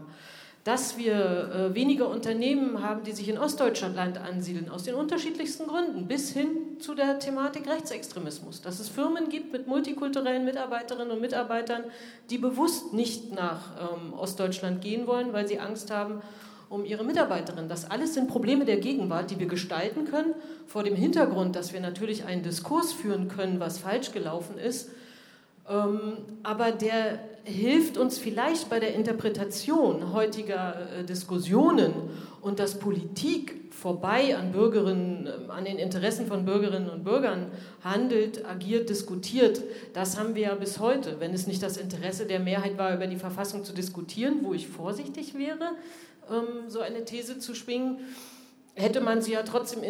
[0.63, 6.07] dass wir äh, weniger Unternehmen haben, die sich in Ostdeutschland ansiedeln, aus den unterschiedlichsten Gründen,
[6.07, 6.49] bis hin
[6.81, 8.61] zu der Thematik Rechtsextremismus.
[8.61, 11.83] Dass es Firmen gibt mit multikulturellen Mitarbeiterinnen und Mitarbeitern,
[12.29, 16.21] die bewusst nicht nach ähm, Ostdeutschland gehen wollen, weil sie Angst haben
[16.69, 17.67] um ihre Mitarbeiterinnen.
[17.67, 20.33] Das alles sind Probleme der Gegenwart, die wir gestalten können,
[20.67, 24.89] vor dem Hintergrund, dass wir natürlich einen Diskurs führen können, was falsch gelaufen ist
[25.69, 31.93] ähm, aber der hilft uns vielleicht bei der Interpretation heutiger äh, Diskussionen
[32.41, 37.51] und dass Politik vorbei an Bürgerinnen, äh, an den Interessen von Bürgerinnen und Bürgern
[37.83, 39.61] handelt, agiert, diskutiert.
[39.93, 41.19] Das haben wir ja bis heute.
[41.19, 44.67] Wenn es nicht das Interesse der Mehrheit war, über die Verfassung zu diskutieren, wo ich
[44.67, 45.71] vorsichtig wäre,
[46.29, 47.97] ähm, so eine These zu schwingen,
[48.75, 49.81] hätte man sie ja trotzdem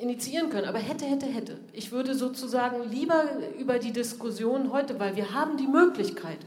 [0.00, 0.66] initiieren können.
[0.66, 1.58] Aber hätte, hätte, hätte.
[1.72, 3.24] Ich würde sozusagen lieber
[3.58, 6.38] über die Diskussion heute, weil wir haben die Möglichkeit,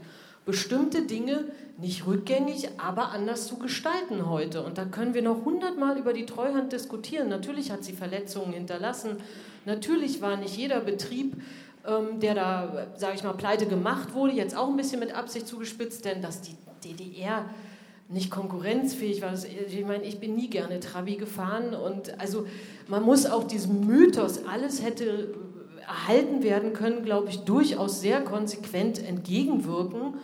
[0.50, 1.44] bestimmte Dinge
[1.78, 4.64] nicht rückgängig, aber anders zu gestalten heute.
[4.64, 7.28] Und da können wir noch hundertmal über die Treuhand diskutieren.
[7.28, 9.18] Natürlich hat sie Verletzungen hinterlassen.
[9.64, 11.40] Natürlich war nicht jeder Betrieb,
[11.86, 15.46] ähm, der da, sage ich mal, pleite gemacht wurde, jetzt auch ein bisschen mit Absicht
[15.46, 17.44] zugespitzt, denn dass die DDR
[18.08, 19.34] nicht konkurrenzfähig war.
[19.34, 22.44] Ich meine, ich bin nie gerne Trabi gefahren und also
[22.88, 25.32] man muss auch diesem Mythos, alles hätte
[25.86, 30.14] erhalten werden können, glaube ich, durchaus sehr konsequent entgegenwirken.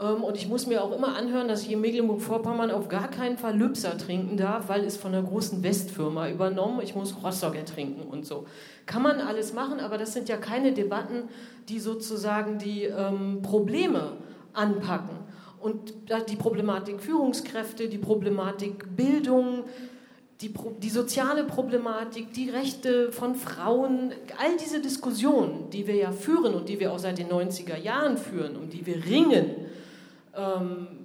[0.00, 3.38] Ähm, und ich muss mir auch immer anhören, dass ich in Mecklenburg-Vorpommern auf gar keinen
[3.38, 6.80] Fall Lübser trinken darf, weil es von einer großen Westfirma übernommen.
[6.82, 8.46] Ich muss Rostocker trinken und so.
[8.86, 11.24] Kann man alles machen, aber das sind ja keine Debatten,
[11.68, 14.12] die sozusagen die ähm, Probleme
[14.52, 15.24] anpacken.
[15.60, 15.94] Und
[16.28, 19.64] die Problematik Führungskräfte, die Problematik Bildung,
[20.42, 20.52] die,
[20.82, 26.68] die, soziale Problematik, die Rechte von Frauen, all diese Diskussionen, die wir ja führen und
[26.68, 29.54] die wir auch seit den 90er Jahren führen, um die wir ringen,
[30.36, 31.04] ähm,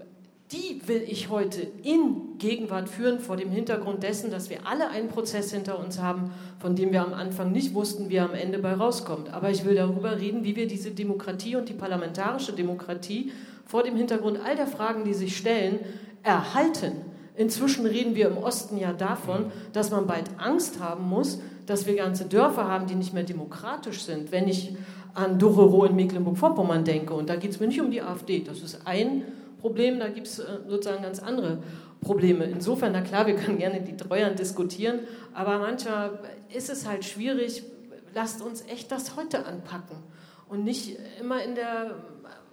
[0.52, 5.10] die will ich heute in Gegenwart führen, vor dem Hintergrund dessen, dass wir alle einen
[5.10, 8.58] Prozess hinter uns haben, von dem wir am Anfang nicht wussten, wie er am Ende
[8.58, 9.32] bei rauskommt.
[9.32, 13.32] Aber ich will darüber reden, wie wir diese Demokratie und die parlamentarische Demokratie
[13.66, 15.80] vor dem Hintergrund all der Fragen, die sich stellen,
[16.24, 16.94] erhalten.
[17.36, 21.96] Inzwischen reden wir im Osten ja davon, dass man bald Angst haben muss, dass wir
[21.96, 24.32] ganze Dörfer haben, die nicht mehr demokratisch sind.
[24.32, 24.76] Wenn ich
[25.20, 28.62] an Dorero in Mecklenburg-Vorpommern denke, und da geht es mir nicht um die AfD, das
[28.62, 29.24] ist ein
[29.60, 31.60] Problem, da gibt es äh, sozusagen ganz andere
[32.02, 32.46] Probleme.
[32.46, 35.00] Insofern, na klar, wir können gerne die Treuhand diskutieren,
[35.34, 36.20] aber manchmal
[36.56, 37.64] ist es halt schwierig,
[38.16, 39.98] lasst uns echt das heute anpacken.
[40.48, 41.96] Und nicht immer in der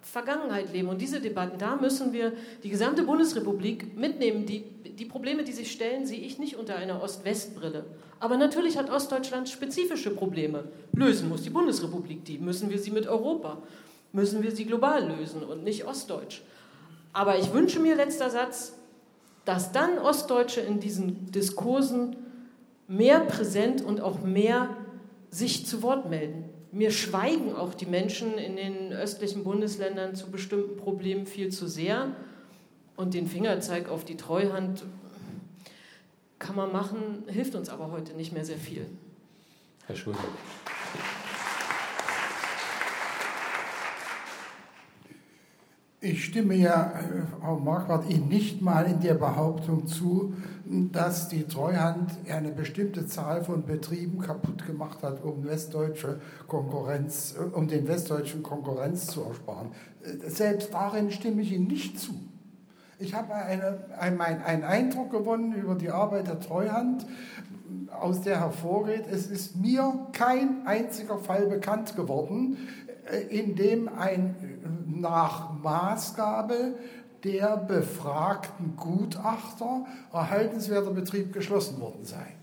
[0.06, 0.88] Vergangenheit leben.
[0.88, 4.46] Und diese Debatten, da müssen wir die gesamte Bundesrepublik mitnehmen.
[4.46, 7.84] Die, die Probleme, die sich stellen, sehe ich nicht unter einer Ost-West-Brille.
[8.20, 10.64] Aber natürlich hat Ostdeutschland spezifische Probleme.
[10.92, 12.38] Lösen muss die Bundesrepublik die.
[12.38, 13.58] Müssen wir sie mit Europa?
[14.12, 16.40] Müssen wir sie global lösen und nicht ostdeutsch?
[17.12, 18.74] Aber ich wünsche mir, letzter Satz,
[19.44, 22.16] dass dann Ostdeutsche in diesen Diskursen
[22.86, 24.68] mehr präsent und auch mehr
[25.30, 26.44] sich zu Wort melden.
[26.72, 32.14] Mir schweigen auch die Menschen in den östlichen Bundesländern zu bestimmten Problemen viel zu sehr.
[32.96, 34.84] Und den Fingerzeig auf die Treuhand
[36.38, 38.86] kann man machen, hilft uns aber heute nicht mehr sehr viel.
[39.86, 40.20] Herr Schulze.
[46.00, 50.34] Ich stimme ja, äh, Frau Marquardt, Ihnen nicht mal in der Behauptung zu,
[50.92, 57.56] dass die Treuhand eine bestimmte Zahl von Betrieben kaputt gemacht hat, um westdeutsche Konkurrenz, äh,
[57.56, 59.68] um den westdeutschen Konkurrenz zu ersparen.
[60.02, 62.12] Äh, selbst darin stimme ich Ihnen nicht zu.
[62.98, 67.06] Ich habe eine, ein, einen Eindruck gewonnen über die Arbeit der Treuhand,
[67.90, 72.56] aus der hervorgeht, es ist mir kein einziger Fall bekannt geworden,
[73.28, 74.34] in dem ein
[75.00, 76.74] nach Maßgabe
[77.24, 82.36] der befragten Gutachter erhaltenswerter Betrieb geschlossen worden sei.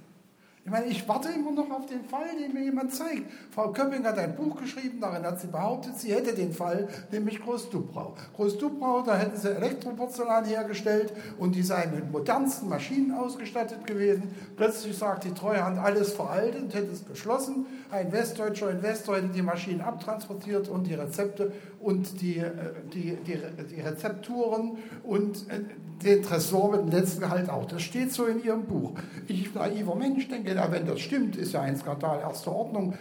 [0.66, 3.30] Ich meine, ich warte immer noch auf den Fall, den mir jemand zeigt.
[3.52, 7.42] Frau Köpping hat ein Buch geschrieben, darin hat sie behauptet, sie hätte den Fall, nämlich
[7.42, 8.14] Groß-Dubrau.
[8.38, 14.34] Groß-Dubrau, da hätten sie Elektroporzellan hergestellt und die seien mit modernsten Maschinen ausgestattet gewesen.
[14.56, 17.66] Plötzlich sagt die Treuhand, alles veraltet, hätte es geschlossen.
[17.92, 21.52] Ein Westdeutscher Investor hätte die Maschinen abtransportiert und die Rezepte
[21.84, 22.52] und die, äh,
[22.94, 23.38] die, die,
[23.70, 25.60] die Rezepturen und äh,
[26.04, 27.66] den Tresor mit dem letzten Gehalt auch.
[27.66, 28.94] Das steht so in Ihrem Buch.
[29.28, 32.94] Ich, naiver Mensch, denke, na, wenn das stimmt, ist ja ein Skandal erster Ordnung.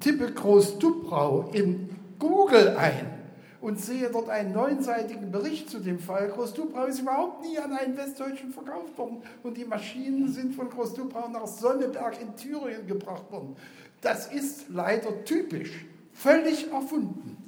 [0.00, 1.88] Tippe Groß-Dubrau in
[2.18, 3.18] Google ein
[3.60, 6.28] und sehe dort einen neunseitigen Bericht zu dem Fall.
[6.28, 11.28] Groß-Dubrau ist überhaupt nie an einen Westdeutschen verkauft worden und die Maschinen sind von Groß-Dubrau
[11.28, 13.56] nach Sonneberg in Thüringen gebracht worden.
[14.02, 17.47] Das ist leider typisch, völlig erfunden.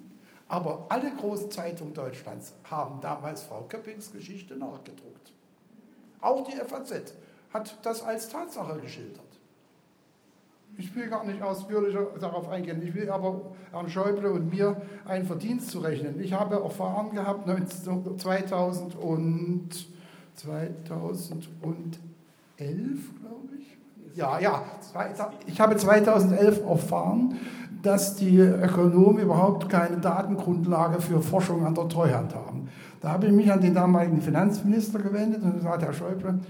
[0.51, 5.33] Aber alle großen Zeitungen Deutschlands haben damals Frau Köppings Geschichte nachgedruckt.
[6.21, 7.15] Auch die FAZ
[7.55, 9.23] hat das als Tatsache geschildert.
[10.77, 12.83] Ich will gar nicht ausführlicher darauf eingehen.
[12.83, 16.19] Ich will aber Herrn Schäuble und mir einen Verdienst zurechnen.
[16.21, 17.49] Ich habe erfahren gehabt
[18.19, 19.69] 2000 und
[20.35, 22.01] 2011,
[23.21, 23.79] glaube ich.
[24.17, 24.65] Ja, ja,
[25.47, 27.39] ich habe 2011 erfahren,
[27.83, 32.69] dass die Ökonomen überhaupt keine Datengrundlage für Forschung an der Treuhand haben.
[33.01, 36.41] Da habe ich mich an den damaligen Finanzminister gewendet und gesagt, Herr Schäuble,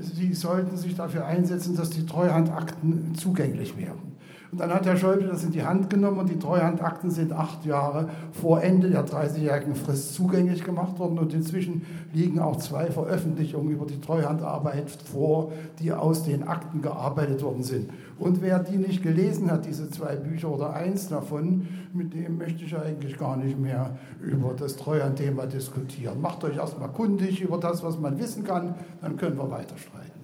[0.00, 4.16] Sie sollten sich dafür einsetzen, dass die Treuhandakten zugänglich werden.
[4.50, 7.66] Und dann hat Herr Schäuble das in die Hand genommen und die Treuhandakten sind acht
[7.66, 11.18] Jahre vor Ende der 30-jährigen Frist zugänglich gemacht worden.
[11.18, 11.82] Und inzwischen
[12.14, 17.90] liegen auch zwei Veröffentlichungen über die Treuhandarbeit vor, die aus den Akten gearbeitet worden sind.
[18.18, 22.64] Und wer die nicht gelesen hat, diese zwei Bücher oder eins davon, mit dem möchte
[22.64, 26.20] ich eigentlich gar nicht mehr über das Treuhandthema diskutieren.
[26.20, 30.18] Macht euch erstmal kundig über das, was man wissen kann, dann können wir weiter streiten.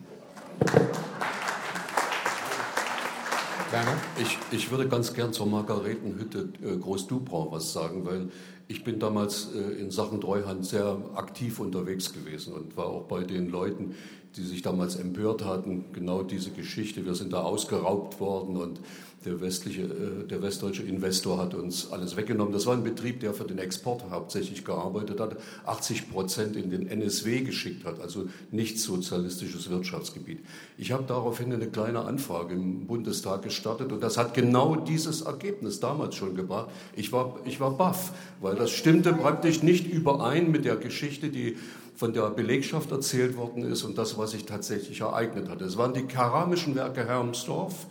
[4.20, 8.28] Ich, ich würde ganz gern zur Margaretenhütte äh, Groß-Dubrau was sagen, weil
[8.68, 13.24] ich bin damals äh, in Sachen Treuhand sehr aktiv unterwegs gewesen und war auch bei
[13.24, 13.96] den Leuten,
[14.36, 17.04] die sich damals empört hatten, genau diese Geschichte.
[17.06, 18.80] Wir sind da ausgeraubt worden und
[19.24, 22.52] der, westliche, äh, der westdeutsche Investor hat uns alles weggenommen.
[22.52, 26.86] Das war ein Betrieb, der für den Export hauptsächlich gearbeitet hat, 80 Prozent in den
[26.86, 30.40] NSW geschickt hat, also nicht sozialistisches Wirtschaftsgebiet.
[30.76, 35.80] Ich habe daraufhin eine kleine Anfrage im Bundestag gestartet und das hat genau dieses Ergebnis
[35.80, 36.70] damals schon gebracht.
[36.94, 41.56] Ich war, ich war baff, weil das stimmte praktisch nicht überein mit der Geschichte, die
[41.94, 45.60] von der Belegschaft erzählt worden ist und das, was sich tatsächlich ereignet hat.
[45.62, 47.86] Es waren die keramischen Werke Hermsdorf,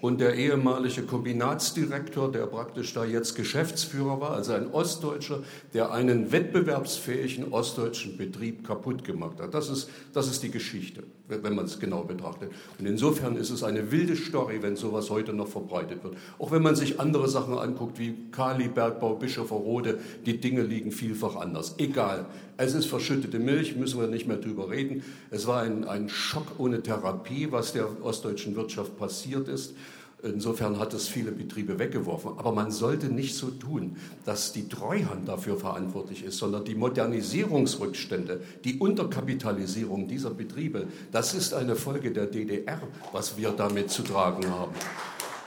[0.00, 5.40] und der ehemalige Kombinatsdirektor, der praktisch da jetzt Geschäftsführer war, also ein Ostdeutscher,
[5.74, 9.54] der einen wettbewerbsfähigen ostdeutschen Betrieb kaputt gemacht hat.
[9.54, 12.50] Das ist, das ist die Geschichte, wenn man es genau betrachtet.
[12.78, 16.16] Und insofern ist es eine wilde Story, wenn sowas heute noch verbreitet wird.
[16.38, 21.36] Auch wenn man sich andere Sachen anguckt, wie Kali, Bergbau, Bischofferode, die Dinge liegen vielfach
[21.36, 21.74] anders.
[21.78, 22.26] Egal.
[22.56, 25.04] Es ist verschüttete Milch, müssen wir nicht mehr drüber reden.
[25.30, 29.74] Es war ein, ein Schock ohne Therapie, was der ostdeutschen Wirtschaft passiert ist.
[30.22, 32.32] Insofern hat es viele Betriebe weggeworfen.
[32.38, 38.40] Aber man sollte nicht so tun, dass die Treuhand dafür verantwortlich ist, sondern die Modernisierungsrückstände,
[38.64, 42.80] die Unterkapitalisierung dieser Betriebe, das ist eine Folge der DDR,
[43.12, 44.72] was wir damit zu tragen haben.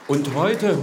[0.08, 0.78] Und heute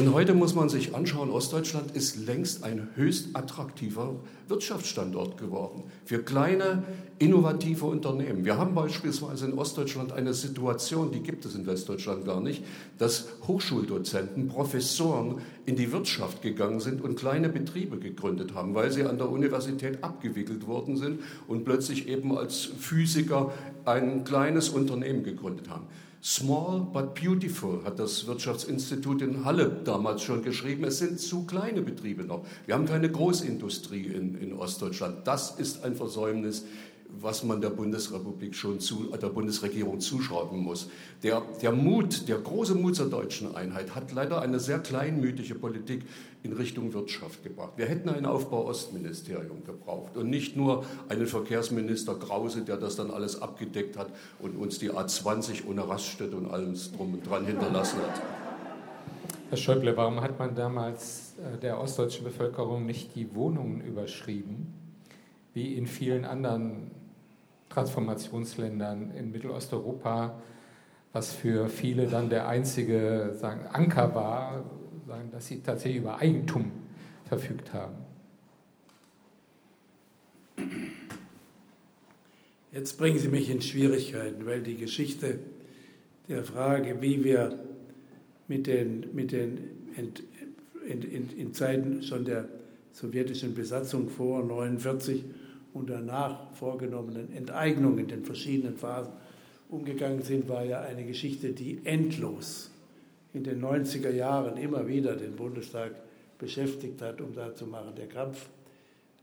[0.00, 4.14] und heute muss man sich anschauen, Ostdeutschland ist längst ein höchst attraktiver
[4.48, 6.84] Wirtschaftsstandort geworden für kleine,
[7.18, 8.46] innovative Unternehmen.
[8.46, 12.64] Wir haben beispielsweise in Ostdeutschland eine Situation, die gibt es in Westdeutschland gar nicht,
[12.96, 19.04] dass Hochschuldozenten, Professoren in die Wirtschaft gegangen sind und kleine Betriebe gegründet haben, weil sie
[19.04, 23.52] an der Universität abgewickelt worden sind und plötzlich eben als Physiker
[23.84, 25.84] ein kleines Unternehmen gegründet haben.
[26.22, 30.84] Small but beautiful hat das Wirtschaftsinstitut in Halle damals schon geschrieben.
[30.84, 32.44] Es sind zu kleine Betriebe noch.
[32.66, 35.26] Wir haben keine Großindustrie in, in Ostdeutschland.
[35.26, 36.66] Das ist ein Versäumnis
[37.18, 40.88] was man der Bundesrepublik schon zu, der Bundesregierung zuschreiben muss.
[41.22, 46.04] Der, der Mut, der große Mut zur deutschen Einheit hat leider eine sehr kleinmütige Politik
[46.42, 47.72] in Richtung Wirtschaft gebracht.
[47.76, 53.40] Wir hätten ein Aufbau-Ostministerium gebraucht und nicht nur einen Verkehrsminister Krause, der das dann alles
[53.40, 58.22] abgedeckt hat und uns die A20 ohne Raststätte und alles drum und dran hinterlassen hat.
[59.50, 64.72] Herr Schäuble, warum hat man damals äh, der ostdeutschen Bevölkerung nicht die Wohnungen überschrieben,
[65.54, 66.92] wie in vielen anderen
[67.70, 70.40] Transformationsländern in Mittelosteuropa,
[71.12, 74.64] was für viele dann der einzige sagen, Anker war,
[75.06, 76.70] sagen, dass sie tatsächlich über Eigentum
[77.24, 77.96] verfügt haben.
[82.72, 85.40] Jetzt bringen Sie mich in Schwierigkeiten, weil die Geschichte
[86.28, 87.58] der Frage, wie wir
[88.46, 89.58] mit den, mit den
[90.86, 92.48] in, in, in Zeiten schon der
[92.92, 95.24] sowjetischen Besatzung vor 1949
[95.72, 99.12] und danach vorgenommenen Enteignungen in den verschiedenen Phasen
[99.68, 102.70] umgegangen sind, war ja eine Geschichte, die endlos
[103.32, 105.92] in den 90er Jahren immer wieder den Bundestag
[106.38, 107.94] beschäftigt hat, um da zu machen.
[107.96, 108.48] Der Kampf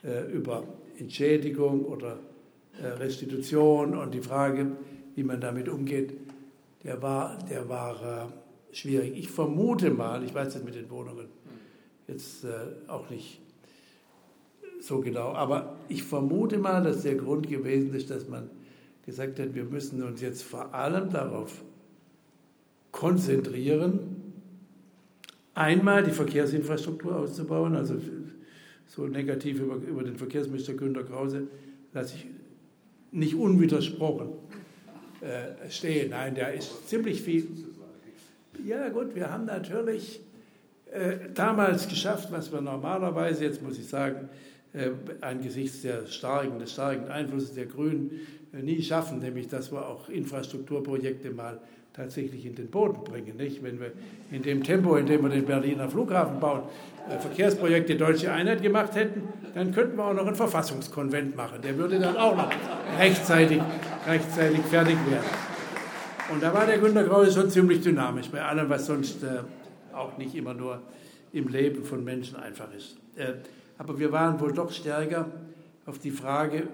[0.03, 0.63] äh, über
[0.97, 2.19] Entschädigung oder
[2.81, 4.71] äh, Restitution und die Frage,
[5.15, 6.13] wie man damit umgeht,
[6.83, 8.29] der war, der war
[8.71, 9.17] äh, schwierig.
[9.17, 11.27] Ich vermute mal, ich weiß jetzt mit den Wohnungen
[12.07, 12.49] jetzt äh,
[12.87, 13.41] auch nicht
[14.79, 15.33] so genau.
[15.33, 18.49] Aber ich vermute mal, dass der Grund gewesen ist, dass man
[19.05, 21.63] gesagt hat, wir müssen uns jetzt vor allem darauf
[22.91, 24.33] konzentrieren,
[25.53, 27.95] einmal die Verkehrsinfrastruktur auszubauen, also
[28.87, 31.47] so negativ über, über den Verkehrsminister Günter Krause
[31.93, 32.27] lasse ich
[33.11, 34.29] nicht unwidersprochen
[35.21, 36.11] äh, stehen.
[36.11, 37.47] Nein, der ist ziemlich viel.
[38.65, 40.19] Ja gut, wir haben natürlich
[40.91, 44.29] äh, damals geschafft, was wir normalerweise, jetzt muss ich sagen,
[45.21, 48.11] angesichts der starken, des starken Einflusses der Grünen
[48.53, 51.59] äh, nie schaffen, nämlich dass wir auch Infrastrukturprojekte mal
[51.93, 53.37] tatsächlich in den Boden bringen.
[53.37, 53.63] Nicht?
[53.63, 53.91] Wenn wir
[54.31, 56.63] in dem Tempo, in dem wir den Berliner Flughafen bauen,
[57.09, 59.23] äh, Verkehrsprojekte Deutsche Einheit gemacht hätten,
[59.55, 61.61] dann könnten wir auch noch einen Verfassungskonvent machen.
[61.63, 62.51] Der würde dann auch noch
[62.99, 63.61] rechtzeitig,
[64.05, 65.25] rechtzeitig fertig werden.
[66.31, 69.39] Und da war der Günter Graue schon ziemlich dynamisch, bei allem, was sonst äh,
[69.95, 70.81] auch nicht immer nur
[71.33, 72.97] im Leben von Menschen einfach ist.
[73.77, 75.31] Aber wir waren wohl doch stärker
[75.85, 76.67] auf die Frage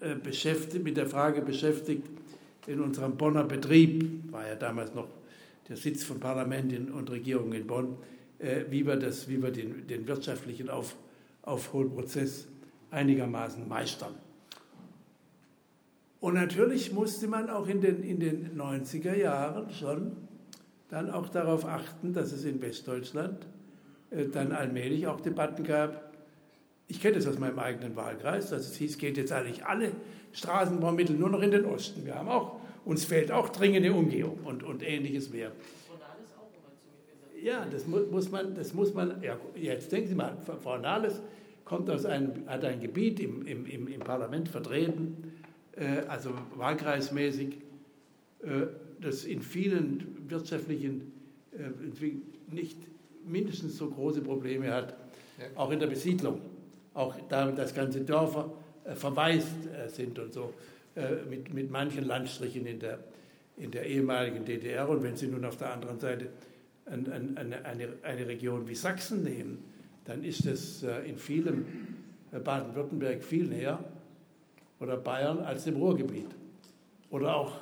[0.00, 2.08] äh, beschäftigt, mit der Frage beschäftigt,
[2.66, 5.08] in unserem Bonner Betrieb, war ja damals noch
[5.68, 7.96] der Sitz von Parlament und Regierung in Bonn,
[8.38, 10.96] äh, wie wir, das, wie wir den, den wirtschaftlichen Auf,
[11.42, 12.46] Aufholprozess
[12.90, 14.14] einigermaßen meistern.
[16.20, 20.12] Und natürlich musste man auch in den, in den 90er Jahren schon
[20.88, 23.46] dann auch darauf achten, dass es in Westdeutschland
[24.10, 26.13] äh, dann allmählich auch Debatten gab.
[26.86, 29.92] Ich kenne das aus meinem eigenen Wahlkreis, dass es hieß, geht jetzt eigentlich alle
[30.32, 32.04] Straßenbaumittel nur noch in den Osten.
[32.04, 35.52] Wir haben auch, uns fehlt auch dringende Umgehung und, und ähnliches mehr.
[37.42, 41.20] Ja, das muss man, das muss man, ja, jetzt denken Sie mal, Frau Nahles
[41.64, 45.32] kommt aus einem, hat ein Gebiet im, im, im, im Parlament vertreten,
[45.76, 47.58] äh, also wahlkreismäßig,
[48.42, 48.66] äh,
[49.00, 51.12] das in vielen wirtschaftlichen,
[51.52, 52.78] äh, nicht
[53.26, 54.96] mindestens so große Probleme hat,
[55.54, 56.40] auch in der Besiedlung,
[56.94, 58.50] auch damit, dass ganze Dörfer
[58.84, 60.54] äh, verwaist äh, sind und so,
[60.96, 62.98] äh, mit, mit manchen Landstrichen in der,
[63.56, 64.88] in der ehemaligen DDR.
[64.88, 66.28] Und wenn Sie nun auf der anderen Seite
[66.86, 69.64] eine, eine, eine Region wie Sachsen nehmen,
[70.04, 71.64] dann ist es in vielem
[72.30, 73.82] Baden-Württemberg viel näher
[74.80, 76.28] oder Bayern als dem Ruhrgebiet.
[77.08, 77.52] Oder auch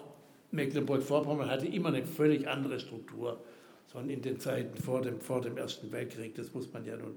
[0.51, 3.39] Mecklenburg-Vorpommern hatte immer eine völlig andere Struktur,
[3.87, 6.35] sondern in den Zeiten vor dem, vor dem Ersten Weltkrieg.
[6.35, 7.17] Das muss man ja nun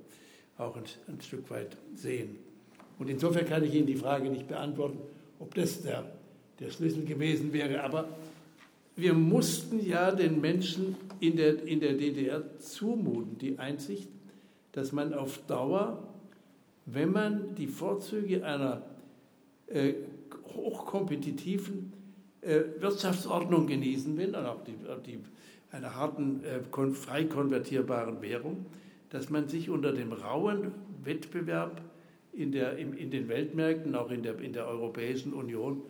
[0.57, 2.38] auch ein, ein Stück weit sehen.
[2.98, 4.99] Und insofern kann ich Ihnen die Frage nicht beantworten,
[5.40, 6.06] ob das der,
[6.60, 7.84] der Schlüssel gewesen wäre.
[7.84, 8.07] Aber
[8.95, 14.07] wir mussten ja den Menschen in der, in der DDR zumuten, die Einsicht,
[14.72, 16.03] dass man auf Dauer,
[16.86, 18.84] wenn man die Vorzüge einer
[19.68, 19.94] äh,
[20.56, 21.91] hochkompetitiven
[22.41, 24.76] äh, Wirtschaftsordnung genießen will, und auch die,
[25.06, 25.19] die,
[25.72, 26.61] einer harten, äh,
[26.94, 28.65] frei konvertierbaren Währung,
[29.10, 30.72] dass man sich unter dem rauen
[31.03, 31.82] Wettbewerb
[32.36, 35.82] in, der, in, den Weltmärkten, auch in der, in der Europäischen Union,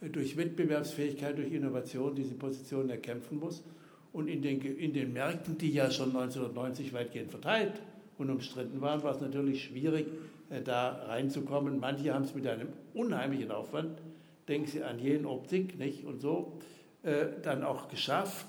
[0.00, 3.62] äh, durch Wettbewerbsfähigkeit, durch Innovation diese Position erkämpfen muss.
[4.12, 7.74] Und in den, in den Märkten, die ja schon 1990 weitgehend verteilt
[8.18, 10.06] und umstritten waren, war es natürlich schwierig,
[10.50, 11.78] äh, da reinzukommen.
[11.78, 13.98] Manche haben es mit einem unheimlichen Aufwand,
[14.48, 16.04] denken Sie an jene Optik, nicht?
[16.04, 16.58] Und so
[17.02, 18.46] äh, dann auch geschafft.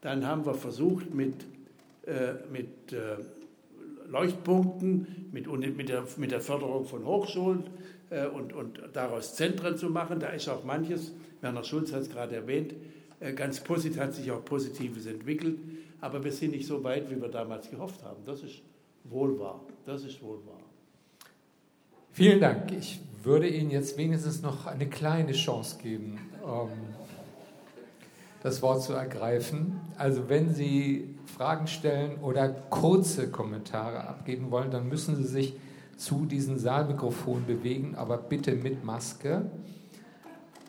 [0.00, 1.34] Dann haben wir versucht, mit,
[2.52, 2.94] mit
[4.08, 7.64] Leuchtpunkten, mit, mit, der, mit der Förderung von Hochschulen
[8.10, 10.20] äh, und, und daraus Zentren zu machen.
[10.20, 12.74] Da ist auch manches, Werner Schulz hat es gerade erwähnt,
[13.20, 15.58] äh, ganz positiv, hat sich auch Positives entwickelt.
[16.00, 18.24] Aber wir sind nicht so weit, wie wir damals gehofft haben.
[18.24, 18.62] Das ist
[19.04, 19.60] wohl wahr.
[19.84, 20.62] Das ist wohl wahr.
[22.12, 22.72] Vielen Dank.
[22.72, 26.68] Ich würde Ihnen jetzt wenigstens noch eine kleine Chance geben, ähm,
[28.42, 29.80] das Wort zu ergreifen.
[29.96, 35.56] Also wenn Sie Fragen stellen oder kurze Kommentare abgeben wollen, dann müssen Sie sich
[35.96, 39.50] zu diesem Saalmikrofon bewegen, aber bitte mit Maske.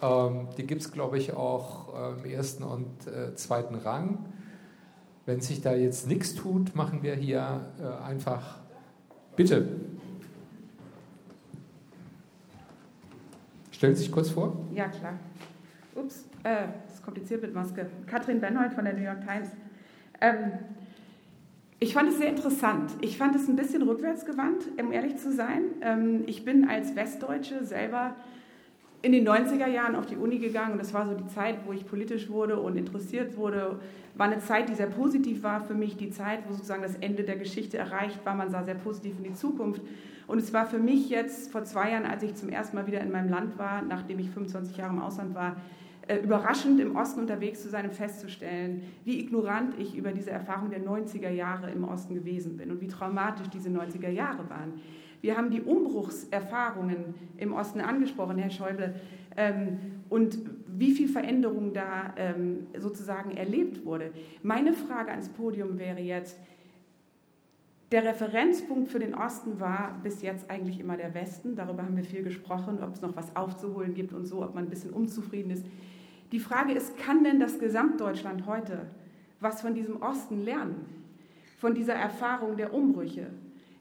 [0.02, 4.26] Ähm, die gibt es, glaube ich, auch äh, im ersten und äh, zweiten Rang.
[5.26, 8.58] Wenn sich da jetzt nichts tut, machen wir hier äh, einfach.
[9.36, 9.68] Bitte.
[13.72, 14.58] Stellen Sie sich kurz vor.
[14.74, 15.14] Ja, klar.
[15.96, 17.88] Ups, äh, das ist kompliziert mit Maske.
[18.08, 19.50] Katrin Benhold von der New York Times.
[20.22, 20.52] Ähm,
[21.80, 22.92] ich fand es sehr interessant.
[23.02, 25.64] Ich fand es ein bisschen rückwärtsgewandt, um ehrlich zu sein.
[25.82, 28.16] Ähm, ich bin als Westdeutsche selber
[29.02, 31.72] in den 90er Jahren auf die Uni gegangen und das war so die Zeit, wo
[31.72, 33.80] ich politisch wurde und interessiert wurde.
[34.16, 37.24] War eine Zeit, die sehr positiv war für mich, die Zeit, wo sozusagen das Ende
[37.24, 38.36] der Geschichte erreicht war.
[38.36, 39.82] Man sah sehr positiv in die Zukunft.
[40.28, 43.00] Und es war für mich jetzt vor zwei Jahren, als ich zum ersten Mal wieder
[43.00, 45.56] in meinem Land war, nachdem ich 25 Jahre im Ausland war,
[46.10, 50.72] äh, überraschend im Osten unterwegs zu sein und festzustellen, wie ignorant ich über diese Erfahrung
[50.72, 54.74] der 90er Jahre im Osten gewesen bin und wie traumatisch diese 90er Jahre waren.
[55.22, 58.96] Wir haben die Umbruchserfahrungen im Osten angesprochen, Herr Schäuble,
[59.38, 59.78] ähm,
[60.10, 64.10] und wie viel Veränderung da ähm, sozusagen erlebt wurde.
[64.42, 66.40] Meine Frage ans Podium wäre jetzt,
[67.92, 71.56] der Referenzpunkt für den Osten war bis jetzt eigentlich immer der Westen.
[71.56, 74.66] Darüber haben wir viel gesprochen, ob es noch was aufzuholen gibt und so, ob man
[74.66, 75.66] ein bisschen unzufrieden ist.
[76.32, 78.88] Die Frage ist, kann denn das Gesamtdeutschland heute
[79.40, 80.86] was von diesem Osten lernen?
[81.58, 83.28] Von dieser Erfahrung der Umbrüche?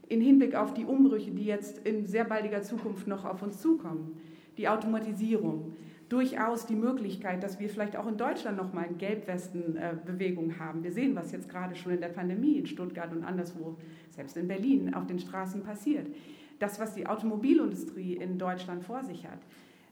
[0.08, 4.20] In Hinblick auf die Umbrüche, die jetzt in sehr baldiger Zukunft noch auf uns zukommen.
[4.56, 5.72] Die Automatisierung.
[6.08, 10.82] Durchaus die Möglichkeit, dass wir vielleicht auch in Deutschland nochmal eine Gelbwesten-Bewegung haben.
[10.82, 13.76] Wir sehen, was jetzt gerade schon in der Pandemie in Stuttgart und anderswo,
[14.10, 16.06] selbst in Berlin, auf den Straßen passiert.
[16.60, 19.38] Das, was die Automobilindustrie in Deutschland vor sich hat.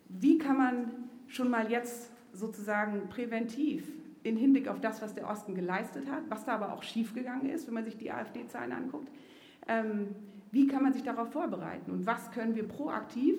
[0.09, 0.87] Wie kann man
[1.29, 3.85] schon mal jetzt sozusagen präventiv
[4.23, 7.67] in Hinblick auf das, was der Osten geleistet hat, was da aber auch schiefgegangen ist,
[7.67, 9.09] wenn man sich die AfD-Zahlen anguckt.
[9.69, 10.09] Ähm,
[10.51, 13.37] wie kann man sich darauf vorbereiten und was können wir proaktiv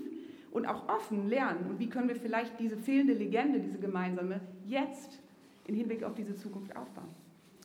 [0.52, 5.20] und auch offen lernen und wie können wir vielleicht diese fehlende Legende, diese gemeinsame, jetzt
[5.68, 7.10] in Hinblick auf diese Zukunft aufbauen?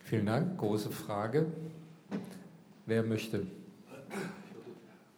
[0.04, 0.58] Vielen Dank.
[0.58, 1.46] Große Frage.
[2.86, 3.46] Wer möchte?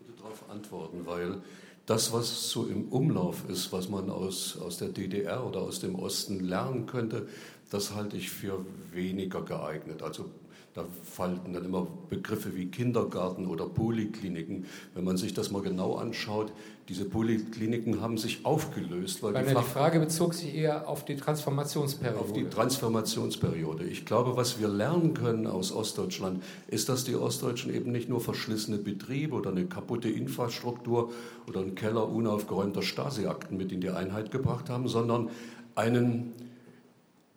[0.01, 1.41] Ich würde darauf antworten, weil
[1.87, 5.95] das, was so im Umlauf ist, was man aus, aus der DDR oder aus dem
[5.95, 7.29] Osten lernen könnte,
[7.71, 10.03] das halte ich für weniger geeignet.
[10.03, 10.31] Also
[10.75, 14.67] da fallen dann immer Begriffe wie Kindergarten oder Polikliniken.
[14.93, 16.53] Wenn man sich das mal genau anschaut,
[16.89, 19.23] diese Polikliniken haben sich aufgelöst.
[19.23, 22.19] Weil, weil die, die, Frage bezog sich eher auf die Transformationsperiode.
[22.19, 23.85] Auf die Transformationsperiode.
[23.85, 28.21] Ich glaube, was wir lernen können aus Ostdeutschland, ist, dass die Ostdeutschen eben nicht nur
[28.21, 31.13] verschlissene Betriebe oder eine kaputte Infrastruktur
[31.47, 35.31] oder einen Keller unaufgeräumter Stasi-Akten mit in die Einheit gebracht haben, sondern
[35.77, 36.33] einen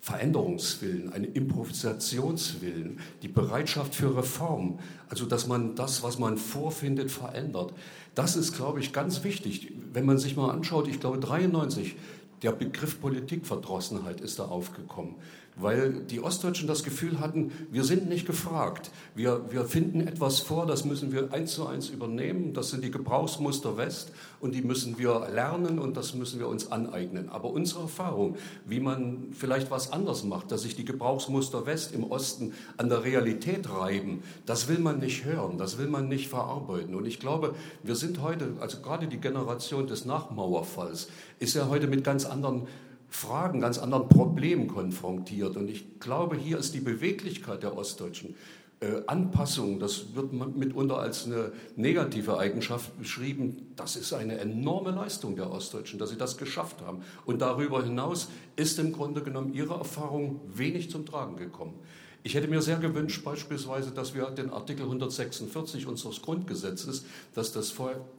[0.08, 4.80] Veränderungswillen, einen Improvisationswillen, die Bereitschaft für Reform,
[5.10, 7.74] also dass man das, was man vorfindet, verändert.
[8.16, 9.74] Das ist, glaube ich, ganz wichtig.
[9.92, 11.98] Wenn man sich mal anschaut, ich glaube 93,
[12.42, 15.16] der Begriff Politikverdrossenheit ist da aufgekommen
[15.60, 18.92] weil die Ostdeutschen das Gefühl hatten, wir sind nicht gefragt.
[19.16, 22.54] Wir, wir finden etwas vor, das müssen wir eins zu eins übernehmen.
[22.54, 26.72] Das sind die Gebrauchsmuster West und die müssen wir lernen und das müssen wir uns
[26.72, 27.30] aneignen.
[27.30, 32.04] Aber unsere Erfahrung, wie man vielleicht was anders macht, dass sich die Gebrauchsmuster West im
[32.04, 36.94] Osten an der Realität reiben, das will man nicht hören, das will man nicht verarbeiten.
[36.94, 41.08] Und ich glaube, wir sind heute, also gerade die Generation des Nachmauerfalls,
[41.40, 42.68] ist ja heute mit ganz anderen
[43.10, 45.58] Fragen, ganz anderen Problemen konfrontiert.
[45.58, 48.36] Und ich glaube, hier ist die Beweglichkeit der Ostdeutschen,
[48.80, 53.74] äh, Anpassung, das wird mitunter als eine negative Eigenschaft beschrieben.
[53.76, 57.02] Das ist eine enorme Leistung der Ostdeutschen, dass sie das geschafft haben.
[57.26, 61.74] Und darüber hinaus ist im Grunde genommen ihre Erfahrung wenig zum Tragen gekommen.
[62.24, 67.74] Ich hätte mir sehr gewünscht, beispielsweise, dass wir den Artikel 146 unseres Grundgesetzes, dass das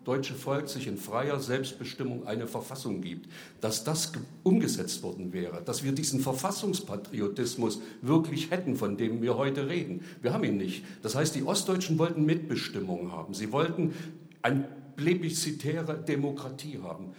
[0.04, 3.28] deutsche Volk sich in freier Selbstbestimmung eine Verfassung gibt,
[3.60, 4.12] dass das
[4.44, 10.02] umgesetzt worden wäre, dass wir diesen Verfassungspatriotismus wirklich hätten, von dem wir heute reden.
[10.22, 10.84] Wir haben ihn nicht.
[11.02, 13.34] Das heißt, die Ostdeutschen wollten Mitbestimmung haben.
[13.34, 13.92] Sie wollten
[14.40, 14.66] eine
[14.96, 17.12] plebiszitäre Demokratie haben.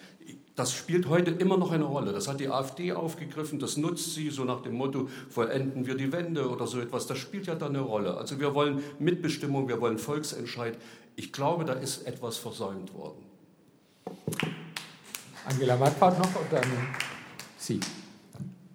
[0.59, 2.11] Das spielt heute immer noch eine Rolle.
[2.11, 6.11] Das hat die AfD aufgegriffen, das nutzt sie so nach dem Motto, vollenden wir die
[6.11, 7.07] Wende oder so etwas.
[7.07, 8.17] Das spielt ja dann eine Rolle.
[8.17, 10.77] Also wir wollen Mitbestimmung, wir wollen Volksentscheid.
[11.15, 13.23] Ich glaube, da ist etwas versäumt worden.
[15.45, 16.65] Angela Marquardt noch und dann
[17.57, 17.79] Sie.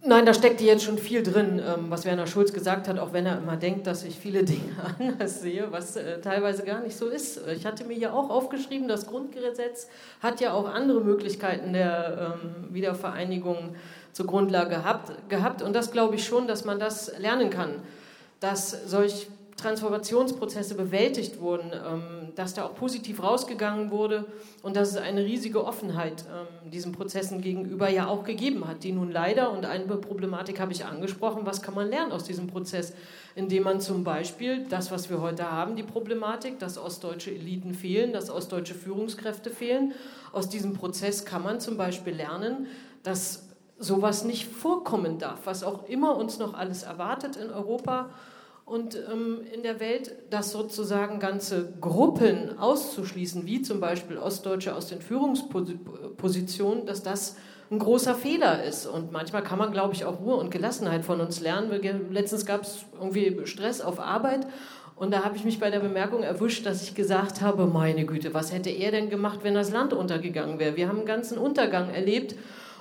[0.06, 3.24] Nein, da steckt jetzt schon viel drin, ähm, was Werner Schulz gesagt hat, auch wenn
[3.24, 7.08] er immer denkt, dass ich viele Dinge anders sehe, was äh, teilweise gar nicht so
[7.08, 7.40] ist.
[7.48, 9.88] Ich hatte mir ja auch aufgeschrieben, das Grundgesetz
[10.20, 13.76] hat ja auch andere Möglichkeiten der ähm, Wiedervereinigung
[14.12, 15.62] zur Grundlage gehabt, gehabt.
[15.62, 17.76] Und das glaube ich schon, dass man das lernen kann,
[18.40, 24.26] dass solch Transformationsprozesse bewältigt wurden, ähm, dass da auch positiv rausgegangen wurde
[24.62, 28.92] und dass es eine riesige Offenheit ähm, diesen Prozessen gegenüber ja auch gegeben hat, die
[28.92, 32.94] nun leider, und eine Problematik habe ich angesprochen, was kann man lernen aus diesem Prozess,
[33.34, 38.12] indem man zum Beispiel das, was wir heute haben, die Problematik, dass ostdeutsche Eliten fehlen,
[38.12, 39.94] dass ostdeutsche Führungskräfte fehlen,
[40.32, 42.66] aus diesem Prozess kann man zum Beispiel lernen,
[43.02, 43.48] dass
[43.78, 48.10] sowas nicht vorkommen darf, was auch immer uns noch alles erwartet in Europa
[48.64, 54.86] und ähm, in der Welt, dass sozusagen ganze Gruppen auszuschließen, wie zum Beispiel Ostdeutsche aus
[54.86, 57.36] den Führungspositionen, dass das
[57.70, 58.86] ein großer Fehler ist.
[58.86, 61.70] Und manchmal kann man, glaube ich, auch Ruhe und Gelassenheit von uns lernen.
[62.10, 64.46] Letztens gab es irgendwie Stress auf Arbeit
[64.96, 68.32] und da habe ich mich bei der Bemerkung erwischt, dass ich gesagt habe, meine Güte,
[68.32, 70.76] was hätte er denn gemacht, wenn das Land untergegangen wäre?
[70.76, 72.36] Wir haben einen ganzen Untergang erlebt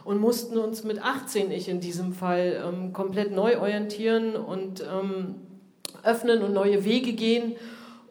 [0.05, 5.35] und mussten uns mit 18, ich in diesem Fall, ähm, komplett neu orientieren und ähm,
[6.03, 7.55] öffnen und neue Wege gehen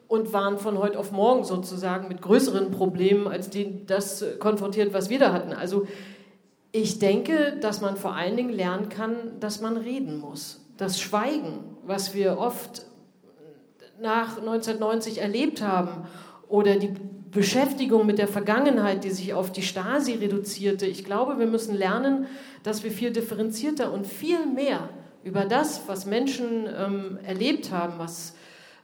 [0.07, 5.09] und waren von heute auf morgen sozusagen mit größeren Problemen als die, das konfrontiert, was
[5.09, 5.53] wir da hatten.
[5.53, 5.87] Also
[6.71, 10.61] ich denke, dass man vor allen Dingen lernen kann, dass man reden muss.
[10.77, 12.85] Das Schweigen, was wir oft
[14.01, 16.07] nach 1990 erlebt haben,
[16.47, 16.93] oder die
[17.31, 20.85] Beschäftigung mit der Vergangenheit, die sich auf die Stasi reduzierte.
[20.85, 22.27] Ich glaube, wir müssen lernen,
[22.61, 24.89] dass wir viel differenzierter und viel mehr
[25.23, 28.33] über das, was Menschen ähm, erlebt haben, was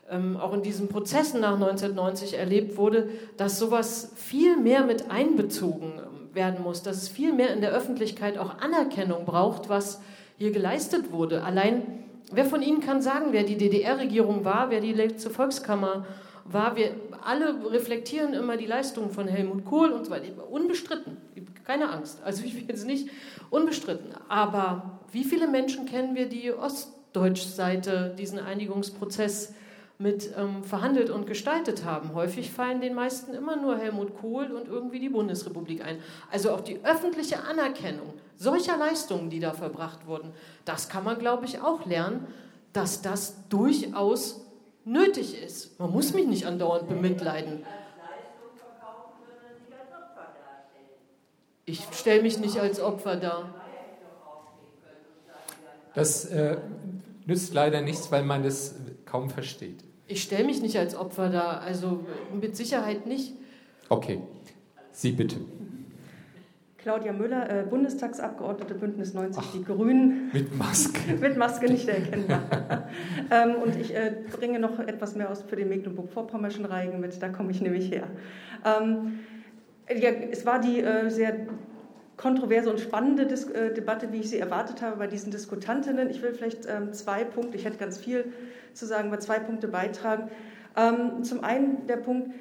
[0.09, 5.93] ähm, auch in diesen Prozessen nach 1990 erlebt wurde, dass sowas viel mehr mit einbezogen
[5.97, 10.01] ähm, werden muss, dass es viel mehr in der Öffentlichkeit auch Anerkennung braucht, was
[10.37, 11.43] hier geleistet wurde.
[11.43, 11.83] Allein,
[12.31, 16.05] wer von Ihnen kann sagen, wer die DDR-Regierung war, wer die letzte Volkskammer
[16.45, 16.75] war?
[16.75, 16.91] Wir
[17.21, 21.17] alle reflektieren immer die Leistungen von Helmut Kohl und so weiter, unbestritten
[21.69, 22.19] Keine Angst.
[22.23, 23.11] Also ich bin jetzt nicht
[23.51, 24.09] unbestritten.
[24.27, 29.53] Aber wie viele Menschen kennen wir, die Ostdeutschseite diesen Einigungsprozess
[29.99, 32.15] mit ähm, verhandelt und gestaltet haben?
[32.15, 35.99] Häufig fallen den meisten immer nur Helmut Kohl und irgendwie die Bundesrepublik ein.
[36.31, 40.31] Also auch die öffentliche Anerkennung solcher Leistungen, die da verbracht wurden,
[40.65, 42.25] das kann man, glaube ich, auch lernen,
[42.73, 44.43] dass das durchaus
[44.85, 45.79] nötig ist.
[45.79, 47.63] Man muss mich nicht andauernd bemitleiden.
[51.69, 53.53] Ich stelle mich nicht als Opfer dar.
[55.93, 56.57] Das äh,
[57.27, 58.73] nützt leider nichts, weil man das
[59.05, 59.83] kaum versteht.
[60.07, 63.33] Ich stelle mich nicht als Opfer dar, also mit Sicherheit nicht.
[63.87, 64.19] Okay,
[64.91, 65.35] Sie bitte.
[66.79, 70.31] Claudia Müller, äh, Bundestagsabgeordnete Bündnis 90 Ach, Die Grünen.
[70.33, 71.13] Mit Maske.
[71.21, 72.41] mit Maske nicht erkennbar.
[73.29, 77.29] ähm, und ich äh, bringe noch etwas mehr aus für den Mecklenburg-Vorpommerschen Reigen mit, da
[77.29, 78.07] komme ich nämlich her.
[78.65, 79.19] Ähm,
[79.95, 81.35] ja, es war die äh, sehr
[82.17, 86.09] kontroverse und spannende Dis äh, Debatte, wie ich sie erwartet habe bei diesen Diskutantinnen.
[86.09, 88.25] Ich will vielleicht ähm, zwei Punkte, ich hätte ganz viel
[88.73, 90.29] zu sagen, aber zwei Punkte beitragen.
[90.75, 92.31] Ähm, zum einen der Punkt,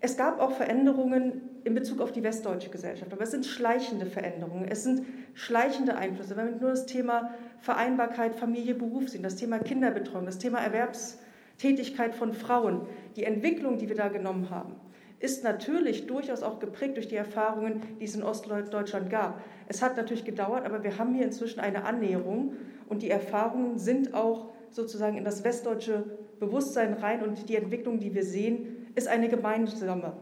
[0.00, 4.68] es gab auch Veränderungen in Bezug auf die westdeutsche Gesellschaft, aber es sind schleichende Veränderungen,
[4.68, 5.02] es sind
[5.34, 6.36] schleichende Einflüsse.
[6.36, 12.14] Wenn wir nur das Thema Vereinbarkeit, Familie, Beruf sehen, das Thema Kinderbetreuung, das Thema Erwerbstätigkeit
[12.14, 12.82] von Frauen,
[13.16, 14.76] die Entwicklung, die wir da genommen haben,
[15.18, 19.40] ist natürlich durchaus auch geprägt durch die Erfahrungen, die es in Ostdeutschland gab.
[19.68, 22.54] Es hat natürlich gedauert, aber wir haben hier inzwischen eine Annäherung
[22.88, 26.04] und die Erfahrungen sind auch sozusagen in das westdeutsche
[26.38, 30.12] Bewusstsein rein und die Entwicklung, die wir sehen, ist eine gemeinsame.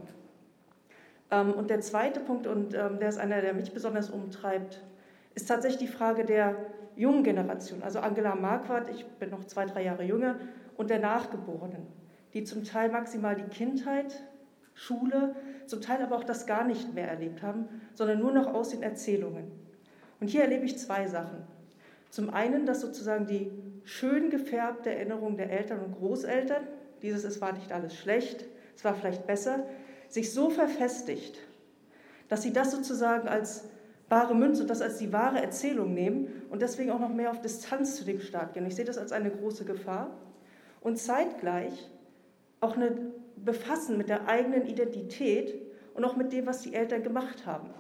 [1.30, 4.82] Ähm, und der zweite Punkt, und ähm, der ist einer, der mich besonders umtreibt,
[5.34, 6.56] ist tatsächlich die Frage der
[6.94, 7.82] jungen Generation.
[7.82, 10.36] Also Angela Marquardt, ich bin noch zwei, drei Jahre jünger,
[10.76, 11.86] und der Nachgeborenen,
[12.32, 14.22] die zum Teil maximal die Kindheit
[14.74, 15.34] Schule,
[15.66, 18.82] zum Teil aber auch das gar nicht mehr erlebt haben, sondern nur noch aus den
[18.82, 19.50] Erzählungen.
[20.20, 21.38] Und hier erlebe ich zwei Sachen.
[22.10, 23.50] Zum einen, dass sozusagen die
[23.84, 26.62] schön gefärbte Erinnerung der Eltern und Großeltern,
[27.02, 28.44] dieses es war nicht alles schlecht,
[28.76, 29.64] es war vielleicht besser,
[30.08, 31.38] sich so verfestigt,
[32.28, 33.64] dass sie das sozusagen als
[34.08, 37.40] wahre Münze und das als die wahre Erzählung nehmen und deswegen auch noch mehr auf
[37.40, 38.66] Distanz zu dem Staat gehen.
[38.66, 40.10] Ich sehe das als eine große Gefahr.
[40.80, 41.90] Und zeitgleich
[42.60, 42.94] auch eine
[43.44, 45.54] befassen mit der eigenen Identität
[45.94, 47.70] und auch mit dem, was die Eltern gemacht haben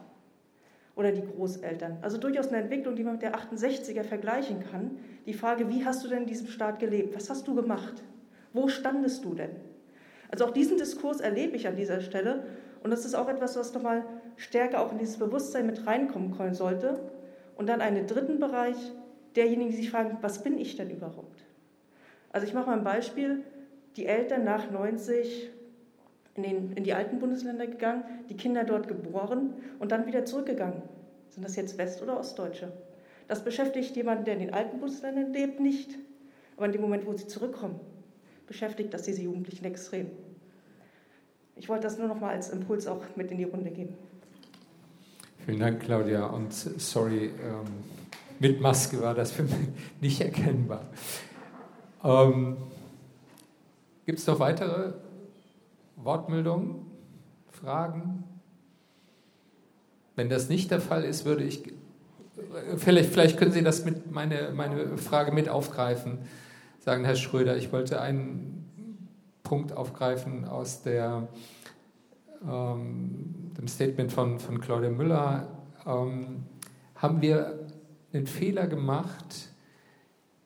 [0.96, 1.98] oder die Großeltern.
[2.02, 4.98] Also durchaus eine Entwicklung, die man mit der 68er vergleichen kann.
[5.26, 7.16] Die Frage, wie hast du denn in diesem Staat gelebt?
[7.16, 8.02] Was hast du gemacht?
[8.52, 9.50] Wo standest du denn?
[10.30, 12.44] Also auch diesen Diskurs erlebe ich an dieser Stelle
[12.84, 14.04] und das ist auch etwas, was nochmal
[14.36, 17.00] stärker auch in dieses Bewusstsein mit reinkommen können sollte.
[17.56, 18.76] Und dann einen dritten Bereich,
[19.36, 21.44] derjenigen, die sich fragen, was bin ich denn überhaupt?
[22.30, 23.42] Also ich mache mal ein Beispiel
[23.96, 25.50] die Eltern nach 90
[26.36, 30.82] in, den, in die alten Bundesländer gegangen, die Kinder dort geboren und dann wieder zurückgegangen.
[31.30, 32.72] Sind das jetzt West- oder Ostdeutsche?
[33.28, 35.90] Das beschäftigt jemanden, der in den alten Bundesländern lebt, nicht.
[36.56, 37.80] Aber in dem Moment, wo sie zurückkommen,
[38.46, 40.10] beschäftigt das diese Jugendlichen extrem.
[41.56, 43.94] Ich wollte das nur noch mal als Impuls auch mit in die Runde geben.
[45.44, 46.26] Vielen Dank, Claudia.
[46.26, 47.66] Und sorry, ähm,
[48.38, 49.54] mit Maske war das für mich
[50.00, 50.86] nicht erkennbar.
[52.02, 52.56] Ähm,
[54.06, 54.92] Gibt es noch weitere
[55.96, 56.86] Wortmeldungen,
[57.50, 58.24] Fragen?
[60.16, 61.62] Wenn das nicht der Fall ist, würde ich,
[62.76, 66.18] vielleicht, vielleicht können Sie das mit meine, meine Frage mit aufgreifen,
[66.80, 68.54] sagen Herr Schröder, ich wollte einen
[69.42, 71.28] Punkt aufgreifen aus der,
[72.46, 75.48] ähm, dem Statement von, von Claudia Müller.
[75.86, 76.44] Ähm,
[76.96, 77.66] haben wir
[78.12, 79.50] einen Fehler gemacht,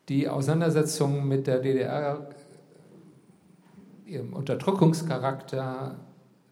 [0.08, 2.28] die Auseinandersetzung mit der DDR
[4.08, 5.96] ihrem Unterdrückungscharakter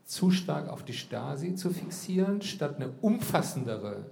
[0.04, 4.06] zu stark auf die Stasi zu fixieren, statt eine umfassendere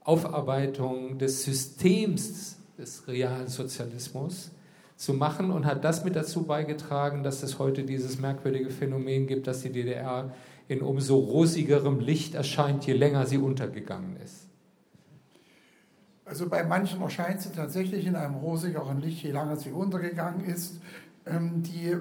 [0.00, 4.50] Aufarbeitung des Systems des realen Sozialismus
[4.96, 9.46] zu machen und hat das mit dazu beigetragen, dass es heute dieses merkwürdige Phänomen gibt,
[9.46, 10.32] dass die DDR
[10.68, 14.48] in umso rosigerem Licht erscheint, je länger sie untergegangen ist.
[16.24, 20.80] Also bei manchen erscheint sie tatsächlich in einem rosigeren Licht, je länger sie untergegangen ist.
[21.24, 22.00] Ähm, die, äh,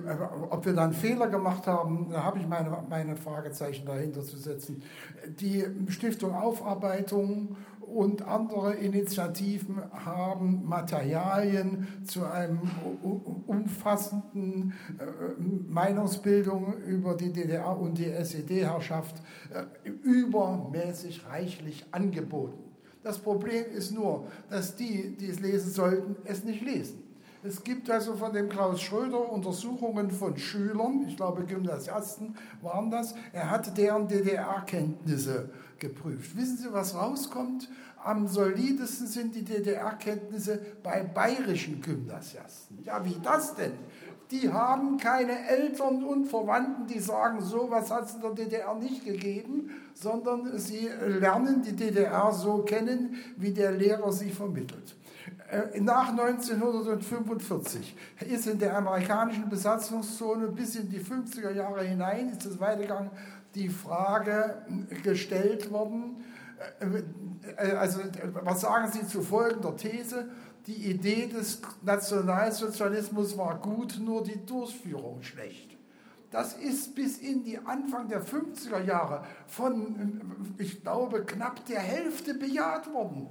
[0.49, 4.81] ob wir dann Fehler gemacht haben, da habe ich meine, meine Fragezeichen dahinter zu setzen.
[5.39, 12.61] Die Stiftung Aufarbeitung und andere Initiativen haben Materialien zu einem
[13.45, 15.39] umfassenden äh,
[15.69, 19.21] Meinungsbildung über die DDR und die SED-Herrschaft
[19.53, 22.63] äh, übermäßig reichlich angeboten.
[23.03, 27.10] Das Problem ist nur, dass die, die es lesen sollten, es nicht lesen.
[27.43, 33.15] Es gibt also von dem Klaus Schröder Untersuchungen von Schülern, ich glaube Gymnasiasten waren das,
[33.33, 35.49] er hat deren DDR-Kenntnisse
[35.79, 36.37] geprüft.
[36.37, 37.67] Wissen Sie, was rauskommt?
[38.03, 42.83] Am solidesten sind die DDR-Kenntnisse bei bayerischen Gymnasiasten.
[42.83, 43.73] Ja, wie das denn?
[44.29, 48.75] Die haben keine Eltern und Verwandten, die sagen, so was hat es in der DDR
[48.75, 54.95] nicht gegeben, sondern sie lernen die DDR so kennen, wie der Lehrer sie vermittelt.
[55.51, 57.95] Äh, nach 1945
[58.29, 63.11] ist in der amerikanischen Besatzungszone bis in die 50er Jahre hinein, ist es weitergegangen,
[63.53, 64.65] die Frage
[65.03, 66.23] gestellt worden,
[66.79, 67.99] äh, äh, also
[68.43, 70.29] was sagen Sie zu folgender These?
[70.67, 75.75] die Idee des Nationalsozialismus war gut, nur die Durchführung schlecht.
[76.29, 82.35] Das ist bis in die Anfang der 50er Jahre von, ich glaube, knapp der Hälfte
[82.35, 83.29] bejaht worden.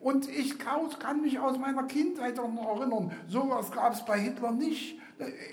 [0.00, 4.98] Und ich kann mich aus meiner Kindheit noch erinnern, sowas gab es bei Hitler nicht.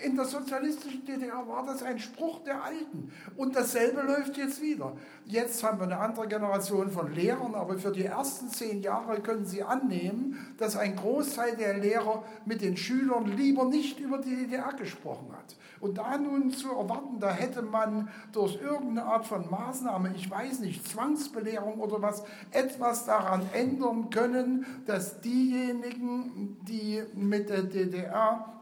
[0.03, 3.11] In der sozialistischen DDR war das ein Spruch der Alten.
[3.37, 4.93] Und dasselbe läuft jetzt wieder.
[5.25, 9.45] Jetzt haben wir eine andere Generation von Lehrern, aber für die ersten zehn Jahre können
[9.45, 14.73] Sie annehmen, dass ein Großteil der Lehrer mit den Schülern lieber nicht über die DDR
[14.73, 15.55] gesprochen hat.
[15.79, 20.59] Und da nun zu erwarten, da hätte man durch irgendeine Art von Maßnahme, ich weiß
[20.59, 28.58] nicht, Zwangsbelehrung oder was, etwas daran ändern können, dass diejenigen, die mit der DDR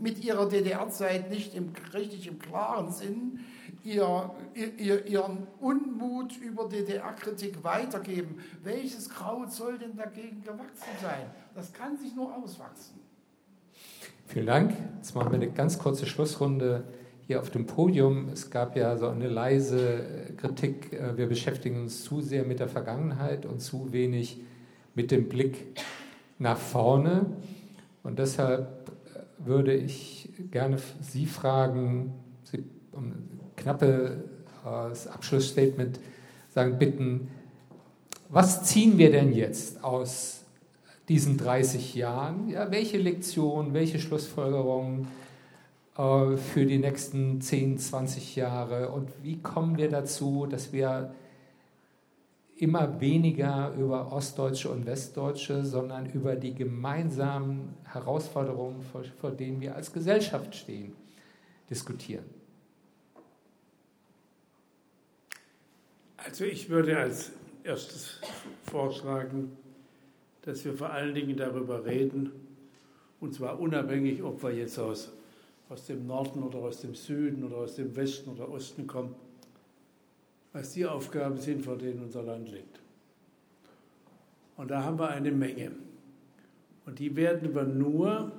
[0.00, 3.40] mit ihrer DDR-Zeit nicht im, richtig im Klaren sind,
[3.84, 8.36] ihr, ihr, ihren Unmut über DDR-Kritik weitergeben.
[8.62, 11.30] Welches Kraut soll denn dagegen gewachsen sein?
[11.54, 13.00] Das kann sich nur auswachsen.
[14.26, 14.74] Vielen Dank.
[14.96, 16.84] Jetzt machen wir eine ganz kurze Schlussrunde
[17.26, 18.28] hier auf dem Podium.
[18.28, 22.68] Es gab ja so eine leise Kritik, äh, wir beschäftigen uns zu sehr mit der
[22.68, 24.40] Vergangenheit und zu wenig
[24.94, 25.80] mit dem Blick
[26.38, 27.26] nach vorne.
[28.02, 28.90] Und deshalb
[29.38, 32.14] würde ich gerne Sie fragen,
[32.44, 36.00] Sie um ein knappes Abschlussstatement
[36.48, 37.28] sagen, bitten,
[38.28, 40.42] was ziehen wir denn jetzt aus
[41.08, 42.48] diesen 30 Jahren?
[42.48, 45.06] Ja, welche Lektionen, welche Schlussfolgerungen
[45.96, 51.14] äh, für die nächsten 10, 20 Jahre und wie kommen wir dazu, dass wir
[52.58, 59.74] immer weniger über Ostdeutsche und Westdeutsche, sondern über die gemeinsamen Herausforderungen, vor, vor denen wir
[59.74, 60.94] als Gesellschaft stehen,
[61.68, 62.24] diskutieren.
[66.16, 68.20] Also ich würde als erstes
[68.64, 69.56] vorschlagen,
[70.42, 72.32] dass wir vor allen Dingen darüber reden,
[73.20, 75.12] und zwar unabhängig, ob wir jetzt aus,
[75.68, 79.14] aus dem Norden oder aus dem Süden oder aus dem Westen oder Osten kommen,
[80.56, 82.80] was die Aufgaben sind, vor denen unser Land liegt.
[84.56, 85.72] Und da haben wir eine Menge.
[86.86, 88.32] Und die werden wir nur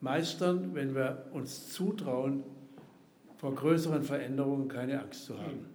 [0.00, 2.42] meistern, wenn wir uns zutrauen,
[3.36, 5.66] vor größeren Veränderungen keine Angst zu haben.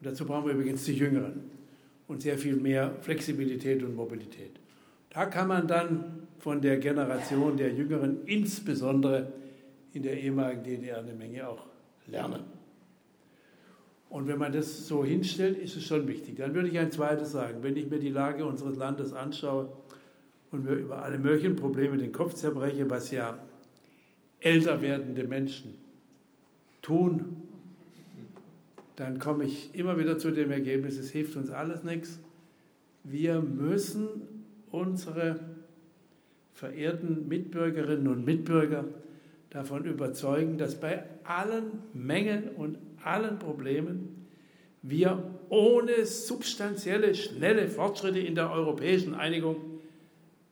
[0.00, 1.50] Und dazu brauchen wir übrigens die Jüngeren
[2.08, 4.58] und sehr viel mehr Flexibilität und Mobilität.
[5.10, 9.32] Da kann man dann von der Generation der Jüngeren, insbesondere
[9.92, 11.66] in der ehemaligen DDR, eine Menge auch
[12.06, 12.53] lernen.
[14.08, 16.36] Und wenn man das so hinstellt, ist es schon wichtig.
[16.36, 17.62] Dann würde ich ein zweites sagen.
[17.62, 19.68] Wenn ich mir die Lage unseres Landes anschaue
[20.52, 23.38] und mir über alle möglichen Probleme den Kopf zerbreche, was ja
[24.40, 25.74] älter werdende Menschen
[26.82, 27.42] tun,
[28.96, 32.20] dann komme ich immer wieder zu dem Ergebnis, es hilft uns alles nichts.
[33.02, 34.08] Wir müssen
[34.70, 35.40] unsere
[36.52, 38.84] verehrten Mitbürgerinnen und Mitbürger
[39.50, 44.24] davon überzeugen, dass bei allen Mängeln und allen Problemen
[44.82, 49.56] wir ohne substanzielle, schnelle Fortschritte in der europäischen Einigung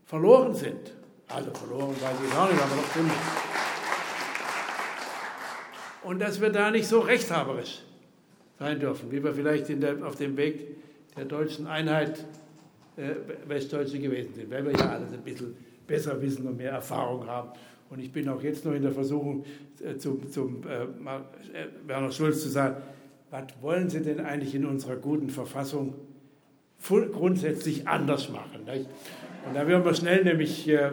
[0.07, 0.95] verloren sind.
[1.29, 3.13] Also verloren weiß ich auch nicht, aber doch ziemlich.
[6.03, 7.83] Und dass wir da nicht so rechthaberisch
[8.59, 10.77] sein dürfen, wie wir vielleicht der, auf dem Weg
[11.15, 12.25] der deutschen Einheit
[12.97, 13.15] äh,
[13.47, 15.55] Westdeutsche gewesen sind, weil wir ja alles ein bisschen
[15.87, 17.51] besser wissen und mehr Erfahrung haben
[17.93, 19.45] und ich bin auch jetzt noch in der Versuchung,
[19.85, 22.77] äh, zum, zum äh, äh, Werner Schulz zu sagen,
[23.31, 25.93] was wollen Sie denn eigentlich in unserer guten Verfassung
[26.81, 28.65] grundsätzlich anders machen?
[28.65, 28.89] Nicht?
[29.47, 30.91] Und da werden wir schnell nämlich äh,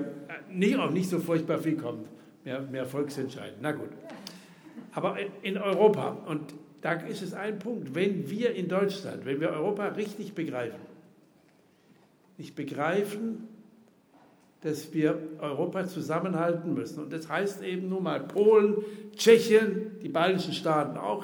[0.51, 2.03] nicht, auch nicht so furchtbar viel kommen,
[2.43, 3.59] mehr, mehr Volksentscheiden.
[3.61, 3.89] Na gut.
[4.91, 9.51] Aber in Europa, und da ist es ein Punkt, wenn wir in Deutschland, wenn wir
[9.51, 10.81] Europa richtig begreifen,
[12.37, 13.47] nicht begreifen,
[14.61, 17.03] dass wir Europa zusammenhalten müssen.
[17.03, 18.77] Und das heißt eben nun mal Polen,
[19.15, 21.23] Tschechien, die baltischen Staaten auch,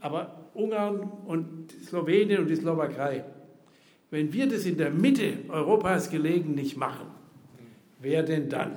[0.00, 3.24] aber Ungarn und Slowenien und die Slowakei.
[4.10, 7.06] Wenn wir das in der Mitte Europas gelegen nicht machen,
[8.00, 8.72] wer denn dann?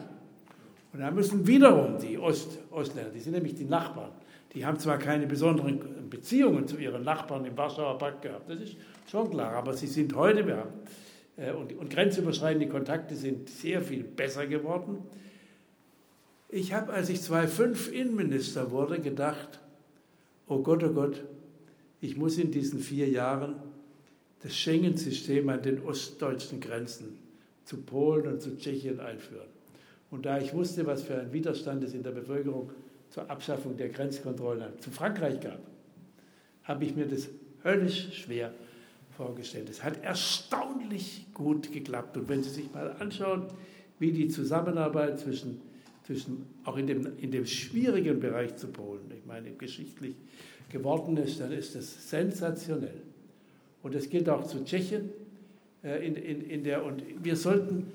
[0.93, 4.11] Und da müssen wiederum die Ost Ostländer, die sind nämlich die Nachbarn,
[4.53, 8.75] die haben zwar keine besonderen Beziehungen zu ihren Nachbarn im Warschauer Pakt gehabt, das ist
[9.09, 10.69] schon klar, aber sie sind heute, wir haben,
[11.37, 14.99] und, und grenzüberschreitende Kontakte sind sehr viel besser geworden.
[16.49, 19.59] Ich habe, als ich 2005 Innenminister wurde, gedacht,
[20.47, 21.23] oh Gott, oh Gott,
[22.01, 23.55] ich muss in diesen vier Jahren
[24.43, 27.17] das Schengen-System an den ostdeutschen Grenzen
[27.65, 29.47] zu Polen und zu Tschechien einführen.
[30.11, 32.71] Und da ich wusste, was für ein Widerstand es in der Bevölkerung
[33.09, 35.59] zur Abschaffung der Grenzkontrollen zu Frankreich gab,
[36.63, 37.29] habe ich mir das
[37.63, 38.53] höllisch schwer
[39.17, 39.69] vorgestellt.
[39.69, 42.17] Es hat erstaunlich gut geklappt.
[42.17, 43.47] Und wenn Sie sich mal anschauen,
[43.99, 45.61] wie die Zusammenarbeit zwischen,
[46.05, 50.15] zwischen auch in dem, in dem schwierigen Bereich zu Polen, ich meine geschichtlich
[50.69, 53.01] geworden ist, dann ist das sensationell.
[53.81, 55.09] Und das gilt auch zu Tschechien.
[55.83, 57.91] Äh, in, in, in der, und wir sollten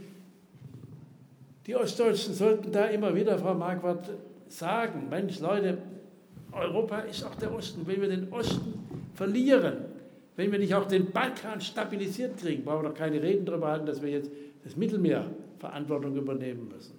[1.69, 4.09] die Ostdeutschen sollten da immer wieder, Frau Marquardt,
[4.49, 5.77] sagen, Mensch, Leute,
[6.51, 7.87] Europa ist auch der Osten.
[7.87, 8.73] Wenn wir den Osten
[9.13, 9.85] verlieren,
[10.39, 13.85] wenn wir nicht auch den Balkan stabilisiert kriegen, brauchen wir doch keine Reden darüber halten,
[13.85, 14.31] dass wir jetzt
[14.65, 15.27] das Mittelmeer
[15.59, 16.95] Verantwortung übernehmen müssen.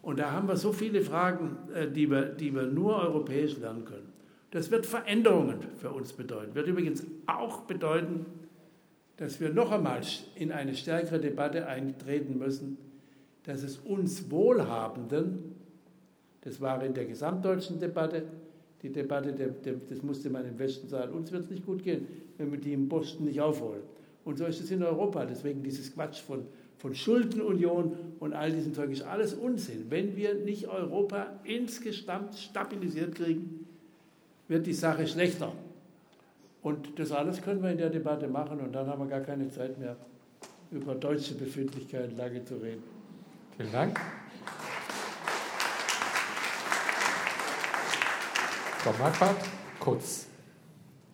[0.00, 3.84] Und da haben wir so viele Fragen, äh, die wir, die wir nur europäisch lernen
[3.84, 4.12] können.
[4.50, 6.54] Das wird Veränderungen für uns bedeuten.
[6.54, 8.24] Wird übrigens auch bedeuten,
[9.18, 10.00] dass wir noch einmal
[10.36, 12.78] in eine stärkere Debatte eintreten müssen
[13.48, 15.54] dass es uns Wohlhabenden,
[16.42, 18.24] das war in der gesamtdeutschen Debatte,
[18.82, 19.32] die Debatte,
[19.88, 22.06] das musste man im Westen sagen, uns wird es nicht gut gehen,
[22.36, 23.82] wenn wir die im Boston nicht aufholen.
[24.24, 25.24] Und so ist es in Europa.
[25.24, 26.44] Deswegen dieses Quatsch von,
[26.76, 29.86] von Schuldenunion und all diesem Zeug ist alles Unsinn.
[29.88, 33.66] Wenn wir nicht Europa insgesamt stabilisiert kriegen,
[34.46, 35.52] wird die Sache schlechter.
[36.62, 39.48] Und das alles können wir in der Debatte machen und dann haben wir gar keine
[39.48, 39.96] Zeit mehr,
[40.70, 42.82] über deutsche Befindlichkeiten lange zu reden.
[43.56, 43.98] Vielen Dank.
[48.78, 49.36] Frau Marquardt,
[49.80, 50.26] kurz.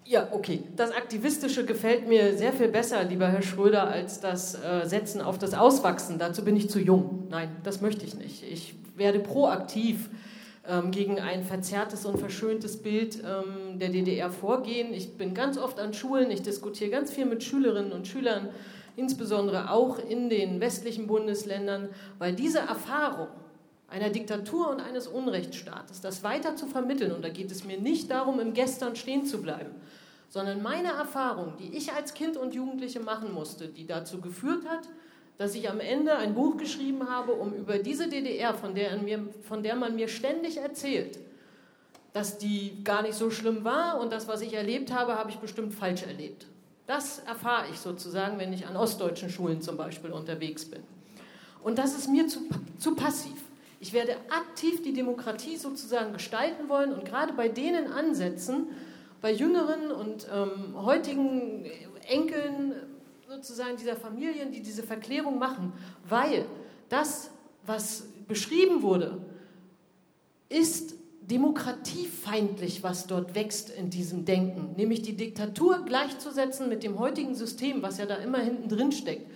[0.04, 0.64] Ja, okay.
[0.76, 5.38] Das Aktivistische gefällt mir sehr viel besser, lieber Herr Schröder, als das äh, Setzen auf
[5.38, 6.18] das Auswachsen.
[6.18, 7.26] Dazu bin ich zu jung.
[7.30, 8.42] Nein, das möchte ich nicht.
[8.42, 10.10] Ich werde proaktiv
[10.68, 14.92] ähm, gegen ein verzerrtes und verschöntes Bild ähm, der DDR vorgehen.
[14.92, 18.50] Ich bin ganz oft an Schulen, ich diskutiere ganz viel mit Schülerinnen und Schülern
[18.96, 21.88] insbesondere auch in den westlichen Bundesländern,
[22.18, 23.28] weil diese Erfahrung
[23.89, 28.11] einer Diktatur und eines Unrechtsstaates, das weiter zu vermitteln, und da geht es mir nicht
[28.11, 29.70] darum, im Gestern stehen zu bleiben,
[30.28, 34.89] sondern meine Erfahrung, die ich als Kind und Jugendliche machen musste, die dazu geführt hat,
[35.36, 39.28] dass ich am Ende ein Buch geschrieben habe, um über diese DDR, von der, mir,
[39.43, 41.19] von der man mir ständig erzählt,
[42.12, 45.36] dass die gar nicht so schlimm war und das, was ich erlebt habe, habe ich
[45.36, 46.47] bestimmt falsch erlebt.
[46.86, 50.82] Das erfahre ich sozusagen, wenn ich an ostdeutschen Schulen zum Beispiel unterwegs bin.
[51.62, 52.40] Und das ist mir zu,
[52.78, 53.43] zu passiv.
[53.85, 58.69] Ich werde aktiv die Demokratie sozusagen gestalten wollen und gerade bei denen ansetzen,
[59.20, 61.66] bei jüngeren und ähm, heutigen
[62.09, 62.73] Enkeln
[63.28, 65.74] sozusagen dieser Familien, die diese Verklärung machen,
[66.09, 66.47] weil
[66.89, 67.31] das,
[67.66, 69.20] was beschrieben wurde,
[70.48, 77.35] ist demokratiefeindlich, was dort wächst in diesem Denken, nämlich die Diktatur gleichzusetzen mit dem heutigen
[77.35, 79.31] System, was ja da immer hinten drin steckt.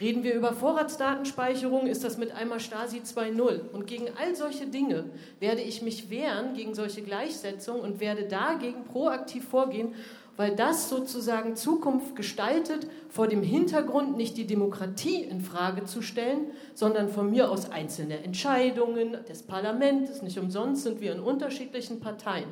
[0.00, 3.70] Reden wir über Vorratsdatenspeicherung, ist das mit einmal Stasi 2.0.
[3.72, 5.06] Und gegen all solche Dinge
[5.40, 9.94] werde ich mich wehren, gegen solche Gleichsetzungen und werde dagegen proaktiv vorgehen
[10.38, 16.52] weil das sozusagen Zukunft gestaltet, vor dem Hintergrund nicht die Demokratie in Frage zu stellen,
[16.74, 20.22] sondern von mir aus einzelne Entscheidungen des Parlaments.
[20.22, 22.46] Nicht umsonst sind wir in unterschiedlichen Parteien.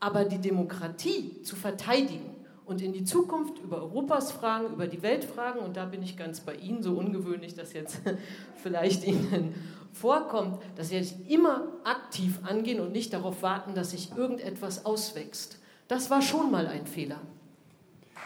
[0.00, 2.35] Aber die Demokratie zu verteidigen
[2.66, 6.16] und in die Zukunft über Europas Fragen, über die Welt fragen, und da bin ich
[6.16, 8.00] ganz bei Ihnen, so ungewöhnlich das jetzt
[8.62, 9.54] vielleicht Ihnen
[9.92, 15.58] vorkommt, das werde ich immer aktiv angehen und nicht darauf warten, dass sich irgendetwas auswächst.
[15.88, 17.20] Das war schon mal ein Fehler.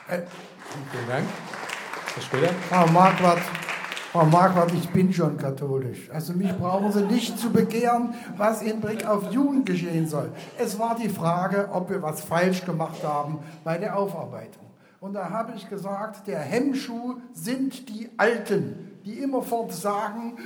[0.09, 0.23] Äh,
[0.91, 1.29] Vielen Dank.
[2.15, 2.53] Herr Schröder.
[2.69, 3.43] Frau Marquardt,
[4.13, 6.11] Frau Marquardt, ich bin schon katholisch.
[6.11, 10.33] Also mich brauchen Sie nicht zu begehren, was im Blick auf Jugend geschehen soll.
[10.59, 14.65] Es war die Frage, ob wir was falsch gemacht haben bei der Aufarbeitung.
[14.99, 20.37] Und da habe ich gesagt, der Hemmschuh sind die Alten, die immerfort sagen,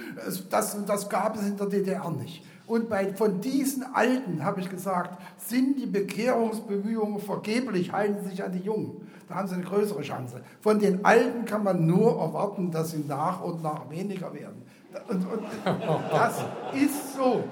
[0.51, 2.45] das, das gab es in der DDR nicht.
[2.67, 8.45] Und bei, von diesen Alten, habe ich gesagt, sind die Bekehrungsbemühungen vergeblich, halten Sie sich
[8.45, 9.04] an die Jungen.
[9.29, 10.41] Da haben Sie eine größere Chance.
[10.61, 14.63] Von den Alten kann man nur erwarten, dass sie nach und nach weniger werden.
[15.09, 15.43] Und, und
[16.13, 16.45] das
[16.75, 17.43] ist so.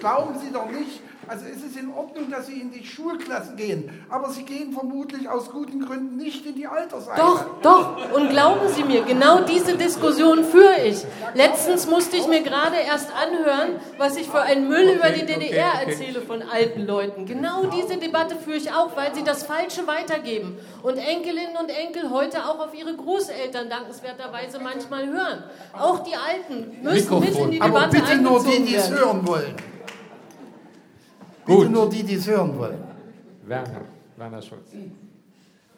[0.00, 3.90] glauben Sie doch nicht, also es ist in Ordnung, dass Sie in die Schulklassen gehen,
[4.08, 7.18] aber Sie gehen vermutlich aus guten Gründen nicht in die Alterseinheit.
[7.18, 8.12] Doch, doch.
[8.14, 11.04] Und glauben Sie mir, genau diese Diskussion führe ich.
[11.34, 15.82] Letztens musste ich mir gerade erst anhören, was ich für einen Müll über die DDR
[15.86, 17.26] erzähle von alten Leuten.
[17.26, 22.10] Genau diese Debatte führe ich auch, weil sie das Falsche weitergeben und Enkelinnen und Enkel
[22.10, 25.44] heute auch auf ihre Großeltern dankenswerterweise manchmal hören.
[25.72, 29.26] Auch die Alten müssen mit in die Debatte Aber bitte nur die, die es hören
[29.26, 29.56] wollen.
[31.46, 31.70] Bitte Gut.
[31.70, 32.82] nur die, die es hören wollen.
[33.46, 33.84] Werner,
[34.16, 34.70] Werner Schulz.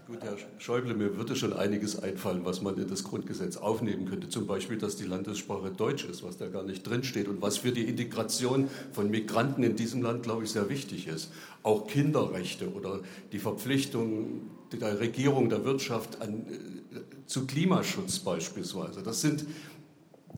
[0.07, 4.31] Gut, Herr Schäuble, mir würde schon einiges einfallen, was man in das Grundgesetz aufnehmen könnte.
[4.31, 7.73] Zum Beispiel, dass die Landessprache Deutsch ist, was da gar nicht drinsteht und was für
[7.73, 11.31] die Integration von Migranten in diesem Land, glaube ich, sehr wichtig ist.
[11.63, 13.01] Auch Kinderrechte oder
[13.33, 19.03] die Verpflichtung der Regierung, der Wirtschaft an, äh, zu Klimaschutz beispielsweise.
[19.03, 19.45] Das sind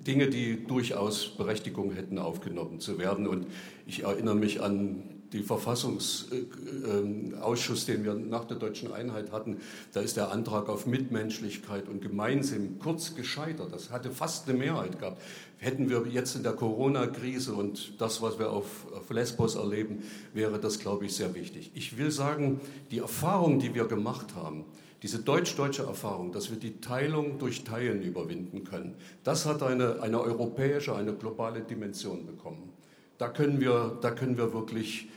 [0.05, 3.29] Dinge, die durchaus Berechtigung hätten, aufgenommen zu werden.
[3.29, 3.47] Und
[3.87, 5.03] ich erinnere mich an
[5.33, 9.59] die Verfassungsausschuss, den wir nach der deutschen Einheit hatten,
[9.93, 13.73] da ist der Antrag auf Mitmenschlichkeit und Gemeinsinn kurz gescheitert.
[13.73, 15.23] Das hatte fast eine Mehrheit gehabt.
[15.59, 20.03] Hätten wir jetzt in der Corona-Krise und das, was wir auf, auf Lesbos erleben,
[20.33, 21.71] wäre das, glaube ich, sehr wichtig.
[21.75, 24.65] Ich will sagen, die Erfahrung, die wir gemacht haben,
[25.03, 30.21] diese deutsch-deutsche Erfahrung, dass wir die Teilung durch Teilen überwinden können, das hat eine, eine
[30.21, 32.71] europäische, eine globale Dimension bekommen.
[33.17, 35.09] Da können wir, da können wir wirklich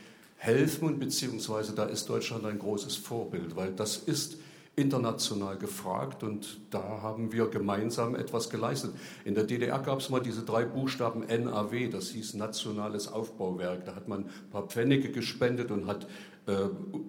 [0.43, 4.37] helfen beziehungsweise da ist Deutschland ein großes Vorbild, weil das ist
[4.75, 8.91] international gefragt und da haben wir gemeinsam etwas geleistet.
[9.23, 13.85] In der DDR gab es mal diese drei Buchstaben NAW, das hieß Nationales Aufbauwerk.
[13.85, 16.07] Da hat man ein paar Pfennige gespendet und hat
[16.47, 16.55] äh,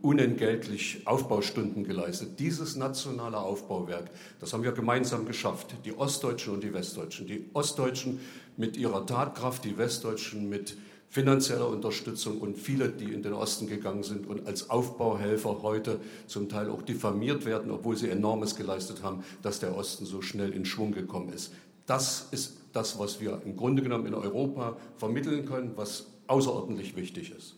[0.03, 2.39] unentgeltlich Aufbaustunden geleistet.
[2.39, 7.27] Dieses nationale Aufbauwerk, das haben wir gemeinsam geschafft, die Ostdeutschen und die Westdeutschen.
[7.27, 8.21] Die Ostdeutschen
[8.57, 10.77] mit ihrer Tatkraft, die Westdeutschen mit
[11.15, 16.49] finanzieller Unterstützung und viele, die in den Osten gegangen sind und als Aufbauhelfer heute zum
[16.49, 20.65] Teil auch diffamiert werden, obwohl sie enormes geleistet haben, dass der Osten so schnell in
[20.65, 21.53] Schwung gekommen ist.
[21.87, 27.33] Das ist das, was wir im Grunde genommen in Europa vermitteln können, was außerordentlich wichtig
[27.39, 27.55] ist.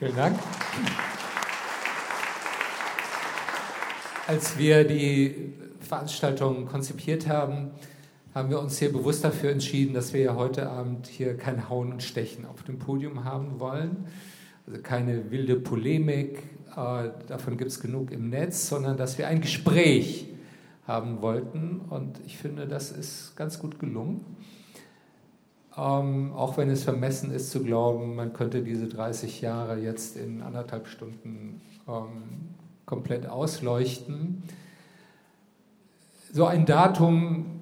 [0.00, 0.36] Vielen Dank.
[4.26, 7.70] Als wir die Veranstaltung konzipiert haben,
[8.34, 11.92] haben wir uns hier bewusst dafür entschieden, dass wir ja heute Abend hier kein Hauen
[11.92, 14.06] und Stechen auf dem Podium haben wollen.
[14.66, 16.42] Also keine wilde Polemik,
[16.74, 20.28] äh, davon gibt es genug im Netz, sondern dass wir ein Gespräch
[20.86, 21.82] haben wollten.
[21.90, 24.24] Und ich finde, das ist ganz gut gelungen.
[25.76, 30.42] Ähm, auch wenn es vermessen ist zu glauben, man könnte diese 30 Jahre jetzt in
[30.42, 32.54] anderthalb Stunden ähm,
[32.86, 34.42] komplett ausleuchten.
[36.32, 37.61] So ein Datum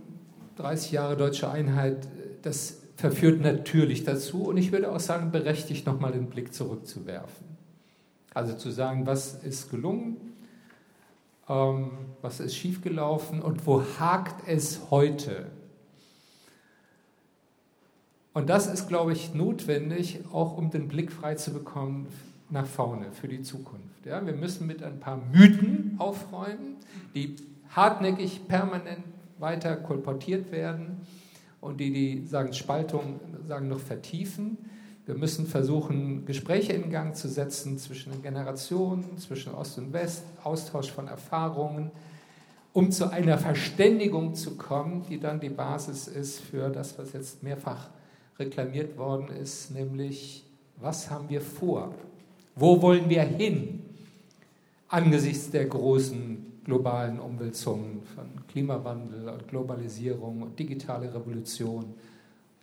[0.61, 2.07] 30 Jahre deutsche Einheit,
[2.43, 7.47] das verführt natürlich dazu und ich würde auch sagen, berechtigt nochmal den Blick zurückzuwerfen.
[8.35, 10.17] Also zu sagen, was ist gelungen,
[11.49, 11.91] ähm,
[12.23, 15.47] was ist schiefgelaufen und wo hakt es heute?
[18.33, 22.07] Und das ist, glaube ich, notwendig, auch um den Blick frei zu bekommen
[22.51, 24.07] nach vorne, für die Zukunft.
[24.07, 26.77] Ja, wir müssen mit ein paar Mythen aufräumen,
[27.15, 27.37] die
[27.75, 29.05] hartnäckig, permanent
[29.41, 31.01] weiter kolportiert werden
[31.61, 34.59] und die die sagen Spaltung sagen noch vertiefen.
[35.07, 40.25] Wir müssen versuchen, Gespräche in Gang zu setzen zwischen den Generationen, zwischen Ost und West,
[40.45, 41.91] Austausch von Erfahrungen,
[42.73, 47.43] um zu einer Verständigung zu kommen, die dann die Basis ist für das, was jetzt
[47.43, 47.89] mehrfach
[48.39, 50.45] reklamiert worden ist, nämlich
[50.77, 51.95] was haben wir vor?
[52.55, 53.83] Wo wollen wir hin
[54.89, 61.95] angesichts der großen globalen Umwälzungen von Klimawandel und Globalisierung und digitale Revolution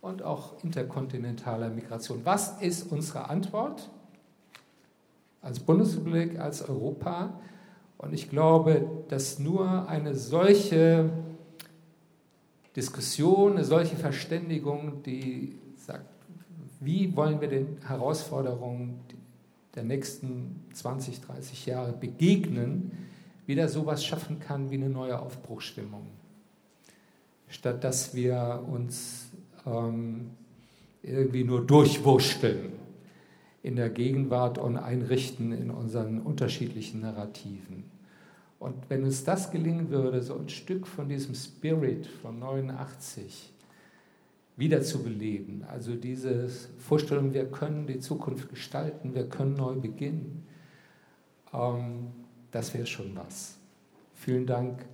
[0.00, 2.20] und auch interkontinentaler Migration.
[2.24, 3.88] Was ist unsere Antwort
[5.40, 7.40] als Bundesrepublik, als Europa?
[7.96, 11.10] Und ich glaube, dass nur eine solche
[12.76, 16.04] Diskussion, eine solche Verständigung, die sagt,
[16.80, 19.00] wie wollen wir den Herausforderungen
[19.74, 23.07] der nächsten 20, 30 Jahre begegnen,
[23.48, 26.06] wieder sowas schaffen kann wie eine neue Aufbruchstimmung.
[27.48, 29.30] Statt dass wir uns
[29.66, 30.30] ähm,
[31.02, 32.72] irgendwie nur durchwurschteln
[33.62, 37.84] in der Gegenwart und einrichten in unseren unterschiedlichen Narrativen.
[38.58, 43.54] Und wenn uns das gelingen würde, so ein Stück von diesem Spirit von 89
[44.56, 50.46] wiederzubeleben, also diese Vorstellung, wir können die Zukunft gestalten, wir können neu beginnen,
[51.54, 52.08] ähm,
[52.50, 53.56] das wäre schon was.
[54.14, 54.84] Vielen Dank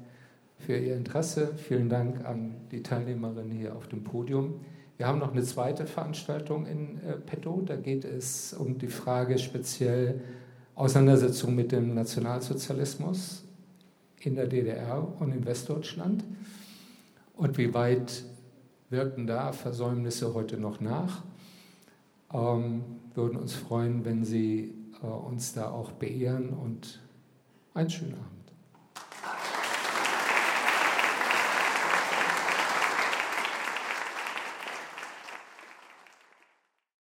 [0.59, 1.55] für Ihr Interesse.
[1.57, 4.61] Vielen Dank an die Teilnehmerinnen hier auf dem Podium.
[4.97, 7.63] Wir haben noch eine zweite Veranstaltung in äh, petto.
[7.65, 10.21] Da geht es um die Frage speziell
[10.75, 13.45] Auseinandersetzung mit dem Nationalsozialismus
[14.21, 16.25] in der DDR und in Westdeutschland.
[17.37, 18.25] Und wie weit
[18.91, 21.23] wirken da Versäumnisse heute noch nach?
[22.33, 22.83] Ähm,
[23.15, 27.01] würden uns freuen, wenn Sie äh, uns da auch beehren und
[27.75, 28.34] einen schönen Abend.